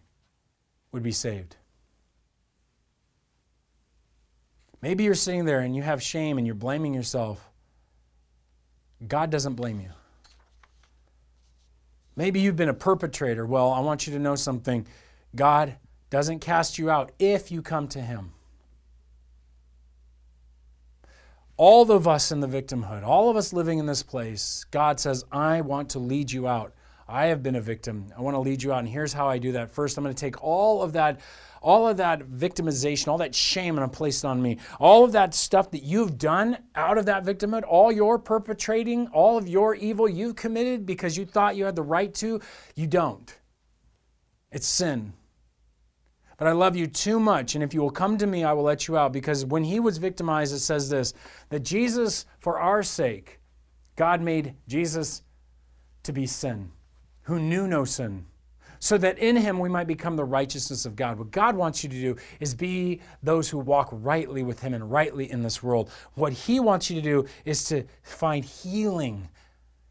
would 0.91 1.03
be 1.03 1.13
saved. 1.13 1.57
Maybe 4.81 5.05
you're 5.05 5.15
sitting 5.15 5.45
there 5.45 5.61
and 5.61 5.77
you 5.77 5.83
have 5.83 6.03
shame 6.03 6.39
and 6.39 6.47
you're 6.47 6.57
blaming 6.57 6.93
yourself. 6.93 7.49
God 9.07 9.31
doesn't 9.31 9.55
blame 9.55 9.81
you. 9.81 9.91
Maybe 12.17 12.41
you've 12.41 12.57
been 12.57 12.69
a 12.69 12.75
perpetrator. 12.75 13.47
Well, 13.47 13.71
I 13.71 13.81
want 13.81 14.07
you 14.07 14.13
to 14.13 14.19
know 14.19 14.35
something. 14.35 14.87
God 15.35 15.77
doesn't 16.11 16.41
cast 16.41 16.79
you 16.79 16.91
out 16.91 17.13
if 17.19 17.51
you 17.51 17.63
come 17.63 17.89
to 17.89 18.01
Him. 18.01 18.33
All 21.57 21.91
of 21.91 22.09
us 22.09 22.33
in 22.33 22.41
the 22.41 22.49
victimhood, 22.49 23.03
all 23.03 23.31
of 23.31 23.37
us 23.37 23.53
living 23.53 23.79
in 23.79 23.87
this 23.87 24.03
place, 24.03 24.65
God 24.71 24.99
says, 24.99 25.25
I 25.31 25.61
want 25.61 25.91
to 25.91 25.99
lead 25.99 26.33
you 26.33 26.49
out. 26.49 26.75
I 27.09 27.27
have 27.27 27.43
been 27.43 27.57
a 27.57 27.61
victim. 27.61 28.07
I 28.17 28.21
want 28.21 28.35
to 28.35 28.41
lead 28.41 28.63
you 28.63 28.73
out. 28.73 28.81
And 28.81 28.89
here's 28.89 29.13
how 29.13 29.29
I 29.29 29.39
do 29.39 29.53
that. 29.53 29.71
First, 29.71 29.97
I'm 29.97 30.05
going 30.05 30.15
to 30.15 30.21
take 30.21 30.43
all 30.43 30.83
of 30.83 30.93
that 30.95 31.21
all 31.63 31.87
of 31.87 31.97
that 31.99 32.23
victimization, 32.23 33.07
all 33.07 33.19
that 33.19 33.35
shame 33.35 33.77
and 33.77 33.85
I'm 33.85 33.91
placed 33.91 34.25
on 34.25 34.43
me, 34.43 34.59
all 34.81 35.05
of 35.05 35.13
that 35.13 35.33
stuff 35.33 35.71
that 35.71 35.85
you've 35.85 36.19
done 36.19 36.59
out 36.75 36.99
of 36.99 37.07
that 37.07 37.25
victimhood, 37.25 37.63
all 37.69 37.93
your 37.93 38.19
perpetrating, 38.19 39.07
all 39.13 39.39
of 39.39 39.49
your 39.49 39.77
evil 39.77 40.09
you've 40.09 40.35
committed 40.35 40.85
because 40.85 41.17
you 41.17 41.25
thought 41.25 41.55
you 41.55 41.65
had 41.65 41.77
the 41.77 41.83
right 41.83 42.13
to, 42.15 42.41
you 42.75 42.89
don't. 42.89 43.39
It's 44.51 44.67
sin. 44.67 45.13
But 46.37 46.49
I 46.49 46.53
love 46.53 46.75
you 46.75 46.89
too 46.89 47.21
much, 47.21 47.55
and 47.55 47.63
if 47.63 47.73
you 47.73 47.81
will 47.81 47.91
come 47.91 48.19
to 48.19 48.27
me, 48.27 48.43
I 48.43 48.53
will 48.53 48.65
let 48.65 48.89
you 48.89 48.99
out. 48.99 49.13
Because 49.13 49.45
when 49.45 49.63
he 49.63 49.79
was 49.79 49.99
victimized, 49.99 50.53
it 50.53 50.59
says 50.59 50.89
this 50.89 51.15
that 51.51 51.61
Jesus, 51.61 52.27
for 52.41 52.59
our 52.59 52.83
sake, 52.83 53.39
God 53.95 54.21
made 54.21 54.57
Jesus 54.67 55.23
to 56.03 56.13
be 56.13 56.27
sin, 56.27 56.73
who 57.25 57.39
knew 57.39 57.67
no 57.67 57.85
sin 57.85 58.27
so 58.83 58.99
that 58.99 59.17
in 59.19 59.37
him 59.37 59.61
we 59.61 59.69
might 59.69 59.87
become 59.87 60.17
the 60.17 60.25
righteousness 60.25 60.85
of 60.85 60.97
God. 60.97 61.17
What 61.17 61.31
God 61.31 61.55
wants 61.55 61.85
you 61.85 61.91
to 61.91 62.01
do 62.01 62.17
is 62.41 62.53
be 62.53 63.01
those 63.23 63.49
who 63.49 63.61
walk 63.61 63.89
rightly 63.93 64.43
with 64.43 64.59
him 64.59 64.75
and 64.75 64.91
rightly 64.91 65.31
in 65.31 65.45
this 65.45 65.63
world. 65.63 65.89
What 66.15 66.33
he 66.33 66.59
wants 66.59 66.91
you 66.91 66.97
to 66.97 67.03
do 67.03 67.27
is 67.45 67.63
to 67.67 67.85
find 68.03 68.45
healing, 68.45 69.29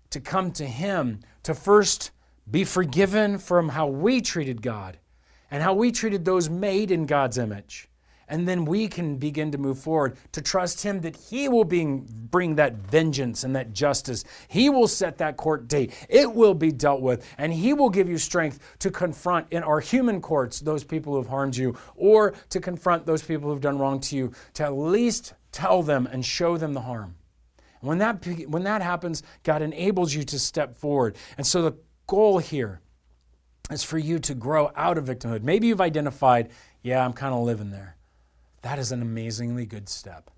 to 0.10 0.20
come 0.20 0.52
to 0.52 0.66
him, 0.66 1.22
to 1.44 1.54
first 1.54 2.12
be 2.50 2.66
forgiven 2.66 3.38
from 3.38 3.70
how 3.70 3.88
we 3.88 4.20
treated 4.20 4.62
God 4.62 4.98
and 5.50 5.64
how 5.64 5.74
we 5.74 5.94
treated 5.94 6.26
those 6.26 6.50
made 6.50 6.92
in 6.92 7.06
God's 7.06 7.38
image. 7.38 7.88
And 8.32 8.48
then 8.48 8.64
we 8.64 8.88
can 8.88 9.18
begin 9.18 9.52
to 9.52 9.58
move 9.58 9.78
forward 9.78 10.16
to 10.32 10.42
trust 10.42 10.82
Him 10.82 11.02
that 11.02 11.18
He 11.18 11.50
will 11.50 11.66
bring, 11.66 12.08
bring 12.32 12.56
that 12.56 12.76
vengeance 12.76 13.44
and 13.44 13.54
that 13.58 13.74
justice. 13.74 14.24
He 14.48 14.70
will 14.70 14.88
set 14.88 15.18
that 15.18 15.36
court 15.36 15.68
date. 15.68 15.94
It 16.08 16.34
will 16.34 16.54
be 16.54 16.72
dealt 16.72 17.02
with. 17.02 17.28
And 17.38 17.52
He 17.52 17.74
will 17.74 17.90
give 17.90 18.08
you 18.08 18.18
strength 18.18 18.60
to 18.80 18.90
confront 18.90 19.48
in 19.52 19.64
our 19.64 19.82
human 19.82 20.22
courts 20.22 20.62
those 20.62 20.86
people 20.86 21.12
who 21.12 21.20
have 21.20 21.28
harmed 21.28 21.58
you 21.58 21.78
or 21.98 22.34
to 22.50 22.62
confront 22.62 23.06
those 23.06 23.22
people 23.22 23.50
who 23.50 23.54
have 23.54 23.62
done 23.62 23.78
wrong 23.78 24.00
to 24.00 24.16
you, 24.16 24.32
to 24.54 24.64
at 24.64 24.74
least 24.74 25.34
tell 25.52 25.84
them 25.84 26.08
and 26.10 26.26
show 26.26 26.56
them 26.56 26.74
the 26.74 26.82
harm. 26.82 27.16
And 27.82 27.90
when 27.90 27.98
that, 27.98 28.26
when 28.48 28.64
that 28.64 28.82
happens, 28.82 29.24
God 29.44 29.62
enables 29.62 30.14
you 30.14 30.24
to 30.24 30.40
step 30.40 30.78
forward. 30.78 31.18
And 31.38 31.46
so 31.46 31.62
the 31.62 31.76
goal 32.08 32.38
here 32.38 32.80
is 33.70 33.84
for 33.84 33.98
you 33.98 34.20
to 34.20 34.34
grow 34.34 34.72
out 34.78 34.98
of 34.98 35.04
victimhood. 35.04 35.44
Maybe 35.44 35.68
you've 35.68 35.82
identified, 35.82 36.50
yeah, 36.82 37.04
I'm 37.04 37.12
kind 37.12 37.34
of 37.34 37.42
living 37.42 37.72
there. 37.72 37.98
That 38.62 38.80
is 38.80 38.92
an 38.92 39.02
amazingly 39.02 39.66
good 39.66 39.90
step. 39.90 40.30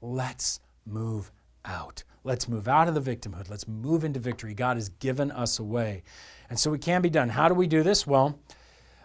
Let's 0.00 0.60
move 0.86 1.30
out. 1.64 2.04
Let's 2.24 2.48
move 2.48 2.68
out 2.68 2.88
of 2.88 2.94
the 2.94 3.00
victimhood. 3.00 3.50
Let's 3.50 3.68
move 3.68 4.04
into 4.04 4.18
victory. 4.18 4.54
God 4.54 4.76
has 4.76 4.88
given 4.88 5.30
us 5.30 5.58
a 5.58 5.64
way. 5.64 6.02
And 6.48 6.58
so 6.58 6.72
it 6.72 6.80
can 6.80 7.02
be 7.02 7.10
done. 7.10 7.28
How 7.28 7.48
do 7.48 7.54
we 7.54 7.66
do 7.66 7.82
this? 7.82 8.06
Well, 8.06 8.38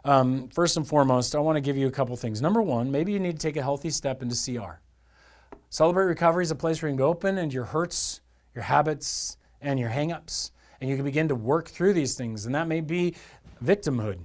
um, 0.05 0.47
first 0.49 0.77
and 0.77 0.87
foremost, 0.87 1.35
I 1.35 1.39
want 1.39 1.57
to 1.57 1.61
give 1.61 1.77
you 1.77 1.87
a 1.87 1.91
couple 1.91 2.15
things. 2.15 2.41
Number 2.41 2.61
one, 2.61 2.91
maybe 2.91 3.11
you 3.11 3.19
need 3.19 3.33
to 3.33 3.37
take 3.37 3.57
a 3.57 3.61
healthy 3.61 3.89
step 3.89 4.21
into 4.21 4.35
CR. 4.35 4.79
Celebrate 5.69 6.05
Recovery 6.05 6.43
is 6.43 6.51
a 6.51 6.55
place 6.55 6.81
where 6.81 6.89
you 6.89 6.93
can 6.93 6.97
go 6.97 7.09
open 7.09 7.37
and 7.37 7.53
your 7.53 7.65
hurts, 7.65 8.21
your 8.55 8.63
habits, 8.63 9.37
and 9.61 9.79
your 9.79 9.89
hangups, 9.89 10.51
and 10.79 10.89
you 10.89 10.95
can 10.95 11.05
begin 11.05 11.27
to 11.27 11.35
work 11.35 11.67
through 11.67 11.93
these 11.93 12.15
things. 12.15 12.45
And 12.45 12.55
that 12.55 12.67
may 12.67 12.79
be 12.81 13.15
victimhood. 13.63 14.19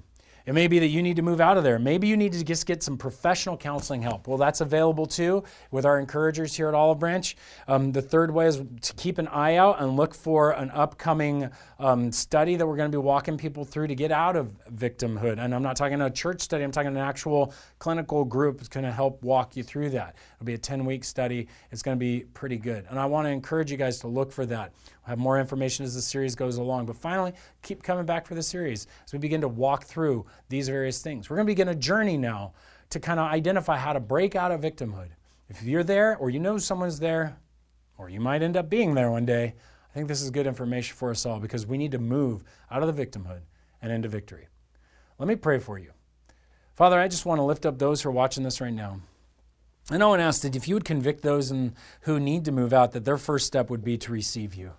It 0.47 0.53
may 0.53 0.67
be 0.67 0.79
that 0.79 0.89
you 0.89 1.03
need 1.03 1.17
to 1.17 1.23
move 1.23 1.41
out 1.41 1.57
of 1.57 1.65
there. 1.65 1.79
Maybe 1.79 2.07
you 2.07 2.19
need 2.19 2.33
to 2.33 2.45
just 2.45 2.67
get 2.67 2.83
some 2.83 2.99
professional 2.99 3.57
counseling 3.57 4.03
help. 4.03 4.29
Well, 4.29 4.37
that's 4.37 4.61
available 4.61 5.07
too 5.07 5.43
with 5.71 5.87
our 5.87 5.99
encouragers 5.99 6.55
here 6.55 6.69
at 6.69 6.75
Olive 6.75 6.99
Branch. 6.99 7.35
Um, 7.67 7.93
the 7.93 8.03
third 8.03 8.31
way 8.31 8.47
is 8.47 8.61
to 8.83 8.93
keep 8.95 9.17
an 9.17 9.27
eye 9.29 9.57
out 9.57 9.81
and 9.81 9.97
look 9.97 10.15
for 10.15 10.51
an 10.51 10.71
upcoming 10.71 11.51
um, 11.85 12.11
study 12.11 12.57
that 12.57 12.67
we're 12.67 12.79
going 12.79 12.91
to 12.91 12.97
be 12.97 13.03
walking 13.03 13.37
people 13.37 13.63
through 13.63 13.89
to 13.89 13.95
get 13.95 14.11
out 14.11 14.37
of 14.37 14.57
victimhood. 14.75 15.39
And 15.39 15.55
I'm 15.55 15.63
not 15.63 15.77
talking 15.77 16.01
a 16.01 16.09
church 16.09 16.41
study, 16.41 16.65
I'm 16.65 16.73
talking 16.73 16.89
an 16.89 16.97
actual 16.97 17.53
clinical 17.79 18.25
group 18.25 18.57
that's 18.57 18.69
going 18.69 18.87
to 18.87 18.91
help 18.91 19.23
walk 19.23 19.55
you 19.55 19.63
through 19.63 19.91
that. 19.91 20.17
It'll 20.37 20.47
be 20.47 20.55
a 20.55 20.59
10 20.59 20.87
week 20.87 21.05
study. 21.05 21.47
It's 21.71 21.83
going 21.83 21.99
to 21.99 22.01
be 22.01 22.25
pretty 22.33 22.57
good. 22.57 22.87
And 22.89 22.99
I 22.99 23.05
want 23.05 23.27
to 23.27 23.31
encourage 23.31 23.71
you 23.71 23.77
guys 23.77 23.99
to 23.99 24.09
look 24.09 24.33
for 24.33 24.47
that. 24.47 24.73
We'll 25.03 25.11
have 25.11 25.19
more 25.19 25.39
information 25.39 25.85
as 25.85 25.95
the 25.95 26.01
series 26.01 26.35
goes 26.35 26.57
along. 26.57 26.87
But 26.87 26.97
finally, 26.97 27.35
keep 27.61 27.83
coming 27.83 28.07
back 28.07 28.27
for 28.27 28.35
the 28.35 28.43
series 28.43 28.87
as 29.05 29.13
we 29.13 29.19
begin 29.19 29.43
to 29.43 29.49
walk 29.49 29.85
through 29.85 30.25
these 30.49 30.71
various 30.71 31.03
things. 31.03 31.29
We're 31.29 31.37
going 31.37 31.47
to 31.47 31.51
begin 31.51 31.69
a 31.69 31.75
journey 31.75 32.17
now 32.17 32.55
to 32.91 32.99
kind 32.99 33.21
of 33.21 33.31
identify 33.31 33.77
how 33.77 33.93
to 33.93 34.01
break 34.01 34.35
out 34.35 34.53
of 34.53 34.63
victimhood. 34.63 35.09
If 35.51 35.63
you're 35.63 35.85
there 35.85 36.17
or 36.17 36.31
you 36.31 36.41
know 36.41 36.57
someone's 36.57 36.99
there, 36.99 37.37
or 37.99 38.09
you 38.09 38.21
might 38.21 38.43
end 38.43 38.57
up 38.57 38.71
being 38.71 38.95
there 38.95 39.11
one 39.11 39.27
day, 39.27 39.55
I 39.95 39.99
think 39.99 40.09
this 40.09 40.23
is 40.23 40.31
good 40.31 40.49
information 40.49 40.97
for 40.97 41.11
us 41.11 41.25
all 41.25 41.39
because 41.39 41.67
we 41.67 41.79
need 41.79 41.93
to 41.93 42.01
move 42.01 42.43
out 42.69 42.83
of 42.83 42.95
the 42.95 43.07
victimhood 43.07 43.43
and 43.81 43.93
into 43.93 44.09
victory. 44.09 44.49
Let 45.21 45.29
me 45.29 45.37
pray 45.37 45.61
for 45.61 45.79
you. 45.79 45.93
Father, 46.75 46.99
I 46.99 47.07
just 47.07 47.25
want 47.25 47.39
to 47.39 47.45
lift 47.45 47.65
up 47.65 47.79
those 47.79 48.03
who 48.03 48.09
are 48.09 48.13
watching 48.13 48.43
this 48.43 48.61
right 48.61 48.73
now. 48.73 49.03
And 49.93 50.03
I 50.03 50.07
want 50.07 50.19
to 50.19 50.25
ask 50.25 50.43
that 50.43 50.57
if 50.57 50.67
you 50.67 50.75
would 50.75 50.85
convict 50.85 51.23
those 51.23 51.53
in, 51.53 51.77
who 52.01 52.19
need 52.19 52.45
to 52.47 52.53
move 52.53 52.73
out, 52.73 52.91
that 52.91 53.05
their 53.05 53.19
first 53.19 53.47
step 53.47 53.71
would 53.71 53.85
be 53.85 53.97
to 53.99 54.11
receive 54.11 54.57
you. 54.57 54.73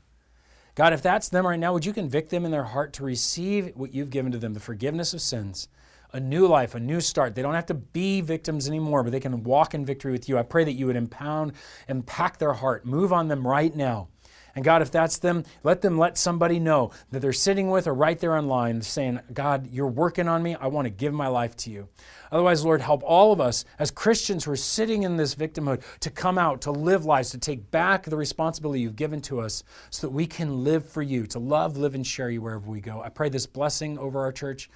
God, 0.74 0.92
if 0.92 1.02
that's 1.02 1.30
them 1.30 1.48
right 1.48 1.60
now, 1.60 1.72
would 1.72 1.86
you 1.86 1.94
convict 1.94 2.30
them 2.30 2.44
in 2.44 2.52
their 2.52 2.66
heart 2.66 2.92
to 2.94 3.06
receive 3.06 3.72
what 3.76 3.94
you've 3.94 4.10
given 4.10 4.34
to 4.34 4.38
them, 4.38 4.54
the 4.54 4.60
forgiveness 4.60 5.14
of 5.14 5.22
sins, 5.22 5.70
a 6.12 6.20
new 6.20 6.46
life, 6.46 6.76
a 6.76 6.80
new 6.80 7.00
start. 7.00 7.36
They 7.36 7.42
don't 7.42 7.54
have 7.54 7.68
to 7.68 7.74
be 7.74 8.20
victims 8.20 8.68
anymore, 8.68 9.04
but 9.04 9.14
they 9.14 9.22
can 9.22 9.44
walk 9.44 9.74
in 9.74 9.86
victory 9.86 10.12
with 10.12 10.28
you. 10.28 10.38
I 10.38 10.44
pray 10.44 10.66
that 10.66 10.74
you 10.74 10.88
would 10.88 10.98
impound, 10.98 11.54
impact 11.88 12.42
their 12.42 12.54
heart, 12.54 12.86
move 12.86 13.14
on 13.14 13.30
them 13.30 13.48
right 13.48 13.74
now 13.74 14.10
And 14.56 14.64
God, 14.64 14.82
if 14.82 14.90
that's 14.90 15.18
them, 15.18 15.44
let 15.64 15.82
them 15.82 15.98
let 15.98 16.18
somebody 16.18 16.60
know 16.60 16.92
that 17.12 17.20
they're 17.20 17.34
sitting 17.34 17.70
with 17.70 17.88
or 17.88 17.94
right 17.94 18.18
there 18.18 18.38
online 18.38 18.82
saying, 18.82 19.20
God, 19.34 19.68
you're 19.70 19.88
working 19.88 20.30
on 20.30 20.42
me. 20.42 20.56
I 20.56 20.68
want 20.68 20.86
to 20.86 20.90
give 20.90 21.14
my 21.14 21.28
life 21.28 21.58
to 21.58 21.70
you. 21.70 21.90
Otherwise, 22.32 22.64
Lord, 22.64 22.82
help 22.82 23.04
all 23.04 23.34
of 23.34 23.42
us 23.42 23.66
as 23.80 23.92
Christians 23.92 24.46
who 24.46 24.52
are 24.52 24.58
sitting 24.58 25.04
in 25.04 25.18
this 25.18 25.36
victimhood 25.36 25.84
to 26.00 26.10
come 26.10 26.38
out, 26.38 26.62
to 26.62 26.72
live 26.72 27.06
lives, 27.06 27.32
to 27.32 27.38
take 27.38 27.70
back 27.70 28.04
the 28.04 28.18
responsibility 28.18 28.80
you've 28.80 28.96
given 28.96 29.22
to 29.24 29.42
us 29.42 29.64
so 29.90 30.08
that 30.08 30.14
we 30.14 30.26
can 30.26 30.64
live 30.64 30.88
for 30.88 31.02
you, 31.02 31.28
to 31.28 31.40
love, 31.40 31.76
live, 31.76 31.94
and 31.94 32.08
share 32.08 32.30
you 32.30 32.42
wherever 32.42 32.70
we 32.70 32.80
go. 32.80 33.02
I 33.02 33.10
pray 33.10 33.28
this 33.28 33.46
blessing 33.46 33.98
over 33.98 34.22
our 34.22 34.32
church. 34.32 34.70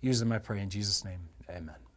Use 0.00 0.20
them, 0.20 0.32
I 0.32 0.38
pray, 0.38 0.60
in 0.60 0.70
Jesus' 0.70 1.04
name. 1.04 1.20
Amen. 1.50 1.87